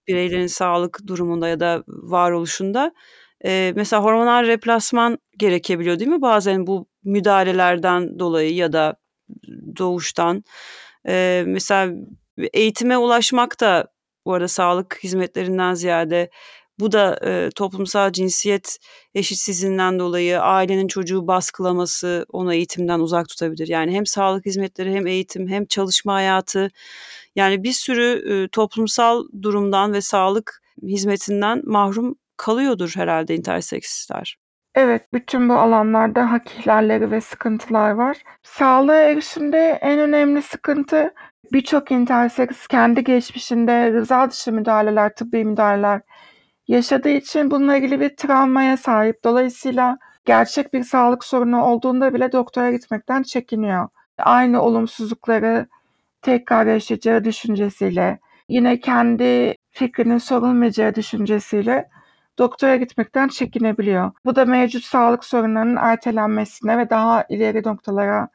bireylerin 0.08 0.46
sağlık 0.46 1.00
durumunda 1.06 1.48
ya 1.48 1.60
da 1.60 1.84
varoluşunda. 1.88 2.92
Eee, 3.44 3.72
mesela 3.76 4.02
hormonal 4.04 4.46
replasman 4.46 5.18
gerekebiliyor 5.38 5.98
değil 5.98 6.10
mi 6.10 6.22
bazen 6.22 6.66
bu 6.66 6.86
müdahalelerden 7.04 8.18
dolayı 8.18 8.54
ya 8.54 8.72
da 8.72 8.96
doğuştan? 9.78 10.44
Eee, 11.08 11.44
mesela 11.46 11.92
eğitime 12.52 12.98
ulaşmak 12.98 13.60
da 13.60 13.88
bu 14.26 14.34
arada 14.34 14.48
sağlık 14.48 14.98
hizmetlerinden 15.04 15.74
ziyade 15.74 16.30
bu 16.80 16.92
da, 16.92 17.18
eee, 17.24 17.50
toplumsal 17.56 18.12
cinsiyet 18.12 18.78
eşitsizliğinden 19.14 19.98
dolayı 19.98 20.40
ailenin 20.40 20.88
çocuğu 20.88 21.26
baskılaması 21.26 22.26
onu 22.32 22.54
eğitimden 22.54 23.00
uzak 23.00 23.28
tutabilir. 23.28 23.68
Yani 23.68 23.92
hem 23.94 24.06
sağlık 24.06 24.46
hizmetleri 24.46 24.92
hem 24.94 25.06
eğitim 25.06 25.48
hem 25.48 25.64
çalışma 25.66 26.14
hayatı 26.14 26.70
yani 27.36 27.62
bir 27.64 27.72
sürü, 27.72 28.22
üüü, 28.26 28.48
toplumsal 28.52 29.24
durumdan 29.42 29.92
ve 29.92 30.00
sağlık 30.00 30.62
hizmetinden 30.82 31.62
mahrum 31.66 32.16
kalıyordur 32.36 32.92
herhâlde 32.96 33.36
interseksler. 33.36 34.41
Evet, 34.74 35.12
bütün 35.12 35.48
bu 35.48 35.52
alanlarda 35.54 36.30
hak 36.30 36.50
ihlalleri 36.50 37.10
ve 37.10 37.20
sıkıntılar 37.20 37.90
var. 37.90 38.16
Sağlığa 38.42 38.96
erişimde 38.96 39.78
en 39.80 39.98
önemli 39.98 40.42
sıkıntı 40.42 41.14
birçok 41.52 41.90
interseks 41.90 42.66
kendi 42.66 43.04
geçmişinde 43.04 43.92
rıza 43.92 44.30
dışı 44.30 44.52
müdahaleler, 44.52 45.14
tıbbi 45.14 45.44
müdahaleler 45.44 46.00
yaşadığı 46.68 47.08
için 47.08 47.50
bununla 47.50 47.76
ilgili 47.76 48.00
bir 48.00 48.16
travmaya 48.16 48.76
sahip. 48.76 49.24
Dolayısıyla 49.24 49.98
gerçek 50.24 50.72
bir 50.74 50.82
sağlık 50.82 51.24
sorunu 51.24 51.64
olduğunda 51.64 52.14
bile 52.14 52.32
doktora 52.32 52.70
gitmekten 52.72 53.22
çekiniyor. 53.22 53.88
Aynı 54.18 54.62
olumsuzlukları 54.62 55.66
tekrar 56.22 56.66
yaşayacağı 56.66 57.24
düşüncesiyle, 57.24 58.18
yine 58.48 58.80
kendi 58.80 59.54
fikrinin 59.70 60.18
sorulmayacağı 60.18 60.94
düşüncesiyle 60.94 61.88
doktora 62.38 62.76
gitmekten 62.76 63.28
çekinebiliyor. 63.28 64.12
Bu 64.24 64.36
da 64.36 64.44
mevcut 64.44 64.84
sağlık 64.84 65.24
sorunlarının 65.24 65.76
ertelenmesine 65.76 66.78
ve 66.78 66.90
daha 66.90 67.24
ileri 67.28 67.62
noktalara 67.68 68.28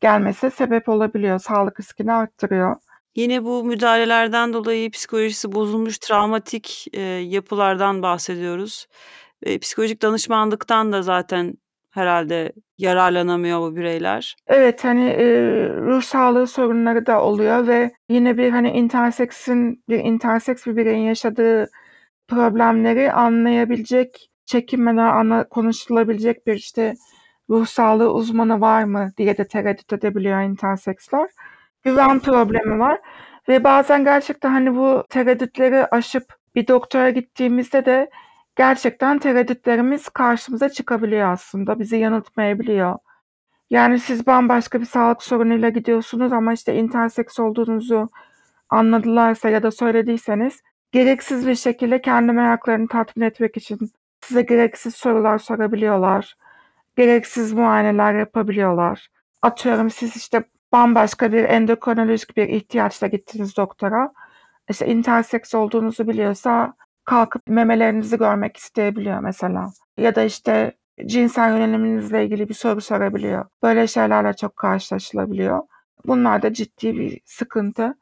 gelmesi 0.00 0.50
sebep 0.50 0.88
olabiliyor. 0.88 1.38
Sağlık 1.38 1.80
riskini 1.80 2.12
arttırıyor. 2.12 2.76
Yine 3.16 3.44
bu 3.44 3.64
müdahalelerden 3.64 4.52
dolayı 4.52 4.90
psikolojisi 4.90 5.52
bozulmuş 5.52 5.98
travmatik 5.98 6.86
e, 6.92 7.00
yapılardan 7.02 8.02
bahsediyoruz. 8.02 8.86
E, 9.42 9.58
psikolojik 9.58 10.02
danışmanlıktan 10.02 10.92
da 10.92 11.02
zaten 11.02 11.54
herhalde 11.90 12.52
yararlanamıyor 12.78 13.60
bu 13.60 13.76
bireyler. 13.76 14.36
Evet 14.46 14.84
hani 14.84 15.04
e, 15.04 15.26
ruh 15.68 16.02
sağlığı 16.02 16.46
sorunları 16.46 17.06
da 17.06 17.22
oluyor 17.22 17.66
ve 17.66 17.90
yine 18.08 18.38
bir 18.38 18.50
hani 18.50 18.70
interseksin 18.70 19.84
bir 19.88 19.98
interseks 19.98 20.66
bir 20.66 20.76
bireyin 20.76 21.04
yaşadığı 21.04 21.70
problemleri 22.28 23.12
anlayabilecek, 23.12 24.30
çekinmeden 24.46 25.06
ana, 25.06 25.48
konuşulabilecek 25.48 26.46
bir 26.46 26.54
işte 26.54 26.94
ruh 27.50 27.66
sağlığı 27.66 28.12
uzmanı 28.12 28.60
var 28.60 28.84
mı 28.84 29.12
diye 29.16 29.38
de 29.38 29.48
tereddüt 29.48 29.92
edebiliyor 29.92 30.42
interseksler. 30.42 31.30
Güven 31.82 32.20
problemi 32.20 32.78
var 32.78 33.00
ve 33.48 33.64
bazen 33.64 34.04
gerçekten 34.04 34.50
hani 34.50 34.76
bu 34.76 35.04
tereddütleri 35.10 35.86
aşıp 35.86 36.24
bir 36.54 36.68
doktora 36.68 37.10
gittiğimizde 37.10 37.84
de 37.84 38.10
gerçekten 38.56 39.18
tereddütlerimiz 39.18 40.08
karşımıza 40.08 40.68
çıkabiliyor 40.68 41.32
aslında. 41.32 41.78
Bizi 41.78 41.96
yanıltmayabiliyor. 41.96 42.98
Yani 43.70 43.98
siz 43.98 44.26
bambaşka 44.26 44.80
bir 44.80 44.86
sağlık 44.86 45.22
sorunuyla 45.22 45.68
gidiyorsunuz 45.68 46.32
ama 46.32 46.52
işte 46.52 46.74
interseks 46.74 47.40
olduğunuzu 47.40 48.08
anladılarsa 48.70 49.48
ya 49.48 49.62
da 49.62 49.70
söylediyseniz 49.70 50.62
gereksiz 50.92 51.46
bir 51.46 51.54
şekilde 51.54 52.00
kendi 52.00 52.32
meraklarını 52.32 52.88
tatmin 52.88 53.24
etmek 53.24 53.56
için 53.56 53.78
size 54.20 54.42
gereksiz 54.42 54.94
sorular 54.94 55.38
sorabiliyorlar. 55.38 56.36
Gereksiz 56.96 57.52
muayeneler 57.52 58.14
yapabiliyorlar. 58.14 59.08
Atıyorum 59.42 59.90
siz 59.90 60.16
işte 60.16 60.44
bambaşka 60.72 61.32
bir 61.32 61.44
endokrinolojik 61.44 62.36
bir 62.36 62.48
ihtiyaçla 62.48 63.06
gittiniz 63.06 63.56
doktora. 63.56 64.12
İşte 64.70 64.86
interseks 64.86 65.54
olduğunuzu 65.54 66.08
biliyorsa 66.08 66.74
kalkıp 67.04 67.46
memelerinizi 67.46 68.18
görmek 68.18 68.56
isteyebiliyor 68.56 69.20
mesela. 69.20 69.72
Ya 69.98 70.14
da 70.14 70.22
işte 70.22 70.72
cinsel 71.06 71.50
yöneliminizle 71.50 72.24
ilgili 72.24 72.48
bir 72.48 72.54
soru 72.54 72.80
sorabiliyor. 72.80 73.44
Böyle 73.62 73.86
şeylerle 73.86 74.32
çok 74.32 74.56
karşılaşılabiliyor. 74.56 75.62
Bunlar 76.06 76.42
da 76.42 76.52
ciddi 76.52 76.96
bir 76.96 77.20
sıkıntı. 77.24 77.94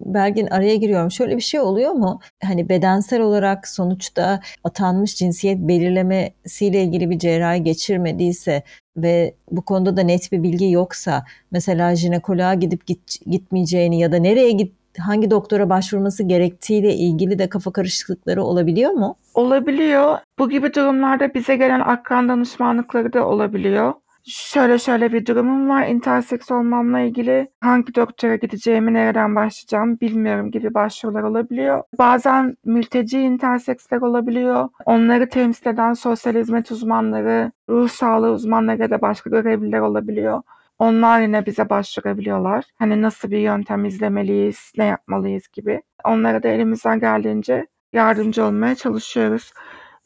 Belgin 0.00 0.46
araya 0.46 0.76
giriyorum. 0.76 1.10
Şöyle 1.10 1.36
bir 1.36 1.42
şey 1.42 1.60
oluyor 1.60 1.92
mu? 1.92 2.20
Hani 2.42 2.68
bedensel 2.68 3.20
olarak 3.20 3.68
sonuçta 3.68 4.40
atanmış 4.64 5.16
cinsiyet 5.16 5.58
belirlemesiyle 5.58 6.82
ilgili 6.82 7.10
bir 7.10 7.18
cerrahi 7.18 7.62
geçirmediyse 7.62 8.62
ve 8.96 9.34
bu 9.50 9.62
konuda 9.62 9.96
da 9.96 10.02
net 10.02 10.32
bir 10.32 10.42
bilgi 10.42 10.70
yoksa 10.70 11.24
mesela 11.50 11.96
jinekoloğa 11.96 12.54
gidip 12.54 12.86
git, 12.86 13.26
gitmeyeceğini 13.26 14.00
ya 14.00 14.12
da 14.12 14.16
nereye 14.16 14.50
git 14.50 14.72
hangi 14.98 15.30
doktora 15.30 15.70
başvurması 15.70 16.22
gerektiğiyle 16.22 16.94
ilgili 16.94 17.38
de 17.38 17.48
kafa 17.48 17.72
karışıklıkları 17.72 18.42
olabiliyor 18.42 18.90
mu? 18.90 19.16
Olabiliyor. 19.34 20.18
Bu 20.38 20.50
gibi 20.50 20.74
durumlarda 20.74 21.34
bize 21.34 21.56
gelen 21.56 21.80
akran 21.80 22.28
danışmanlıkları 22.28 23.12
da 23.12 23.26
olabiliyor. 23.26 23.92
Şöyle 24.26 24.78
şöyle 24.78 25.12
bir 25.12 25.26
durumum 25.26 25.68
var. 25.68 25.86
Interseks 25.86 26.50
olmamla 26.50 27.00
ilgili 27.00 27.48
hangi 27.60 27.94
doktora 27.94 28.36
gideceğimi, 28.36 28.94
nereden 28.94 29.36
başlayacağım 29.36 30.00
bilmiyorum 30.00 30.50
gibi 30.50 30.74
başvurular 30.74 31.22
olabiliyor. 31.22 31.82
Bazen 31.98 32.56
mülteci 32.64 33.20
interseksler 33.20 34.00
olabiliyor. 34.00 34.68
Onları 34.86 35.28
temsil 35.28 35.68
eden 35.68 35.92
sosyal 35.92 36.34
hizmet 36.34 36.70
uzmanları, 36.70 37.52
ruh 37.68 37.88
sağlığı 37.88 38.30
uzmanları 38.32 38.82
ya 38.82 38.90
da 38.90 39.00
başka 39.02 39.30
görevliler 39.30 39.80
olabiliyor. 39.80 40.42
Onlar 40.78 41.20
yine 41.20 41.46
bize 41.46 41.70
başvurabiliyorlar. 41.70 42.64
Hani 42.78 43.02
nasıl 43.02 43.30
bir 43.30 43.38
yöntem 43.38 43.84
izlemeliyiz, 43.84 44.72
ne 44.78 44.84
yapmalıyız 44.84 45.48
gibi. 45.48 45.82
Onlara 46.04 46.42
da 46.42 46.48
elimizden 46.48 47.00
geldiğince 47.00 47.66
yardımcı 47.92 48.44
olmaya 48.44 48.74
çalışıyoruz. 48.74 49.52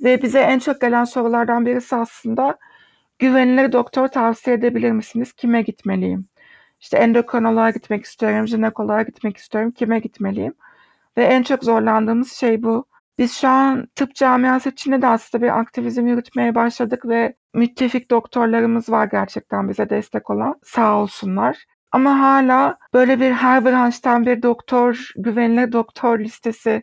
Ve 0.04 0.22
bize 0.22 0.40
en 0.40 0.58
çok 0.58 0.80
gelen 0.80 1.04
sorulardan 1.04 1.66
birisi 1.66 1.96
aslında 1.96 2.58
güvenilir 3.18 3.72
doktor 3.72 4.08
tavsiye 4.08 4.56
edebilir 4.56 4.92
misiniz? 4.92 5.32
Kime 5.32 5.62
gitmeliyim? 5.62 6.28
İşte 6.80 6.98
endokrinoloğa 6.98 7.70
gitmek 7.70 8.04
istiyorum, 8.04 8.48
jinekoloğa 8.48 9.02
gitmek 9.02 9.36
istiyorum. 9.36 9.70
Kime 9.70 9.98
gitmeliyim? 9.98 10.54
Ve 11.16 11.24
en 11.24 11.42
çok 11.42 11.64
zorlandığımız 11.64 12.32
şey 12.32 12.62
bu. 12.62 12.86
Biz 13.18 13.32
şu 13.36 13.48
an 13.48 13.86
tıp 13.94 14.14
camiası 14.14 14.68
içinde 14.68 15.02
de 15.02 15.06
aslında 15.06 15.44
bir 15.44 15.58
aktivizm 15.60 16.06
yürütmeye 16.06 16.54
başladık 16.54 17.06
ve 17.08 17.34
müttefik 17.54 18.10
doktorlarımız 18.10 18.90
var 18.90 19.06
gerçekten 19.06 19.68
bize 19.68 19.90
destek 19.90 20.30
olan. 20.30 20.60
Sağ 20.64 20.98
olsunlar. 20.98 21.64
Ama 21.92 22.20
hala 22.20 22.78
böyle 22.94 23.20
bir 23.20 23.32
her 23.32 23.64
branştan 23.64 24.26
bir 24.26 24.42
doktor, 24.42 25.10
güvenilir 25.16 25.72
doktor 25.72 26.18
listesi, 26.18 26.82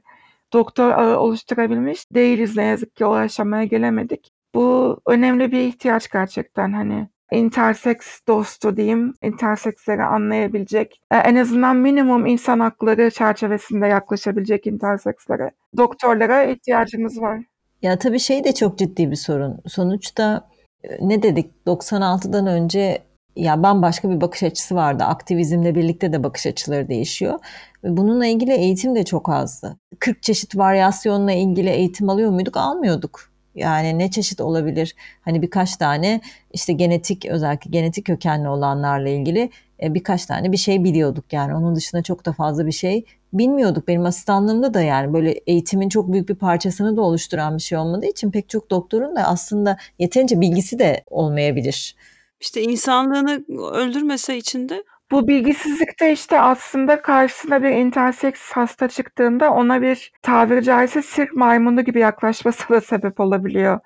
doktor 0.54 0.90
ağı 0.92 1.20
oluşturabilmiş 1.20 2.12
değiliz 2.12 2.58
ne 2.58 2.64
yazık 2.64 2.96
ki 2.96 3.06
o 3.06 3.14
aşamaya 3.14 3.64
gelemedik. 3.66 4.35
Bu 4.56 5.00
önemli 5.08 5.52
bir 5.52 5.60
ihtiyaç 5.60 6.12
gerçekten 6.12 6.74
hani 6.74 7.08
interseks 7.32 8.20
dostu 8.28 8.78
diyeyim, 8.78 9.14
interseksleri 9.24 10.04
anlayabilecek, 10.04 11.02
e, 11.12 11.18
en 11.18 11.36
azından 11.36 11.76
minimum 11.76 12.26
insan 12.26 12.60
hakları 12.60 13.12
çerçevesinde 13.12 13.88
yaklaşabilecek 13.88 14.68
intersekslere, 14.68 15.52
doktorlara 15.78 16.44
ihtiyacımız 16.44 17.22
var. 17.22 17.42
Ya 17.82 18.00
tabii 18.00 18.20
şey 18.20 18.44
de 18.44 18.54
çok 18.54 18.78
ciddi 18.78 19.12
bir 19.12 19.16
sorun. 19.16 19.60
Sonuçta 19.68 20.48
e, 20.84 21.08
ne 21.08 21.24
dedik 21.24 21.52
96'dan 21.68 22.48
önce 22.48 23.02
ya 23.36 23.64
bambaşka 23.64 24.10
bir 24.10 24.22
bakış 24.22 24.44
açısı 24.44 24.76
vardı. 24.76 25.04
Aktivizmle 25.04 25.76
birlikte 25.76 26.14
de 26.14 26.24
bakış 26.24 26.48
açıları 26.48 26.88
değişiyor. 26.88 27.40
Bununla 27.84 28.26
ilgili 28.26 28.52
eğitim 28.52 28.96
de 28.96 29.06
çok 29.06 29.30
azdı. 29.30 29.78
40 30.00 30.24
çeşit 30.24 30.58
varyasyonla 30.58 31.32
ilgili 31.32 31.70
eğitim 31.70 32.10
alıyor 32.10 32.32
muyduk? 32.32 32.58
Almıyorduk. 32.58 33.35
Yani 33.56 34.00
ne 34.00 34.12
çeşit 34.12 34.42
olabilir? 34.42 34.96
Hani 35.22 35.42
birkaç 35.42 35.76
tane 35.76 36.22
işte 36.54 36.74
genetik 36.74 37.26
özellikle 37.26 37.72
genetik 37.72 38.06
kökenli 38.06 38.50
olanlarla 38.50 39.10
ilgili 39.10 39.50
e, 39.84 39.94
birkaç 39.94 40.26
tane 40.26 40.52
bir 40.52 40.58
şey 40.58 40.84
biliyorduk 40.84 41.34
yani. 41.34 41.56
Onun 41.56 41.76
dışında 41.76 42.04
çok 42.04 42.26
da 42.26 42.34
fazla 42.34 42.66
bir 42.66 42.72
şey 42.72 43.06
bilmiyorduk. 43.34 43.88
Benim 43.88 44.06
asistanlığımda 44.06 44.74
da 44.74 44.82
yani 44.82 45.14
böyle 45.14 45.32
eğitimin 45.32 45.90
çok 45.90 46.12
büyük 46.12 46.30
bir 46.30 46.36
parçasını 46.36 46.98
da 46.98 47.02
oluşturan 47.02 47.58
bir 47.58 47.62
şey 47.62 47.78
olmadığı 47.78 48.06
için 48.06 48.32
pek 48.32 48.50
çok 48.50 48.70
doktorun 48.70 49.16
da 49.16 49.24
aslında 49.24 49.78
yeterince 50.00 50.42
bilgisi 50.42 50.80
de 50.80 51.04
olmayabilir. 51.10 51.96
İşte 52.40 52.62
insanlığını 52.62 53.46
öldürmese 53.72 54.38
içinde 54.38 54.84
bu 55.12 55.28
bilgisizlikte 55.28 56.12
işte 56.12 56.40
aslında 56.40 57.02
karşısına 57.02 57.64
bir 57.64 57.70
interseks 57.70 58.52
hasta 58.52 58.88
çıktığında 58.88 59.54
ona 59.54 59.82
bir 59.82 60.12
tabiri 60.22 60.64
caizse 60.64 61.02
sirk 61.02 61.34
maymunu 61.36 61.86
gibi 61.86 62.00
yaklaşması 62.00 62.70
da 62.70 62.82
sebep 62.82 63.20
olabiliyor. 63.20 63.80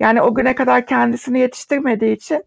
Yani 0.00 0.22
o 0.22 0.34
güne 0.34 0.54
kadar 0.54 0.86
kendisini 0.86 1.38
yetiştirmediği 1.38 2.16
için 2.16 2.44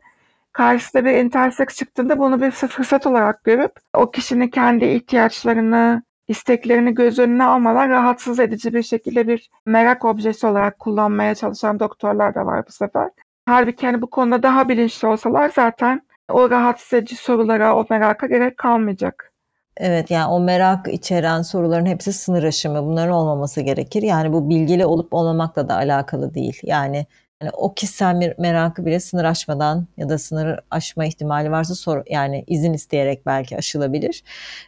karşısında 0.53 1.05
bir 1.05 1.13
interseks 1.13 1.75
çıktığında 1.77 2.19
bunu 2.19 2.41
bir 2.41 2.51
fırsat 2.51 3.07
olarak 3.07 3.43
görüp 3.43 3.71
o 3.93 4.11
kişinin 4.11 4.47
kendi 4.47 4.85
ihtiyaçlarını, 4.85 6.03
isteklerini 6.27 6.93
göz 6.93 7.19
önüne 7.19 7.43
almadan 7.43 7.89
rahatsız 7.89 8.39
edici 8.39 8.73
bir 8.73 8.83
şekilde 8.83 9.27
bir 9.27 9.49
merak 9.65 10.05
objesi 10.05 10.47
olarak 10.47 10.79
kullanmaya 10.79 11.35
çalışan 11.35 11.79
doktorlar 11.79 12.35
da 12.35 12.45
var 12.45 12.63
bu 12.67 12.71
sefer. 12.71 13.09
Halbuki 13.45 13.85
hani 13.85 14.01
bu 14.01 14.09
konuda 14.09 14.43
daha 14.43 14.69
bilinçli 14.69 15.07
olsalar 15.07 15.51
zaten 15.55 16.01
o 16.29 16.49
rahatsız 16.49 16.93
edici 16.93 17.15
sorulara, 17.15 17.75
o 17.75 17.85
meraka 17.89 18.27
gerek 18.27 18.57
kalmayacak. 18.57 19.33
Evet 19.77 20.11
yani 20.11 20.25
o 20.25 20.39
merak 20.39 20.87
içeren 20.87 21.41
soruların 21.41 21.85
hepsi 21.85 22.13
sınır 22.13 22.43
aşımı. 22.43 22.83
Bunların 22.83 23.13
olmaması 23.13 23.61
gerekir. 23.61 24.01
Yani 24.01 24.33
bu 24.33 24.49
bilgili 24.49 24.85
olup 24.85 25.13
olmamakla 25.13 25.69
da 25.69 25.75
alakalı 25.75 26.33
değil. 26.33 26.59
Yani, 26.63 27.05
yani 27.41 27.51
o 27.53 27.73
kişisel 27.73 28.33
merakı 28.37 28.85
bile 28.85 28.99
sınır 28.99 29.23
aşmadan 29.23 29.87
ya 29.97 30.09
da 30.09 30.17
sınır 30.17 30.59
aşma 30.71 31.05
ihtimali 31.05 31.51
varsa 31.51 31.75
sor, 31.75 32.03
yani 32.09 32.43
izin 32.47 32.73
isteyerek 32.73 33.25
belki 33.25 33.57
aşılabilir. 33.57 34.23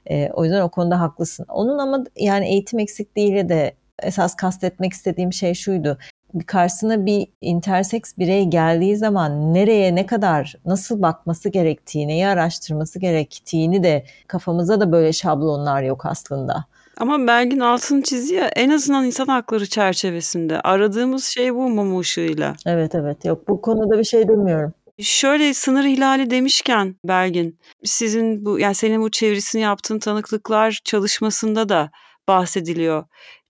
Ee, 0.10 0.30
o 0.34 0.44
yüzden 0.44 0.62
o 0.62 0.70
konuda 0.70 1.00
haklısın. 1.00 1.46
Onun 1.50 1.78
ama 1.78 2.04
yani 2.16 2.48
eğitim 2.48 2.80
eksikliğiyle 2.80 3.50
de 3.50 3.74
esas 4.04 4.36
kastetmek 4.36 4.94
istediğim 4.94 5.34
şey 5.34 5.54
şuydu 5.54 5.98
karşısına 6.46 7.06
bir 7.06 7.28
interseks 7.42 8.18
birey 8.18 8.46
geldiği 8.46 8.98
zaman 8.98 9.54
nereye 9.54 9.96
ne 9.96 10.06
kadar 10.06 10.56
nasıl 10.66 11.02
bakması 11.02 11.50
gerektiğini, 11.50 12.08
neyi 12.08 12.28
araştırması 12.28 13.00
gerektiğini 13.00 13.84
de 13.84 14.06
kafamıza 14.28 14.82
da 14.82 14.92
böyle 14.92 15.14
şablonlar 15.14 15.84
yok 15.84 16.06
aslında. 16.06 16.66
Ama 16.98 17.28
Belgin 17.28 17.60
altını 17.60 18.04
çiziyor. 18.04 18.50
En 18.56 18.70
azından 18.70 19.06
insan 19.06 19.26
hakları 19.26 19.66
çerçevesinde. 19.66 20.62
Aradığımız 20.62 21.26
şey 21.26 21.56
bu 21.56 21.70
mum 21.70 22.00
ışığıyla. 22.00 22.56
Evet 22.66 22.96
evet 22.96 23.26
yok 23.26 23.48
bu 23.48 23.62
konuda 23.62 24.00
bir 24.00 24.04
şey 24.04 24.28
demiyorum. 24.28 24.74
Şöyle 25.02 25.54
sınır 25.54 25.86
ihlali 25.86 26.30
demişken 26.30 26.96
Belgin, 27.06 27.60
sizin 27.84 28.46
bu 28.46 28.60
yani 28.60 28.76
senin 28.76 29.02
bu 29.02 29.12
çevresini 29.12 29.62
yaptığın 29.62 30.00
tanıklıklar 30.00 30.80
çalışmasında 30.86 31.70
da 31.70 31.92
bahsediliyor. 32.28 33.04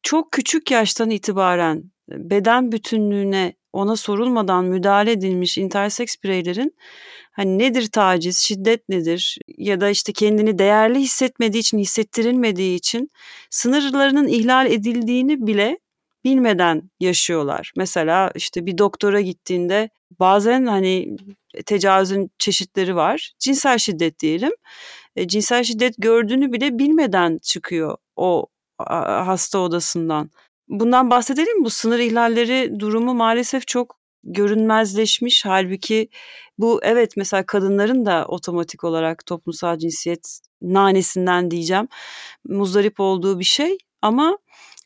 Çok 0.03 0.31
küçük 0.31 0.71
yaştan 0.71 1.09
itibaren 1.09 1.83
beden 2.11 2.71
bütünlüğüne 2.71 3.53
ona 3.73 3.95
sorulmadan 3.95 4.65
müdahale 4.65 5.11
edilmiş 5.11 5.57
interseks 5.57 6.15
bireylerin 6.23 6.75
hani 7.31 7.59
nedir 7.59 7.87
taciz, 7.91 8.37
şiddet 8.37 8.89
nedir 8.89 9.37
ya 9.57 9.81
da 9.81 9.89
işte 9.89 10.13
kendini 10.13 10.59
değerli 10.59 10.99
hissetmediği 10.99 11.61
için, 11.61 11.77
hissettirilmediği 11.77 12.75
için 12.77 13.09
sınırlarının 13.49 14.27
ihlal 14.27 14.71
edildiğini 14.71 15.47
bile 15.47 15.79
bilmeden 16.23 16.91
yaşıyorlar. 16.99 17.71
Mesela 17.77 18.31
işte 18.35 18.65
bir 18.65 18.77
doktora 18.77 19.21
gittiğinde 19.21 19.89
bazen 20.19 20.65
hani 20.65 21.17
tecavüzün 21.65 22.31
çeşitleri 22.39 22.95
var. 22.95 23.33
Cinsel 23.39 23.77
şiddet 23.77 24.19
diyelim. 24.19 24.51
E, 25.15 25.27
cinsel 25.27 25.63
şiddet 25.63 25.95
gördüğünü 25.97 26.53
bile 26.53 26.79
bilmeden 26.79 27.39
çıkıyor 27.43 27.97
o 28.15 28.47
hasta 29.25 29.59
odasından. 29.59 30.31
Bundan 30.69 31.09
bahsedelim 31.11 31.63
Bu 31.65 31.69
sınır 31.69 31.99
ihlalleri 31.99 32.79
durumu 32.79 33.13
maalesef 33.13 33.67
çok 33.67 33.99
görünmezleşmiş. 34.23 35.45
Halbuki 35.45 36.09
bu 36.57 36.79
evet 36.83 37.17
mesela 37.17 37.45
kadınların 37.45 38.05
da 38.05 38.25
otomatik 38.27 38.83
olarak 38.83 39.25
toplumsal 39.25 39.77
cinsiyet 39.77 40.39
nanesinden 40.61 41.51
diyeceğim 41.51 41.87
muzdarip 42.45 42.99
olduğu 42.99 43.39
bir 43.39 43.43
şey. 43.43 43.77
Ama 44.01 44.37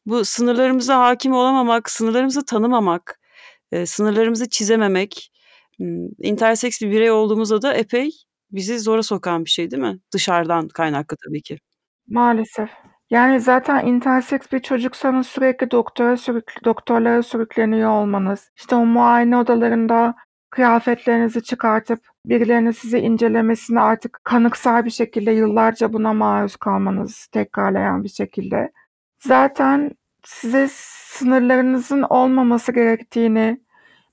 bu 0.06 0.26
sınırlarımıza 0.26 1.00
hakim 1.00 1.34
olamamak, 1.34 1.90
sınırlarımızı 1.92 2.46
tanımamak, 2.46 3.20
e, 3.72 3.86
sınırlarımızı 3.86 4.50
çizememek, 4.50 5.32
interseks 6.20 6.82
bir 6.82 6.92
birey 6.92 7.12
olduğumuzda 7.12 7.62
da 7.62 7.74
epey 7.74 8.12
bizi 8.52 8.80
zora 8.80 9.04
sokan 9.04 9.46
bir 9.46 9.50
şey 9.50 9.72
değil 9.72 9.84
mi? 9.84 10.00
Dışarıdan 10.14 10.68
kaynaklı 10.68 11.18
tabii 11.28 11.42
ki. 11.42 11.58
Maalesef. 12.08 12.70
Yani 13.14 13.40
zaten 13.40 13.86
interseks 13.86 14.52
bir 14.52 14.60
çocuksanız 14.60 15.28
sürekli 15.28 15.72
doktora 15.72 16.18
sürük 16.18 16.54
doktorlara 16.66 17.24
sürükleniyor 17.24 17.90
olmanız, 17.90 18.52
işte 18.58 18.76
o 18.76 18.86
muayene 18.86 19.38
odalarında 19.38 20.16
kıyafetlerinizi 20.50 21.44
çıkartıp 21.44 22.00
birilerinin 22.26 22.72
sizi 22.72 23.00
incelemesini 23.00 23.80
artık 23.80 24.20
kanıksar 24.24 24.86
bir 24.86 24.90
şekilde 24.90 25.32
yıllarca 25.32 25.94
buna 25.94 26.14
maruz 26.14 26.56
kalmanız 26.56 27.28
tekrarlayan 27.32 28.04
bir 28.04 28.10
şekilde. 28.10 28.72
Zaten 29.20 29.92
size 30.26 30.68
sınırlarınızın 30.72 32.02
olmaması 32.02 32.72
gerektiğini, 32.72 33.62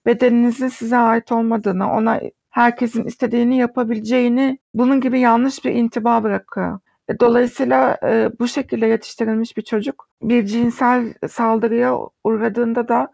bedeninizin 0.07 0.69
size 0.69 0.97
ait 0.97 1.33
olmadığını, 1.33 1.93
ona 1.93 2.21
herkesin 2.51 3.05
istediğini 3.05 3.59
yapabileceğini, 3.59 4.59
bunun 4.75 5.01
gibi 5.01 5.21
yanlış 5.21 5.65
bir 5.65 5.73
intiba 5.73 6.23
bırakıyor. 6.23 6.79
E, 7.11 7.21
dolayısıyla 7.21 7.99
e, 8.03 8.31
bu 8.41 8.49
şekilde 8.49 8.87
yetiştirilmiş 8.87 9.57
bir 9.57 9.63
çocuk 9.63 10.09
bir 10.23 10.47
cinsel 10.47 11.15
saldırıya 11.29 11.99
uğradığında 12.25 12.89
da 12.89 13.09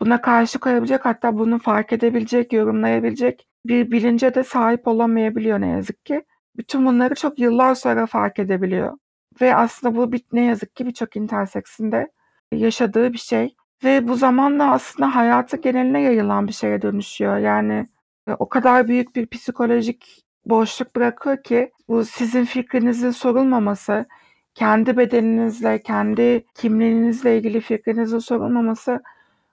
buna 0.00 0.20
karşı 0.20 0.58
koyabilecek 0.58 1.04
hatta 1.04 1.38
bunu 1.38 1.58
fark 1.58 1.92
edebilecek, 1.92 2.52
yorumlayabilecek 2.52 3.48
bir 3.66 3.90
bilince 3.90 4.34
de 4.34 4.44
sahip 4.44 4.88
olamayabiliyor 4.88 5.60
ne 5.60 5.68
yazık 5.68 6.06
ki. 6.06 6.24
Bütün 6.56 6.86
bunları 6.86 7.14
çok 7.14 7.38
yıllar 7.38 7.74
sonra 7.74 8.06
fark 8.06 8.38
edebiliyor. 8.38 8.98
Ve 9.40 9.54
aslında 9.56 9.96
bu 9.96 10.12
bir, 10.12 10.22
ne 10.32 10.44
yazık 10.44 10.76
ki 10.76 10.86
birçok 10.86 11.16
interseksinde 11.16 12.08
yaşadığı 12.52 13.12
bir 13.12 13.18
şey. 13.18 13.54
Ve 13.84 14.08
bu 14.08 14.16
zamanla 14.16 14.72
aslında 14.72 15.16
hayatı 15.16 15.56
geneline 15.56 16.02
yayılan 16.02 16.48
bir 16.48 16.52
şeye 16.52 16.82
dönüşüyor. 16.82 17.38
Yani 17.38 17.86
e, 18.28 18.32
o 18.38 18.48
kadar 18.48 18.88
büyük 18.88 19.16
bir 19.16 19.26
psikolojik 19.26 20.24
boşluk 20.46 20.96
bırakıyor 20.96 21.42
ki 21.42 21.72
bu 21.88 22.04
sizin 22.04 22.44
fikrinizin 22.44 23.10
sorulmaması, 23.10 24.06
kendi 24.54 24.96
bedeninizle, 24.96 25.82
kendi 25.82 26.44
kimliğinizle 26.54 27.38
ilgili 27.38 27.60
fikrinizin 27.60 28.18
sorulmaması 28.18 29.02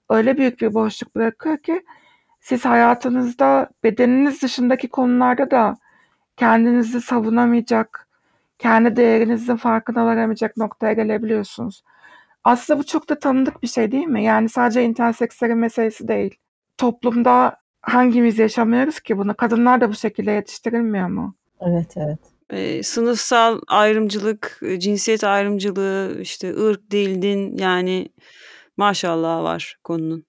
öyle 0.09 0.37
büyük 0.37 0.61
bir 0.61 0.73
boşluk 0.73 1.15
bırakıyor 1.15 1.57
ki 1.57 1.83
siz 2.41 2.65
hayatınızda 2.65 3.69
bedeniniz 3.83 4.41
dışındaki 4.41 4.87
konularda 4.89 5.51
da 5.51 5.75
kendinizi 6.37 7.01
savunamayacak, 7.01 8.07
kendi 8.59 8.95
değerinizin 8.95 9.55
farkına 9.55 10.05
varamayacak 10.05 10.57
noktaya 10.57 10.93
gelebiliyorsunuz. 10.93 11.83
Aslında 12.43 12.79
bu 12.79 12.85
çok 12.85 13.09
da 13.09 13.19
tanıdık 13.19 13.63
bir 13.63 13.67
şey 13.67 13.91
değil 13.91 14.07
mi? 14.07 14.23
Yani 14.23 14.49
sadece 14.49 14.83
intersekslerin 14.83 15.57
meselesi 15.57 16.07
değil. 16.07 16.35
Toplumda 16.77 17.57
hangimiz 17.81 18.39
yaşamıyoruz 18.39 18.99
ki 18.99 19.17
bunu? 19.17 19.35
Kadınlar 19.35 19.81
da 19.81 19.89
bu 19.89 19.93
şekilde 19.95 20.31
yetiştirilmiyor 20.31 21.07
mu? 21.07 21.35
Evet, 21.61 21.97
evet. 21.97 22.19
E, 22.49 22.83
sınıfsal 22.83 23.61
ayrımcılık, 23.67 24.61
cinsiyet 24.77 25.23
ayrımcılığı, 25.23 26.17
işte 26.21 26.55
ırk, 26.55 26.91
dil, 26.91 27.21
din 27.21 27.57
yani 27.57 28.09
maşallah 28.77 29.43
var 29.43 29.77
konunun. 29.83 30.25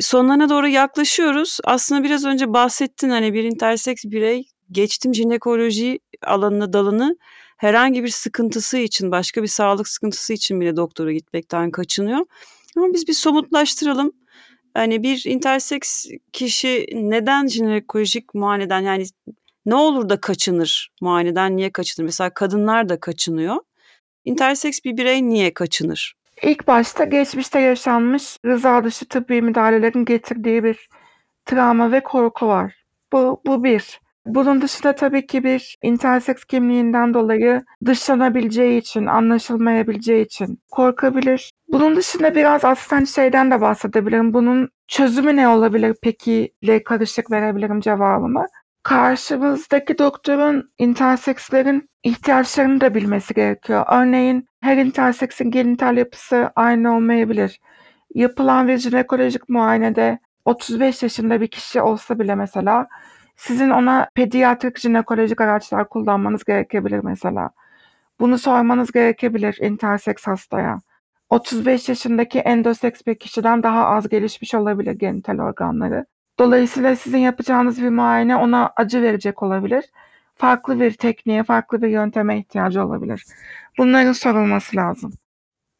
sonlarına 0.00 0.48
doğru 0.48 0.68
yaklaşıyoruz. 0.68 1.58
Aslında 1.64 2.04
biraz 2.04 2.24
önce 2.24 2.52
bahsettin 2.52 3.10
hani 3.10 3.34
bir 3.34 3.44
interseks 3.44 4.04
birey 4.04 4.44
geçtim 4.70 5.14
jinekoloji 5.14 6.00
alanına 6.22 6.72
dalını 6.72 7.16
herhangi 7.56 8.04
bir 8.04 8.08
sıkıntısı 8.08 8.78
için, 8.78 9.10
başka 9.10 9.42
bir 9.42 9.48
sağlık 9.48 9.88
sıkıntısı 9.88 10.32
için 10.32 10.60
bile 10.60 10.76
doktora 10.76 11.12
gitmekten 11.12 11.70
kaçınıyor. 11.70 12.20
Ama 12.76 12.94
biz 12.94 13.08
bir 13.08 13.12
somutlaştıralım. 13.12 14.12
Hani 14.74 15.02
bir 15.02 15.24
interseks 15.26 16.06
kişi 16.32 16.86
neden 16.94 17.46
jinekolojik 17.46 18.34
muayeneden 18.34 18.80
yani 18.80 19.04
ne 19.66 19.74
olur 19.74 20.08
da 20.08 20.20
kaçınır 20.20 20.90
muayeneden 21.00 21.56
niye 21.56 21.70
kaçınır? 21.72 22.06
Mesela 22.06 22.30
kadınlar 22.30 22.88
da 22.88 23.00
kaçınıyor. 23.00 23.56
Interseks 24.24 24.80
bir 24.84 24.96
birey 24.96 25.28
niye 25.28 25.54
kaçınır? 25.54 26.14
İlk 26.42 26.66
başta 26.66 27.04
geçmişte 27.04 27.60
yaşanmış 27.60 28.36
rıza 28.46 28.84
dışı 28.84 29.08
tıbbi 29.08 29.42
müdahalelerin 29.42 30.04
getirdiği 30.04 30.64
bir 30.64 30.88
travma 31.44 31.92
ve 31.92 32.02
korku 32.02 32.46
var. 32.46 32.84
Bu, 33.12 33.40
bu 33.46 33.64
bir. 33.64 34.00
Bunun 34.26 34.62
dışında 34.62 34.94
tabii 34.94 35.26
ki 35.26 35.44
bir 35.44 35.76
interseks 35.82 36.44
kimliğinden 36.44 37.14
dolayı 37.14 37.64
dışlanabileceği 37.84 38.80
için, 38.80 39.06
anlaşılmayabileceği 39.06 40.24
için 40.24 40.58
korkabilir. 40.70 41.52
Bunun 41.68 41.96
dışında 41.96 42.34
biraz 42.34 42.64
aslında 42.64 43.06
şeyden 43.06 43.50
de 43.50 43.60
bahsedebilirim. 43.60 44.34
Bunun 44.34 44.68
çözümü 44.88 45.36
ne 45.36 45.48
olabilir 45.48 45.96
peki 46.02 46.52
ile 46.62 46.84
karışık 46.84 47.30
verebilirim 47.30 47.80
cevabımı. 47.80 48.46
Karşımızdaki 48.86 49.98
doktorun 49.98 50.70
intersekslerin 50.78 51.88
ihtiyaçlarını 52.02 52.80
da 52.80 52.94
bilmesi 52.94 53.34
gerekiyor. 53.34 53.84
Örneğin 53.92 54.48
her 54.60 54.76
interseksin 54.76 55.50
genital 55.50 55.96
yapısı 55.96 56.50
aynı 56.56 56.96
olmayabilir. 56.96 57.60
Yapılan 58.14 58.68
bir 58.68 58.78
jinekolojik 58.78 59.48
muayenede 59.48 60.18
35 60.44 61.02
yaşında 61.02 61.40
bir 61.40 61.48
kişi 61.48 61.80
olsa 61.82 62.18
bile 62.18 62.34
mesela 62.34 62.88
sizin 63.36 63.70
ona 63.70 64.08
pediatrik 64.14 64.78
jinekolojik 64.78 65.40
araçlar 65.40 65.88
kullanmanız 65.88 66.44
gerekebilir 66.44 67.00
mesela. 67.04 67.50
Bunu 68.20 68.38
sormanız 68.38 68.92
gerekebilir 68.92 69.58
interseks 69.60 70.26
hastaya. 70.26 70.80
35 71.30 71.88
yaşındaki 71.88 72.38
endoseks 72.38 73.00
bir 73.06 73.14
kişiden 73.14 73.62
daha 73.62 73.86
az 73.86 74.08
gelişmiş 74.08 74.54
olabilir 74.54 74.92
genital 74.92 75.38
organları. 75.38 76.06
Dolayısıyla 76.38 76.96
sizin 76.96 77.18
yapacağınız 77.18 77.82
bir 77.82 77.88
muayene 77.88 78.36
ona 78.36 78.72
acı 78.76 79.02
verecek 79.02 79.42
olabilir. 79.42 79.84
Farklı 80.34 80.80
bir 80.80 80.92
tekniğe, 80.92 81.44
farklı 81.44 81.82
bir 81.82 81.88
yönteme 81.88 82.38
ihtiyacı 82.38 82.84
olabilir. 82.84 83.24
Bunların 83.78 84.12
sorulması 84.12 84.76
lazım. 84.76 85.12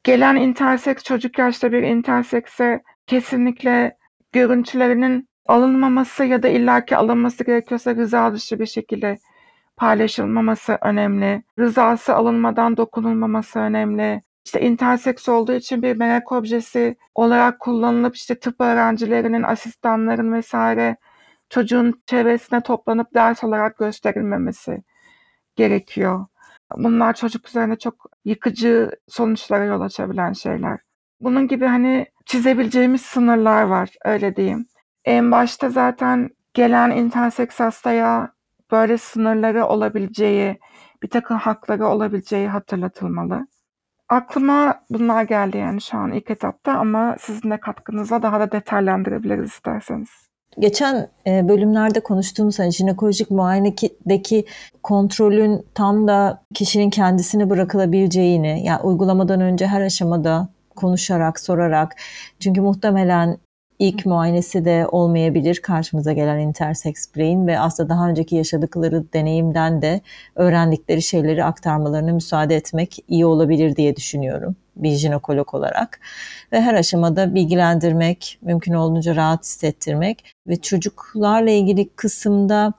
Gelen 0.05 0.37
interseks 0.37 1.03
çocuk 1.03 1.39
yaşta 1.39 1.73
bir 1.73 1.83
intersekse 1.83 2.83
kesinlikle 3.07 3.97
görüntülerinin 4.33 5.29
alınmaması 5.47 6.25
ya 6.25 6.43
da 6.43 6.49
illaki 6.49 6.97
alınması 6.97 7.45
gerekiyorsa 7.45 7.97
rıza 7.97 8.33
dışı 8.33 8.59
bir 8.59 8.67
şekilde 8.67 9.19
paylaşılmaması 9.77 10.79
önemli. 10.83 11.43
Rızası 11.59 12.15
alınmadan 12.15 12.77
dokunulmaması 12.77 13.59
önemli. 13.59 14.23
İşte 14.47 14.61
interseks 14.61 15.29
olduğu 15.29 15.53
için 15.53 15.83
bir 15.83 15.97
merak 15.97 16.33
objesi 16.33 16.97
olarak 17.15 17.61
kullanılıp 17.61 18.17
işte 18.17 18.39
tıp 18.39 18.61
öğrencilerinin, 18.61 19.43
asistanların 19.43 20.33
vesaire 20.33 20.97
çocuğun 21.51 22.03
çevresine 22.07 22.63
toplanıp 22.63 23.15
ders 23.15 23.45
olarak 23.45 23.79
gösterilmemesi 23.79 24.83
gerekiyor. 25.57 26.27
Bunlar 26.77 27.15
çocuk 27.15 27.49
üzerine 27.49 27.77
çok 27.77 28.07
yıkıcı 28.25 28.91
sonuçlara 29.09 29.65
yol 29.65 29.81
açabilen 29.81 30.33
şeyler. 30.33 30.79
Bunun 31.21 31.49
gibi 31.49 31.67
hani 31.67 32.07
çizebileceğimiz 32.27 33.03
sınırlar 33.03 33.63
var 33.63 33.91
öyle 34.05 34.37
diyeyim. 34.37 34.67
En 35.05 35.31
başta 35.31 35.71
zaten 35.71 36.31
gelen 36.55 36.91
interseks 36.91 37.61
hastaya 37.61 38.33
böyle 38.71 38.99
sınırları 38.99 39.67
olabileceği, 39.67 40.59
bir 41.03 41.11
takım 41.11 41.37
hakları 41.37 41.87
olabileceği 41.87 42.49
hatırlatılmalı. 42.49 43.47
Aklıma 44.09 44.75
bunlar 44.91 45.23
geldi 45.23 45.59
yani 45.59 45.81
şu 45.81 45.99
an 45.99 46.13
ilk 46.13 46.31
etapta 46.31 46.73
ama 46.73 47.17
sizin 47.21 47.51
de 47.51 47.61
katkınızla 47.61 48.23
daha 48.23 48.41
da 48.41 48.53
detaylandırabiliriz 48.53 49.51
isterseniz. 49.51 50.09
Geçen 50.59 51.09
e, 51.27 51.49
bölümlerde 51.49 52.01
konuştuğumuz 52.01 52.59
hani 52.59 52.73
jinekolojik 52.73 53.31
muayenedeki 53.31 54.47
kontrolün 54.83 55.67
tam 55.75 56.09
da 56.09 56.43
kişinin 56.55 56.91
kendisine 56.91 57.51
bırakılabileceğini, 57.51 58.65
yani 58.65 58.83
uygulamadan 58.83 59.41
önce 59.41 59.67
her 59.67 59.81
aşamada 59.81 60.49
konuşarak, 60.77 61.41
sorarak. 61.41 61.93
Çünkü 62.41 62.61
muhtemelen 62.61 63.39
ilk 63.79 64.07
muayenesi 64.07 64.65
de 64.65 64.87
olmayabilir 64.93 65.61
karşımıza 65.63 66.13
gelen 66.13 66.39
intersex 66.39 67.15
bireyin 67.15 67.47
ve 67.47 67.59
aslında 67.59 67.89
daha 67.89 68.09
önceki 68.09 68.37
yaşadıkları 68.37 69.13
deneyimden 69.13 69.83
de 69.83 70.01
öğrendikleri 70.35 71.03
şeyleri 71.03 71.45
aktarmalarına 71.45 72.13
müsaade 72.13 72.57
etmek 72.57 72.99
iyi 73.09 73.27
olabilir 73.27 73.77
diye 73.77 73.97
düşünüyorum 73.97 74.57
bir 74.77 74.91
jinekolog 74.91 75.55
olarak. 75.55 76.01
Ve 76.53 76.61
her 76.61 76.75
aşamada 76.75 77.35
bilgilendirmek, 77.35 78.39
mümkün 78.43 78.73
olduğunca 78.73 79.17
rahat 79.17 79.45
hissettirmek 79.45 80.35
ve 80.49 80.57
çocuklarla 80.57 81.51
ilgili 81.51 81.89
kısımda 81.89 82.73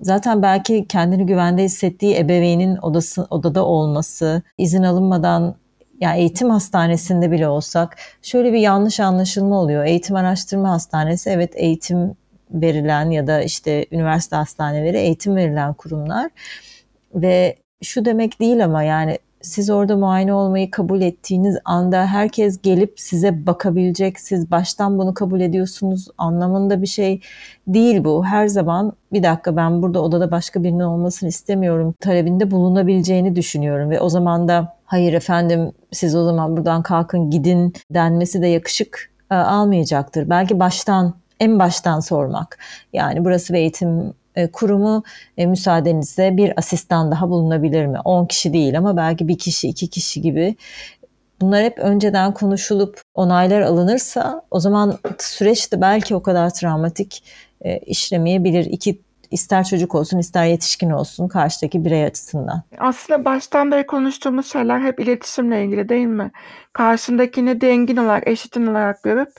zaten 0.00 0.42
belki 0.42 0.86
kendini 0.88 1.26
güvende 1.26 1.62
hissettiği 1.62 2.16
ebeveynin 2.16 2.76
odası, 2.76 3.26
odada 3.30 3.64
olması, 3.64 4.42
izin 4.58 4.82
alınmadan 4.82 5.56
yani 6.00 6.18
eğitim 6.20 6.50
hastanesinde 6.50 7.30
bile 7.30 7.48
olsak 7.48 7.96
şöyle 8.22 8.52
bir 8.52 8.58
yanlış 8.58 9.00
anlaşılma 9.00 9.60
oluyor. 9.60 9.84
Eğitim 9.84 10.16
araştırma 10.16 10.70
hastanesi 10.70 11.30
evet 11.30 11.52
eğitim 11.54 12.16
verilen 12.50 13.10
ya 13.10 13.26
da 13.26 13.42
işte 13.42 13.86
üniversite 13.92 14.36
hastaneleri 14.36 14.96
eğitim 14.96 15.36
verilen 15.36 15.74
kurumlar 15.74 16.30
ve 17.14 17.56
şu 17.82 18.04
demek 18.04 18.40
değil 18.40 18.64
ama 18.64 18.82
yani 18.82 19.18
siz 19.46 19.70
orada 19.70 19.96
muayene 19.96 20.32
olmayı 20.32 20.70
kabul 20.70 21.00
ettiğiniz 21.00 21.58
anda 21.64 22.06
herkes 22.06 22.62
gelip 22.62 23.00
size 23.00 23.46
bakabilecek. 23.46 24.20
Siz 24.20 24.50
baştan 24.50 24.98
bunu 24.98 25.14
kabul 25.14 25.40
ediyorsunuz 25.40 26.08
anlamında 26.18 26.82
bir 26.82 26.86
şey 26.86 27.20
değil 27.66 28.04
bu. 28.04 28.24
Her 28.24 28.48
zaman 28.48 28.92
bir 29.12 29.22
dakika 29.22 29.56
ben 29.56 29.82
burada 29.82 30.02
odada 30.02 30.30
başka 30.30 30.62
birinin 30.62 30.80
olmasını 30.80 31.28
istemiyorum 31.28 31.94
talebinde 32.00 32.50
bulunabileceğini 32.50 33.36
düşünüyorum 33.36 33.90
ve 33.90 34.00
o 34.00 34.08
zaman 34.08 34.48
da 34.48 34.76
hayır 34.84 35.12
efendim 35.12 35.72
siz 35.92 36.16
o 36.16 36.24
zaman 36.24 36.56
buradan 36.56 36.82
kalkın 36.82 37.30
gidin 37.30 37.72
denmesi 37.90 38.42
de 38.42 38.46
yakışık 38.46 39.12
e, 39.30 39.34
almayacaktır. 39.34 40.30
Belki 40.30 40.60
baştan 40.60 41.14
en 41.40 41.58
baştan 41.58 42.00
sormak. 42.00 42.58
Yani 42.92 43.24
burası 43.24 43.52
bir 43.52 43.58
eğitim 43.58 44.14
e, 44.36 44.50
kurumu 44.50 45.02
e, 45.36 45.46
müsaadenizle 45.46 46.36
bir 46.36 46.58
asistan 46.58 47.10
daha 47.10 47.28
bulunabilir 47.28 47.86
mi? 47.86 47.98
10 48.04 48.26
kişi 48.26 48.52
değil 48.52 48.78
ama 48.78 48.96
belki 48.96 49.28
bir 49.28 49.38
kişi, 49.38 49.68
iki 49.68 49.90
kişi 49.90 50.22
gibi. 50.22 50.56
Bunlar 51.40 51.64
hep 51.64 51.78
önceden 51.78 52.34
konuşulup 52.34 53.00
onaylar 53.14 53.60
alınırsa 53.60 54.42
o 54.50 54.60
zaman 54.60 54.98
süreç 55.18 55.72
de 55.72 55.80
belki 55.80 56.14
o 56.14 56.22
kadar 56.22 56.54
travmatik 56.54 57.24
e, 57.60 57.78
işlemeyebilir. 57.78 58.64
İki 58.64 59.00
ister 59.30 59.64
çocuk 59.64 59.94
olsun 59.94 60.18
ister 60.18 60.46
yetişkin 60.46 60.90
olsun 60.90 61.28
karşıdaki 61.28 61.84
birey 61.84 62.04
açısından. 62.04 62.62
Aslında 62.78 63.24
baştan 63.24 63.70
beri 63.70 63.86
konuştuğumuz 63.86 64.52
şeyler 64.52 64.80
hep 64.80 65.00
iletişimle 65.00 65.64
ilgili 65.64 65.88
değil 65.88 66.06
mi? 66.06 66.30
Karşındakini 66.72 67.60
dengin 67.60 67.96
olarak, 67.96 68.28
eşitin 68.28 68.66
olarak 68.66 69.02
görüp 69.02 69.30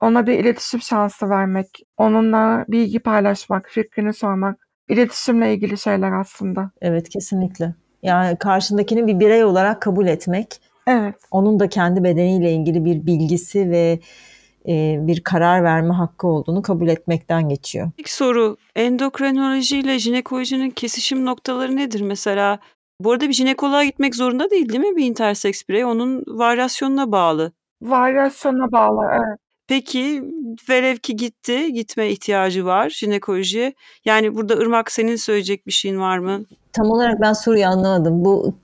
ona 0.00 0.26
bir 0.26 0.38
iletişim 0.38 0.80
şansı 0.80 1.30
vermek, 1.30 1.82
onunla 1.96 2.64
bilgi 2.68 2.98
paylaşmak, 2.98 3.68
fikrini 3.68 4.12
sormak, 4.12 4.68
iletişimle 4.88 5.54
ilgili 5.54 5.78
şeyler 5.78 6.12
aslında. 6.12 6.70
Evet 6.80 7.08
kesinlikle. 7.08 7.74
Yani 8.02 8.36
karşındakini 8.36 9.06
bir 9.06 9.20
birey 9.20 9.44
olarak 9.44 9.82
kabul 9.82 10.06
etmek. 10.06 10.60
Evet. 10.86 11.14
Onun 11.30 11.60
da 11.60 11.68
kendi 11.68 12.04
bedeniyle 12.04 12.52
ilgili 12.52 12.84
bir 12.84 13.06
bilgisi 13.06 13.70
ve 13.70 14.00
e, 14.68 14.96
bir 15.06 15.20
karar 15.20 15.64
verme 15.64 15.94
hakkı 15.94 16.26
olduğunu 16.26 16.62
kabul 16.62 16.88
etmekten 16.88 17.48
geçiyor. 17.48 17.90
İlk 17.98 18.08
soru 18.08 18.56
endokrinoloji 18.76 19.78
ile 19.78 19.98
jinekolojinin 19.98 20.70
kesişim 20.70 21.24
noktaları 21.24 21.76
nedir 21.76 22.00
mesela? 22.00 22.58
Bu 23.00 23.12
arada 23.12 23.28
bir 23.28 23.32
jinekoloğa 23.32 23.84
gitmek 23.84 24.14
zorunda 24.14 24.50
değil 24.50 24.68
değil 24.68 24.80
mi 24.80 24.96
bir 24.96 25.04
interseks 25.04 25.62
birey? 25.68 25.84
Onun 25.84 26.24
varyasyonuna 26.26 27.12
bağlı. 27.12 27.52
Varyasyona 27.82 28.72
bağlı 28.72 29.02
evet. 29.12 29.38
Peki 29.68 30.22
velev 30.68 30.96
ki 30.96 31.16
gitti, 31.16 31.72
gitme 31.72 32.08
ihtiyacı 32.08 32.64
var 32.64 32.90
jinekolojiye. 32.90 33.74
Yani 34.04 34.34
burada 34.34 34.54
Irmak 34.54 34.92
senin 34.92 35.16
söyleyecek 35.16 35.66
bir 35.66 35.72
şeyin 35.72 36.00
var 36.00 36.18
mı? 36.18 36.44
Tam 36.72 36.90
olarak 36.90 37.20
ben 37.20 37.32
soruyu 37.32 37.66
anlamadım. 37.66 38.24
Bu 38.24 38.54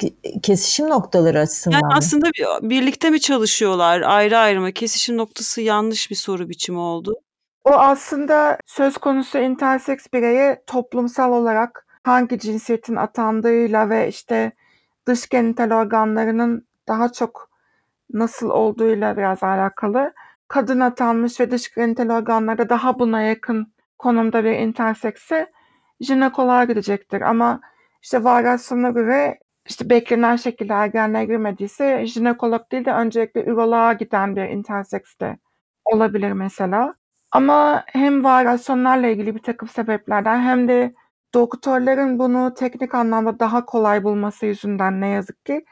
kesişim 0.42 0.88
noktaları 0.88 1.40
açısından 1.40 1.74
Yani 1.76 1.82
mı? 1.84 1.94
aslında 1.96 2.26
bir- 2.26 2.70
birlikte 2.70 3.10
mi 3.10 3.20
çalışıyorlar 3.20 4.00
ayrı 4.00 4.38
ayrı 4.38 4.60
mı? 4.60 4.72
Kesişim 4.72 5.16
noktası 5.16 5.60
yanlış 5.60 6.10
bir 6.10 6.16
soru 6.16 6.48
biçimi 6.48 6.78
oldu. 6.78 7.14
O 7.64 7.70
aslında 7.70 8.58
söz 8.66 8.96
konusu 8.98 9.38
interseks 9.38 10.06
bireye 10.14 10.62
toplumsal 10.66 11.32
olarak 11.32 11.86
hangi 12.02 12.38
cinsiyetin 12.38 12.96
atandığıyla 12.96 13.90
ve 13.90 14.08
işte 14.08 14.52
dış 15.06 15.28
genital 15.28 15.70
organlarının 15.70 16.66
daha 16.88 17.12
çok 17.12 17.50
nasıl 18.12 18.50
olduğuyla 18.50 19.16
biraz 19.16 19.42
alakalı. 19.42 20.12
Kadın 20.52 20.80
atanmış 20.80 21.40
ve 21.40 21.50
dış 21.50 21.74
genital 21.74 22.10
organları 22.10 22.68
daha 22.68 22.98
buna 22.98 23.22
yakın 23.22 23.72
konumda 23.98 24.44
bir 24.44 24.52
intersekse 24.52 25.52
jinekoloğa 26.00 26.64
gidecektir. 26.64 27.20
Ama 27.20 27.60
işte 28.02 28.24
varyasyona 28.24 28.90
göre 28.90 29.38
işte 29.68 29.90
beklenen 29.90 30.36
şekilde 30.36 30.72
ergenliğe 30.72 31.24
girmediyse 31.24 32.06
jinekolog 32.06 32.72
değil 32.72 32.84
de 32.84 32.92
öncelikle 32.92 33.44
üroloğa 33.44 33.92
giden 33.92 34.36
bir 34.36 34.42
interseks 34.42 35.18
de 35.20 35.38
olabilir 35.84 36.32
mesela. 36.32 36.94
Ama 37.30 37.84
hem 37.86 38.24
varyasyonlarla 38.24 39.06
ilgili 39.06 39.34
bir 39.34 39.42
takım 39.42 39.68
sebeplerden 39.68 40.40
hem 40.40 40.68
de 40.68 40.94
doktorların 41.34 42.18
bunu 42.18 42.54
teknik 42.54 42.94
anlamda 42.94 43.38
daha 43.38 43.64
kolay 43.64 44.04
bulması 44.04 44.46
yüzünden 44.46 45.00
ne 45.00 45.08
yazık 45.08 45.44
ki 45.46 45.64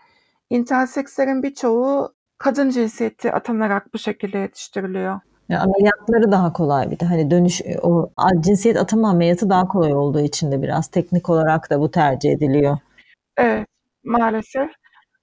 intersekslerin 0.51 1.43
birçoğu 1.43 2.14
kadın 2.41 2.70
cinsiyeti 2.70 3.32
atanarak 3.32 3.95
bu 3.95 3.99
şekilde 3.99 4.38
yetiştiriliyor. 4.38 5.20
Yani 5.49 5.61
ameliyatları 5.61 6.32
daha 6.32 6.53
kolay 6.53 6.91
bir 6.91 7.01
de 7.01 7.05
hani 7.05 7.30
dönüş 7.30 7.62
o 7.82 8.11
cinsiyet 8.41 8.76
atama 8.76 9.11
ameliyatı 9.11 9.51
daha 9.51 9.68
kolay 9.68 9.95
olduğu 9.95 10.20
için 10.20 10.53
de 10.53 10.62
biraz 10.62 10.88
teknik 10.88 11.30
olarak 11.30 11.70
da 11.70 11.80
bu 11.80 11.91
tercih 11.91 12.32
ediliyor. 12.32 12.78
Evet, 13.36 13.66
maalesef. 14.05 14.70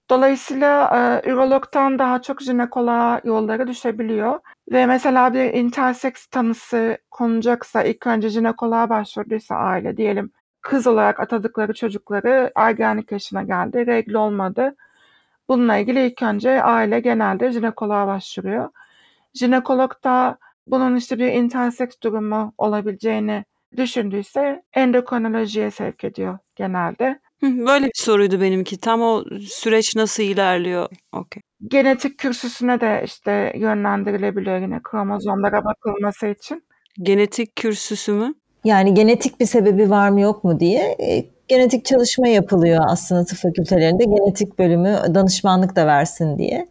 Dolayısıyla 0.10 0.92
e, 1.26 1.30
ürologtan 1.30 2.00
daha 2.00 2.22
çok 2.22 2.42
jinekoloğa 2.42 3.22
yolları 3.24 3.68
düşebiliyor. 3.68 4.40
Ve 4.72 4.86
mesela 4.86 5.34
bir 5.34 5.54
interseks 5.54 6.28
tanısı 6.28 6.98
konacaksa 7.12 7.84
ilk 7.84 8.08
önce 8.08 8.30
jinekoloğa 8.30 8.90
başvurduysa 8.90 9.56
aile 9.56 9.98
diyelim 9.98 10.32
kız 10.62 10.88
olarak 10.88 11.20
atadıkları 11.20 11.74
çocukları 11.74 12.52
ergenlik 12.56 13.12
yaşına 13.12 13.44
geldi, 13.44 13.88
regl 13.88 14.14
olmadı. 14.14 14.76
Bununla 15.50 15.78
ilgili 15.78 16.06
ilk 16.08 16.22
önce 16.22 16.64
aile 16.64 17.00
genelde 17.00 17.52
jinekoloğa 17.52 18.08
başvuruyor. 18.08 18.70
Jinekolog 19.34 19.92
da 20.04 20.38
bunun 20.68 20.96
işte 20.96 21.20
bir 21.20 21.28
interseks 21.32 21.96
durumu 22.04 22.54
olabileceğini 22.58 23.46
düşündüyse 23.78 24.64
endokrinolojiye 24.74 25.72
sevk 25.72 26.04
ediyor 26.04 26.38
genelde. 26.56 27.20
Hı, 27.40 27.48
Böyle 27.68 27.86
bir 27.86 27.92
soruydu 27.96 28.42
benimki. 28.42 28.78
Tam 28.78 29.02
o 29.02 29.24
süreç 29.42 29.96
nasıl 29.96 30.24
ilerliyor? 30.24 30.90
Okey. 31.12 31.42
Genetik 31.68 32.18
kürsüsüne 32.18 32.82
de 32.82 33.02
işte 33.06 33.54
yönlendirilebiliyor 33.56 34.58
yine 34.62 34.80
kromozomlara 34.84 35.66
bakılması 35.66 36.28
için. 36.28 36.64
Genetik 37.02 37.56
kürsüsü 37.56 38.12
mü? 38.12 38.34
Yani 38.64 38.94
genetik 38.94 39.40
bir 39.40 39.46
sebebi 39.46 39.90
var 39.90 40.10
mı 40.10 40.22
yok 40.22 40.44
mu 40.44 40.60
diye 40.60 40.82
e, 41.00 41.26
genetik 41.48 41.86
çalışma 41.86 42.28
yapılıyor 42.28 42.84
aslında 42.88 43.26
tıp 43.26 43.38
fakültelerinde. 43.38 44.04
Genetik 44.04 44.60
bölümü 44.60 44.98
danışmanlık 45.14 45.76
da 45.76 45.88
versin 45.88 46.38
diye. 46.38 46.68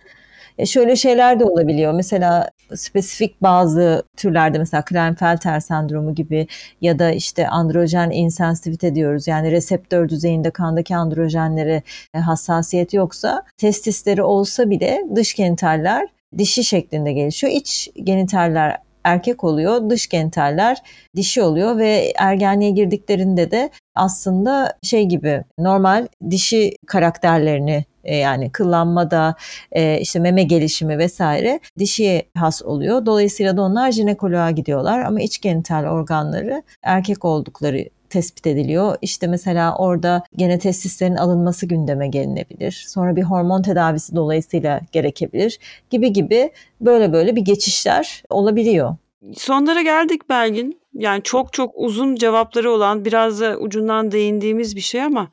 E 0.59 0.66
şöyle 0.66 0.97
şeyler 0.97 1.41
de 1.41 1.45
olabiliyor. 1.45 1.93
Mesela 1.93 2.51
spesifik 2.74 3.43
bazı 3.43 4.03
türlerde 4.16 4.59
mesela 4.59 4.85
Klinefelter 4.85 5.61
sendromu 5.61 6.14
gibi 6.14 6.47
ya 6.81 6.99
da 6.99 7.11
işte 7.11 7.49
androjen 7.49 8.11
insensitivite 8.11 8.95
diyoruz. 8.95 9.29
Yani 9.29 9.51
reseptör 9.51 10.09
düzeyinde 10.09 10.51
kandaki 10.51 10.97
androjenlere 10.97 11.83
e, 12.14 12.18
hassasiyet 12.18 12.95
yoksa 12.95 13.43
testisleri 13.57 14.22
olsa 14.22 14.70
bile 14.70 15.03
dış 15.14 15.35
genitaller 15.35 16.09
dişi 16.39 16.64
şeklinde 16.64 17.12
gelişiyor. 17.12 17.53
İç 17.53 17.91
genitaller 18.05 18.77
erkek 19.07 19.44
oluyor, 19.44 19.90
dış 19.90 20.09
genitaller 20.09 20.78
dişi 21.16 21.42
oluyor 21.42 21.78
ve 21.78 22.12
ergenliğe 22.16 22.70
girdiklerinde 22.70 23.50
de 23.50 23.70
aslında 23.94 24.78
şey 24.82 25.04
gibi 25.04 25.44
normal 25.59 26.07
dişi 26.30 26.76
karakterlerini 26.86 27.84
e, 28.04 28.16
yani 28.16 28.52
kıllanmada 28.52 29.34
e, 29.72 30.00
işte 30.00 30.18
meme 30.18 30.42
gelişimi 30.42 30.98
vesaire 30.98 31.61
dişiye 31.78 32.22
has 32.36 32.62
oluyor. 32.62 33.07
Dolayısıyla 33.07 33.57
da 33.57 33.62
onlar 33.62 33.92
jinekoloğa 33.92 34.50
gidiyorlar 34.50 35.00
ama 35.00 35.20
iç 35.20 35.40
genital 35.40 35.84
organları 35.84 36.62
erkek 36.82 37.24
oldukları 37.24 37.84
tespit 38.11 38.46
ediliyor. 38.46 38.96
İşte 39.02 39.26
mesela 39.26 39.76
orada 39.78 40.22
gene 40.36 40.59
testislerin 40.59 41.16
alınması 41.16 41.66
gündeme 41.66 42.09
gelinebilir. 42.09 42.84
Sonra 42.88 43.16
bir 43.16 43.22
hormon 43.22 43.62
tedavisi 43.62 44.16
dolayısıyla 44.16 44.80
gerekebilir 44.92 45.59
gibi 45.90 46.12
gibi 46.12 46.52
böyle 46.80 47.12
böyle 47.12 47.36
bir 47.36 47.42
geçişler 47.42 48.22
olabiliyor. 48.30 48.96
Sonlara 49.34 49.82
geldik 49.82 50.28
Belgin. 50.28 50.80
Yani 50.94 51.22
çok 51.22 51.52
çok 51.52 51.72
uzun 51.74 52.14
cevapları 52.14 52.70
olan 52.70 53.04
biraz 53.04 53.40
da 53.40 53.59
ucundan 53.59 54.11
değindiğimiz 54.12 54.76
bir 54.76 54.80
şey 54.80 55.02
ama 55.02 55.30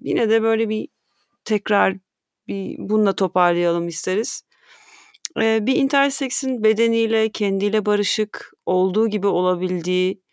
yine 0.00 0.30
de 0.30 0.42
böyle 0.42 0.68
bir 0.68 0.88
tekrar 1.44 1.96
bir 2.48 2.76
bununla 2.78 3.12
toparlayalım 3.12 3.88
isteriz. 3.88 4.42
Eee, 5.36 5.58
bir 5.62 5.76
interseksin 5.76 6.64
bedeniyle, 6.64 7.28
kendiyle 7.28 7.86
barışık, 7.86 8.52
olduğu 8.66 9.08
gibi 9.08 9.26
olabildiği 9.26 10.23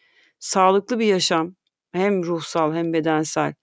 sağlıklı 0.41 0.99
bir 0.99 1.07
yaşam 1.07 1.55
hem 1.93 2.23
ruhsal 2.25 2.75
hem 2.75 2.93
bedensel, 2.93 3.55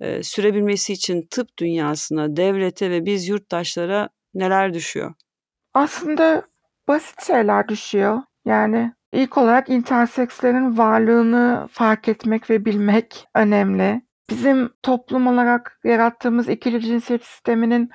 eee, 0.00 0.24
sürebilmesi 0.24 0.94
için 0.94 1.28
tıp 1.32 1.58
dünyasına, 1.58 2.36
devlete 2.36 2.90
ve 2.90 3.06
biz 3.06 3.28
yurttaşlara 3.28 4.10
neler 4.34 4.74
düşüyor? 4.74 5.14
Aslında 5.74 6.42
basit 6.88 7.22
şeyler 7.26 7.68
düşüyor. 7.68 8.18
Yani 8.46 8.94
ilk 9.12 9.38
olarak 9.38 9.68
intersekslerin 9.70 10.78
varlığını 10.78 11.68
fark 11.72 12.08
etmek 12.08 12.50
ve 12.50 12.64
bilmek 12.64 13.26
önemli. 13.34 14.02
Bizim 14.30 14.70
toplum 14.82 15.26
olarak 15.26 15.80
yarattığımız 15.84 16.48
ikili 16.48 16.80
cinsiyet 16.80 17.24
sisteminin 17.24 17.90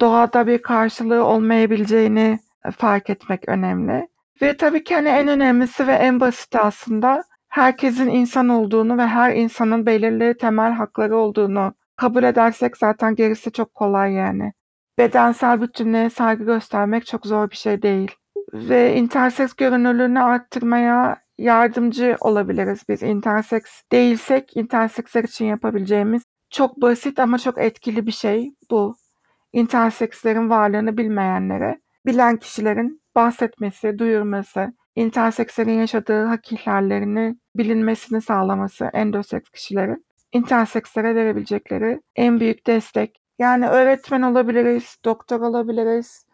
doğada 0.00 0.46
bir 0.46 0.62
karşılığı 0.62 1.24
olmayabileceğini 1.24 2.38
fark 2.78 3.10
etmek 3.10 3.48
önemli. 3.48 4.08
Ve 4.42 4.56
tabii 4.56 4.84
ki 4.84 4.94
hani 4.94 5.08
en 5.08 5.28
önemlisi 5.28 5.86
ve 5.86 5.92
en 5.92 6.20
basiti 6.20 6.58
aslında 6.58 7.24
herkesin 7.52 8.08
insan 8.08 8.48
olduğunu 8.48 8.98
ve 8.98 9.06
her 9.06 9.34
insanın 9.36 9.86
belirli 9.86 10.36
temel 10.36 10.72
hakları 10.72 11.16
olduğunu 11.16 11.74
kabul 11.96 12.22
edersek 12.22 12.76
zaten 12.76 13.14
gerisi 13.14 13.52
çok 13.52 13.74
kolay 13.74 14.12
yani. 14.12 14.52
Bedensel 14.98 15.62
bütünlüğe 15.62 16.10
saygı 16.10 16.44
göstermek 16.44 17.06
çok 17.06 17.26
zor 17.26 17.50
bir 17.50 17.56
şey 17.56 17.82
değil. 17.82 18.10
Ve 18.52 18.96
interseks 18.96 19.54
görünürlüğünü 19.54 20.20
arttırmaya 20.20 21.22
yardımcı 21.38 22.16
olabiliriz 22.20 22.82
biz. 22.88 23.02
Interseks 23.02 23.82
değilsek 23.92 24.56
interseksler 24.56 25.24
için 25.24 25.44
yapabileceğimiz 25.44 26.22
çok 26.50 26.76
basit 26.82 27.18
ama 27.18 27.38
çok 27.38 27.58
etkili 27.58 28.06
bir 28.06 28.12
şey 28.12 28.54
bu. 28.70 28.96
Intersekslerin 29.52 30.50
varlığını 30.50 30.96
bilmeyenlere, 30.96 31.80
bilen 32.06 32.36
kişilerin 32.36 33.02
bahsetmesi, 33.14 33.98
duyurması, 33.98 34.72
intersekslerin 34.96 35.78
yaşadığı 35.78 36.24
hak 36.24 36.52
ihlallerini 36.52 37.36
bilinmesini 37.56 38.20
sağlaması 38.20 38.90
endoseks 38.92 39.50
kişilerin 39.50 40.04
intersekslere 40.32 41.14
verebilecekleri 41.14 42.00
en 42.16 42.40
büyük 42.40 42.66
destek. 42.66 43.20
Yani 43.38 43.68
öğretmen 43.68 44.22
olabiliriz, 44.22 44.96
doktor 45.04 45.40
olabiliriz, 45.40 46.26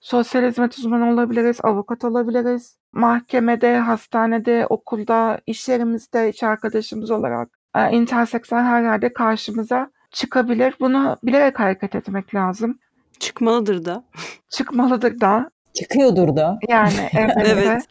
sosyal 0.00 0.48
hizmet 0.48 0.78
uzmanı 0.78 1.12
olabiliriz, 1.12 1.58
avukat 1.62 2.04
olabiliriz. 2.04 2.78
Mahkemede, 2.92 3.78
hastanede, 3.78 4.66
okulda, 4.66 5.40
iş 5.46 5.68
yerimizde 5.68 6.30
iş 6.30 6.42
arkadaşımız 6.42 7.10
olarak 7.10 7.48
e, 7.74 7.90
interseksler 7.90 8.62
her 8.62 8.82
yerde 8.82 9.12
karşımıza 9.12 9.90
çıkabilir. 10.10 10.74
Bunu 10.80 11.16
bilerek 11.22 11.60
hareket 11.60 11.94
etmek 11.94 12.34
lazım. 12.34 12.78
Çıkmalıdır 13.18 13.84
da. 13.84 14.04
Çıkmalıdır 14.48 15.20
da. 15.20 15.50
Çıkıyordur 15.74 16.36
da. 16.36 16.58
Yani 16.68 16.92
elbette. 17.12 17.42
Evet. 17.46 17.82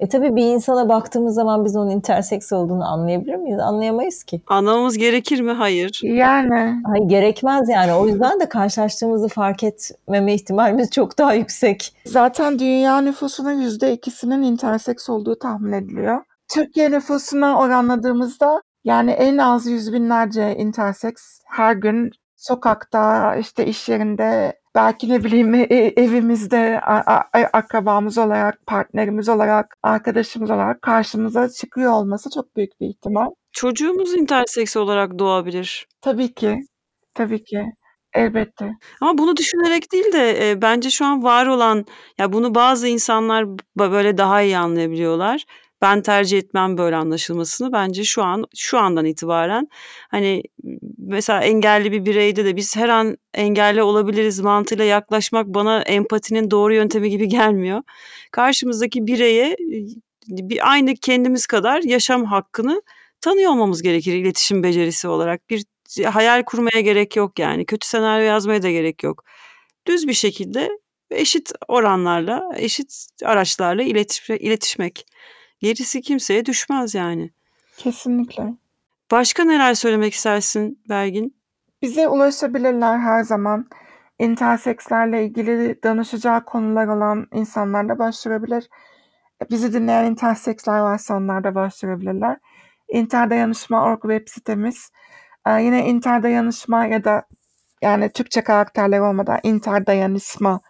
E 0.00 0.08
tabii 0.08 0.36
bir 0.36 0.44
insana 0.44 0.88
baktığımız 0.88 1.34
zaman 1.34 1.64
biz 1.64 1.76
onun 1.76 1.90
interseks 1.90 2.52
olduğunu 2.52 2.84
anlayabilir 2.88 3.34
miyiz? 3.34 3.60
Anlayamayız 3.60 4.24
ki. 4.24 4.40
Anlamamız 4.46 4.98
gerekir 4.98 5.40
mi? 5.40 5.52
Hayır. 5.52 6.00
Yani 6.02 6.74
Hayır 6.86 7.08
gerekmez 7.08 7.68
yani. 7.68 7.92
O 7.94 8.06
yüzden 8.08 8.40
de 8.40 8.48
karşılaştığımızı 8.48 9.28
fark 9.28 9.62
etmeme 9.64 10.34
ihtimalimiz 10.34 10.90
çok 10.90 11.18
daha 11.18 11.32
yüksek. 11.34 11.94
zaten 12.06 12.58
dünya 12.58 13.00
nüfusunun 13.00 13.52
yüzde 13.52 13.92
ikisinin 13.92 14.42
interseks 14.42 15.08
olduğu 15.08 15.38
tahmin 15.38 15.72
ediliyor. 15.72 16.20
Türkiye 16.48 16.90
nüfusuna 16.90 17.58
oranladığımızda 17.60 18.62
yani 18.84 19.10
en 19.10 19.38
az 19.38 19.66
yüz 19.66 19.92
binlerce 19.92 20.56
interseks 20.56 21.22
her 21.46 21.74
gün 21.74 22.10
sokakta, 22.36 23.36
işte 23.36 23.66
iş 23.66 23.88
yerinde, 23.88 24.52
belki 24.78 25.08
ne 25.08 25.24
bileyim 25.24 25.54
e- 25.54 25.92
evimizde 25.96 26.80
a- 26.80 27.14
a- 27.14 27.48
akrabamız 27.52 28.18
olarak, 28.18 28.66
partnerimiz 28.66 29.28
olarak, 29.28 29.76
arkadaşımız 29.82 30.50
olarak 30.50 30.82
karşımıza 30.82 31.48
çıkıyor 31.48 31.92
olması 31.92 32.30
çok 32.30 32.56
büyük 32.56 32.80
bir 32.80 32.86
ihtimal. 32.86 33.30
Çocuğumuz 33.52 34.14
interseks 34.14 34.76
olarak 34.76 35.18
doğabilir. 35.18 35.86
Tabii 36.00 36.34
ki, 36.34 36.60
tabii 37.14 37.44
ki, 37.44 37.64
elbette. 38.14 38.70
Ama 39.00 39.18
bunu 39.18 39.36
düşünerek 39.36 39.92
değil 39.92 40.12
de 40.12 40.50
e, 40.50 40.62
bence 40.62 40.90
şu 40.90 41.04
an 41.04 41.22
var 41.22 41.46
olan 41.46 41.84
ya 42.18 42.32
bunu 42.32 42.54
bazı 42.54 42.88
insanlar 42.88 43.46
böyle 43.78 44.18
daha 44.18 44.42
iyi 44.42 44.58
anlayabiliyorlar. 44.58 45.44
Ben 45.82 46.02
tercih 46.02 46.38
etmem 46.38 46.78
böyle 46.78 46.96
anlaşılmasını. 46.96 47.72
Bence 47.72 48.04
şu 48.04 48.22
an 48.22 48.44
şu 48.56 48.78
andan 48.78 49.04
itibaren 49.04 49.68
hani 50.08 50.42
mesela 50.98 51.40
engelli 51.42 51.92
bir 51.92 52.04
bireyde 52.06 52.44
de 52.44 52.56
biz 52.56 52.76
her 52.76 52.88
an 52.88 53.16
engelli 53.34 53.82
olabiliriz 53.82 54.40
mantığıyla 54.40 54.84
yaklaşmak 54.84 55.46
bana 55.46 55.82
empatinin 55.82 56.50
doğru 56.50 56.74
yöntemi 56.74 57.10
gibi 57.10 57.28
gelmiyor. 57.28 57.82
Karşımızdaki 58.30 59.06
bireye 59.06 59.46
e, 59.50 59.56
bir 60.28 60.70
aynı 60.72 60.94
kendimiz 60.94 61.46
kadar 61.46 61.82
yaşam 61.82 62.24
hakkını 62.24 62.82
tanıyor 63.20 63.50
olmamız 63.50 63.82
gerekir 63.82 64.14
iletişim 64.14 64.62
becerisi 64.62 65.08
olarak. 65.08 65.50
Bir 65.50 65.64
hayal 66.04 66.42
kurmaya 66.44 66.80
gerek 66.80 67.16
yok 67.16 67.38
yani. 67.38 67.66
Kötü 67.66 67.88
senaryo 67.88 68.26
yazmaya 68.26 68.62
da 68.62 68.70
gerek 68.70 69.02
yok. 69.02 69.24
Düz 69.86 70.08
bir 70.08 70.12
şekilde 70.12 70.70
eşit 71.10 71.52
oranlarla, 71.68 72.50
eşit 72.56 73.06
araçlarla 73.24 73.82
iletiş, 73.82 74.30
iletişmek. 74.30 75.06
Gerisi 75.60 76.00
kimseye 76.00 76.46
düşmez 76.46 76.94
yani. 76.94 77.30
Kesinlikle. 77.76 78.54
Başka 79.10 79.44
neler 79.44 79.74
söylemek 79.74 80.12
istersin 80.12 80.80
Belgin? 80.88 81.36
Bize 81.82 82.08
ulaşabilirler 82.08 82.98
her 82.98 83.22
zaman. 83.22 83.68
İntersekslerle 84.18 85.24
ilgili 85.24 85.82
danışacağı 85.82 86.44
konular 86.44 86.86
olan 86.86 87.26
insanlar 87.32 87.88
da 87.88 87.98
başvurabilir. 87.98 88.68
Bizi 89.50 89.72
dinleyen 89.72 90.04
interseksler 90.04 90.78
varsa 90.78 91.16
onlar 91.16 91.44
da 91.44 91.54
başvurabilirler. 91.54 92.36
İnterdayanışma.org 92.88 94.02
web 94.02 94.28
sitemiz. 94.28 94.90
Ee, 95.46 95.62
yine 95.62 95.86
interdayanışma 95.88 96.86
ya 96.86 97.04
da 97.04 97.22
yani 97.82 98.12
Türkçe 98.12 98.40
karakterler 98.44 99.00
olmadan 99.00 99.38
interdayanışma 99.42 100.60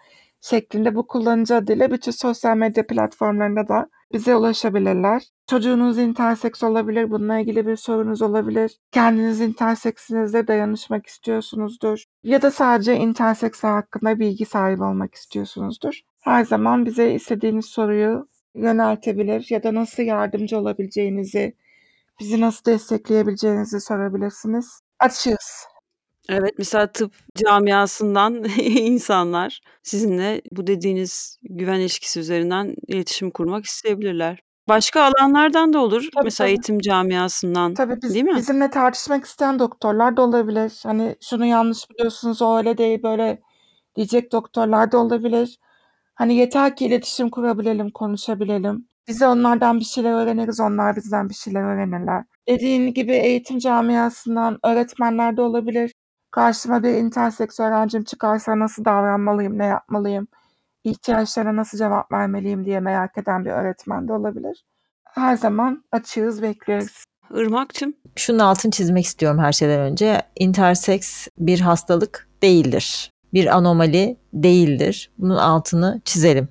şeklinde 0.41 0.95
bu 0.95 1.07
kullanıcı 1.07 1.55
adıyla 1.55 1.91
bütün 1.91 2.13
sosyal 2.13 2.57
medya 2.57 2.87
platformlarında 2.87 3.69
da 3.69 3.89
bize 4.13 4.37
ulaşabilirler. 4.37 5.23
Çocuğunuz 5.47 5.99
interseks 5.99 6.63
olabilir, 6.63 7.11
bununla 7.11 7.39
ilgili 7.39 7.67
bir 7.67 7.77
sorunuz 7.77 8.23
olabilir. 8.23 8.79
Kendiniz 8.93 9.41
interseksinizde 9.41 10.47
dayanışmak 10.49 11.07
istiyorsunuzdur. 11.07 12.05
Ya 12.23 12.43
da 12.43 12.51
sadece 12.51 12.97
interseksler 12.97 13.71
hakkında 13.71 14.19
bilgi 14.19 14.47
sahibi 14.47 14.85
olmak 14.85 15.15
istiyorsunuzdur. 15.15 16.01
Her 16.21 16.45
zaman 16.45 16.87
bize 16.87 17.13
istediğiniz 17.13 17.67
soruyu 17.67 18.29
yöneltebilir 18.55 19.47
ya 19.51 19.63
da 19.63 19.75
nasıl 19.75 20.03
yardımcı 20.03 20.59
olabileceğinizi, 20.59 21.55
bizi 22.21 22.41
nasıl 22.41 22.65
destekleyebileceğinizi 22.65 23.81
sorabilirsiniz. 23.81 24.81
Açığız. 24.99 25.67
Evet 26.29 26.53
mesela 26.59 26.93
tıp 26.93 27.15
camiasından 27.35 28.45
insanlar 28.65 29.61
sizinle 29.83 30.43
bu 30.53 30.67
dediğiniz 30.67 31.39
güven 31.43 31.81
ilişkisi 31.81 32.21
üzerinden 32.21 32.75
iletişim 32.89 33.31
kurmak 33.31 33.65
isteyebilirler. 33.65 34.39
Başka 34.69 35.03
alanlardan 35.03 35.73
da 35.73 35.79
olur. 35.79 36.09
Tabii, 36.15 36.25
mesela 36.25 36.47
tabii. 36.47 36.51
eğitim 36.51 36.79
camiasından. 36.79 37.75
Tabii 37.75 38.03
biz, 38.03 38.15
Değil 38.15 38.25
mi? 38.25 38.37
bizimle 38.37 38.71
tartışmak 38.71 39.25
isteyen 39.25 39.59
doktorlar 39.59 40.17
da 40.17 40.23
olabilir. 40.23 40.73
Hani 40.83 41.17
şunu 41.21 41.47
yanlış 41.47 41.91
biliyorsunuz, 41.91 42.43
o 42.43 42.59
öyle 42.59 42.79
değil, 42.79 43.03
böyle 43.03 43.41
diyecek 43.97 44.33
doktorlar 44.33 44.93
da 44.93 44.99
olabilir. 44.99 45.59
Hani 46.15 46.37
yeter 46.37 46.77
ki 46.77 46.87
iletişim 46.87 47.31
kurabilelim, 47.31 47.91
konuşabilelim. 47.91 48.89
Biz 49.09 49.21
de 49.21 49.27
onlardan 49.27 49.81
bir 49.81 49.85
şeyler 49.85 50.13
öğreniriz, 50.13 50.61
onlar 50.61 50.97
bizden 50.97 51.29
bir 51.29 51.35
şeyler 51.35 51.63
öğrenirler. 51.63 52.25
Dediğin 52.49 52.95
gibi 52.95 53.13
eğitim 53.13 53.59
camiasından 53.59 54.59
öğretmenler 54.65 55.37
de 55.37 55.43
olabilir. 55.43 55.93
Karşıma 56.31 56.83
bir 56.83 56.95
interseks 56.95 57.61
öğrencim 57.61 58.05
çıkarsa 58.05 58.59
nasıl 58.59 58.85
davranmalıyım, 58.85 59.59
ne 59.59 59.67
yapmalıyım, 59.67 60.29
ihtiyaçlarına 60.85 61.57
nasıl 61.57 61.79
cevap 61.79 62.13
vermeliyim 62.13 62.65
diye 62.65 62.81
merak 62.81 63.19
eden 63.19 63.45
bir 63.45 63.51
öğretmen 63.51 64.09
de 64.09 64.13
olabilir. 64.13 64.65
Her 65.05 65.37
zaman 65.37 65.85
açığız, 65.93 66.43
bekliyoruz. 66.43 67.05
Irmak'cığım 67.35 67.95
Şunun 68.17 68.39
altını 68.39 68.71
çizmek 68.71 69.05
istiyorum 69.05 69.39
her 69.39 69.53
şeyden 69.53 69.81
önce. 69.81 70.23
Interseks 70.37 71.29
bir 71.39 71.61
hastalık 71.61 72.29
değildir. 72.43 73.11
Bir 73.35 73.57
anomali 73.57 74.17
değildir. 74.33 75.11
Bunun 75.19 75.37
altını 75.37 76.01
çizelim. 76.05 76.49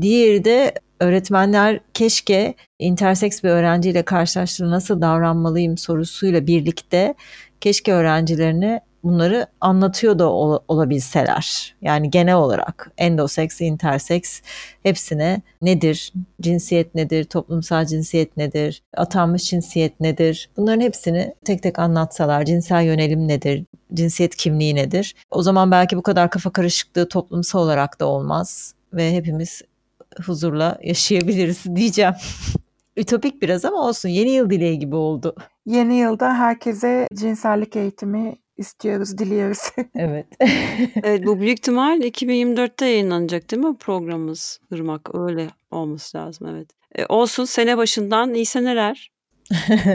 Diğeri 0.00 0.44
de 0.44 0.74
öğretmenler 1.00 1.80
keşke 1.94 2.54
interseks 2.78 3.42
bir 3.42 3.48
öğrenciyle 3.48 4.02
karşılaştığında 4.02 4.70
nasıl 4.70 5.00
davranmalıyım 5.00 5.78
sorusuyla 5.78 6.46
birlikte 6.46 7.14
keşke 7.60 7.92
öğrencilerine 7.92 8.80
bunları 9.04 9.46
anlatıyor 9.60 10.18
da 10.18 10.30
ol- 10.30 10.58
olabilseler. 10.68 11.74
Yani 11.82 12.10
genel 12.10 12.34
olarak 12.34 12.92
endoseks, 12.98 13.60
interseks 13.60 14.40
hepsine 14.82 15.42
nedir, 15.62 16.12
cinsiyet 16.40 16.94
nedir, 16.94 17.24
toplumsal 17.24 17.84
cinsiyet 17.84 18.36
nedir, 18.36 18.82
atanmış 18.96 19.44
cinsiyet 19.44 20.00
nedir? 20.00 20.50
Bunların 20.56 20.80
hepsini 20.80 21.34
tek 21.44 21.62
tek 21.62 21.78
anlatsalar, 21.78 22.44
cinsel 22.44 22.82
yönelim 22.82 23.28
nedir, 23.28 23.64
cinsiyet 23.94 24.36
kimliği 24.36 24.74
nedir? 24.74 25.14
O 25.30 25.42
zaman 25.42 25.70
belki 25.70 25.96
bu 25.96 26.02
kadar 26.02 26.30
kafa 26.30 26.50
karışıklığı 26.52 27.08
toplumsal 27.08 27.60
olarak 27.60 28.00
da 28.00 28.06
olmaz. 28.06 28.74
ve 28.92 29.12
hepimiz 29.12 29.62
huzurla 30.26 30.78
yaşayabiliriz 30.82 31.64
diyeceğim. 31.76 32.14
Ütopik 32.96 33.42
biraz 33.42 33.64
ama 33.64 33.76
olsun. 33.88 34.08
Yeni 34.08 34.30
yıl 34.30 34.50
dileği 34.50 34.78
gibi 34.78 34.96
oldu. 34.96 35.34
Yeni 35.66 35.94
yılda 35.94 36.34
herkese 36.34 37.06
cinsellik 37.14 37.76
eğitimi 37.76 38.36
istiyoruz, 38.56 39.18
diliyoruz. 39.18 39.58
Evet. 39.96 40.26
Evet 41.02 41.26
bu 41.26 41.40
büyük 41.40 41.58
ihtimal 41.58 42.00
2024'te 42.00 42.86
yayınlanacak 42.86 43.50
değil 43.50 43.62
mi 43.62 43.76
programımız 43.76 44.60
Irmak? 44.70 45.14
Öyle 45.14 45.48
olması 45.70 46.18
lazım 46.18 46.48
evet. 46.48 46.68
E, 46.94 47.06
olsun 47.06 47.44
sene 47.44 47.76
başından 47.76 48.34
iyi 48.34 48.46
seneler. 48.46 49.10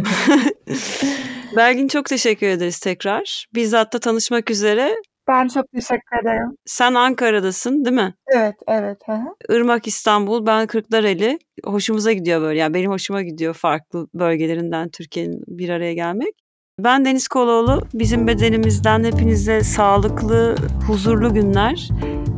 Belgin 1.56 1.88
çok 1.88 2.06
teşekkür 2.06 2.48
ederiz 2.48 2.80
tekrar. 2.80 3.48
Bizzat 3.56 3.94
da 3.94 4.00
tanışmak 4.00 4.52
üzere. 4.52 4.96
Ben 5.28 5.48
çok 5.48 5.72
teşekkür 5.72 6.22
ederim. 6.22 6.58
Sen 6.66 6.94
Ankara'dasın 6.94 7.86
değil 7.86 7.96
mi? 7.96 8.14
Evet, 8.28 8.56
evet. 8.68 8.98
Hı 9.06 9.12
hı. 9.12 9.56
Irmak 9.56 9.88
İstanbul, 9.88 10.46
ben 10.46 10.68
Kırklareli. 10.68 11.40
Hoşumuza 11.64 12.12
gidiyor 12.12 12.42
böyle. 12.42 12.60
Yani 12.60 12.74
benim 12.74 12.92
hoşuma 12.92 13.22
gidiyor 13.22 13.54
farklı 13.54 14.08
bölgelerinden 14.14 14.90
Türkiye'nin 14.90 15.44
bir 15.48 15.70
araya 15.70 15.94
gelmek. 15.94 16.47
Ben 16.84 17.06
Deniz 17.06 17.28
Koloğlu. 17.28 17.82
Bizim 17.94 18.28
bedenimizden 18.28 19.04
hepinize 19.04 19.64
sağlıklı, 19.64 20.56
huzurlu 20.88 21.34
günler. 21.34 21.90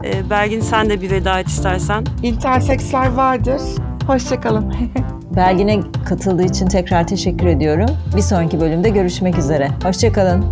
Ee, 0.06 0.30
Belgin 0.30 0.60
sen 0.60 0.90
de 0.90 1.02
bir 1.02 1.12
veda 1.12 1.40
et 1.40 1.48
istersen. 1.48 2.04
İnterseksler 2.24 3.14
vardır. 3.14 3.62
Hoşçakalın. 4.08 4.74
Belgin'e 5.36 5.80
katıldığı 6.10 6.44
için 6.44 6.68
tekrar 6.68 7.08
teşekkür 7.08 7.48
ediyorum. 7.48 7.90
Bir 8.16 8.22
sonraki 8.22 8.62
bölümde 8.62 8.90
görüşmek 8.90 9.38
üzere. 9.38 9.70
Hoşçakalın. 9.84 10.46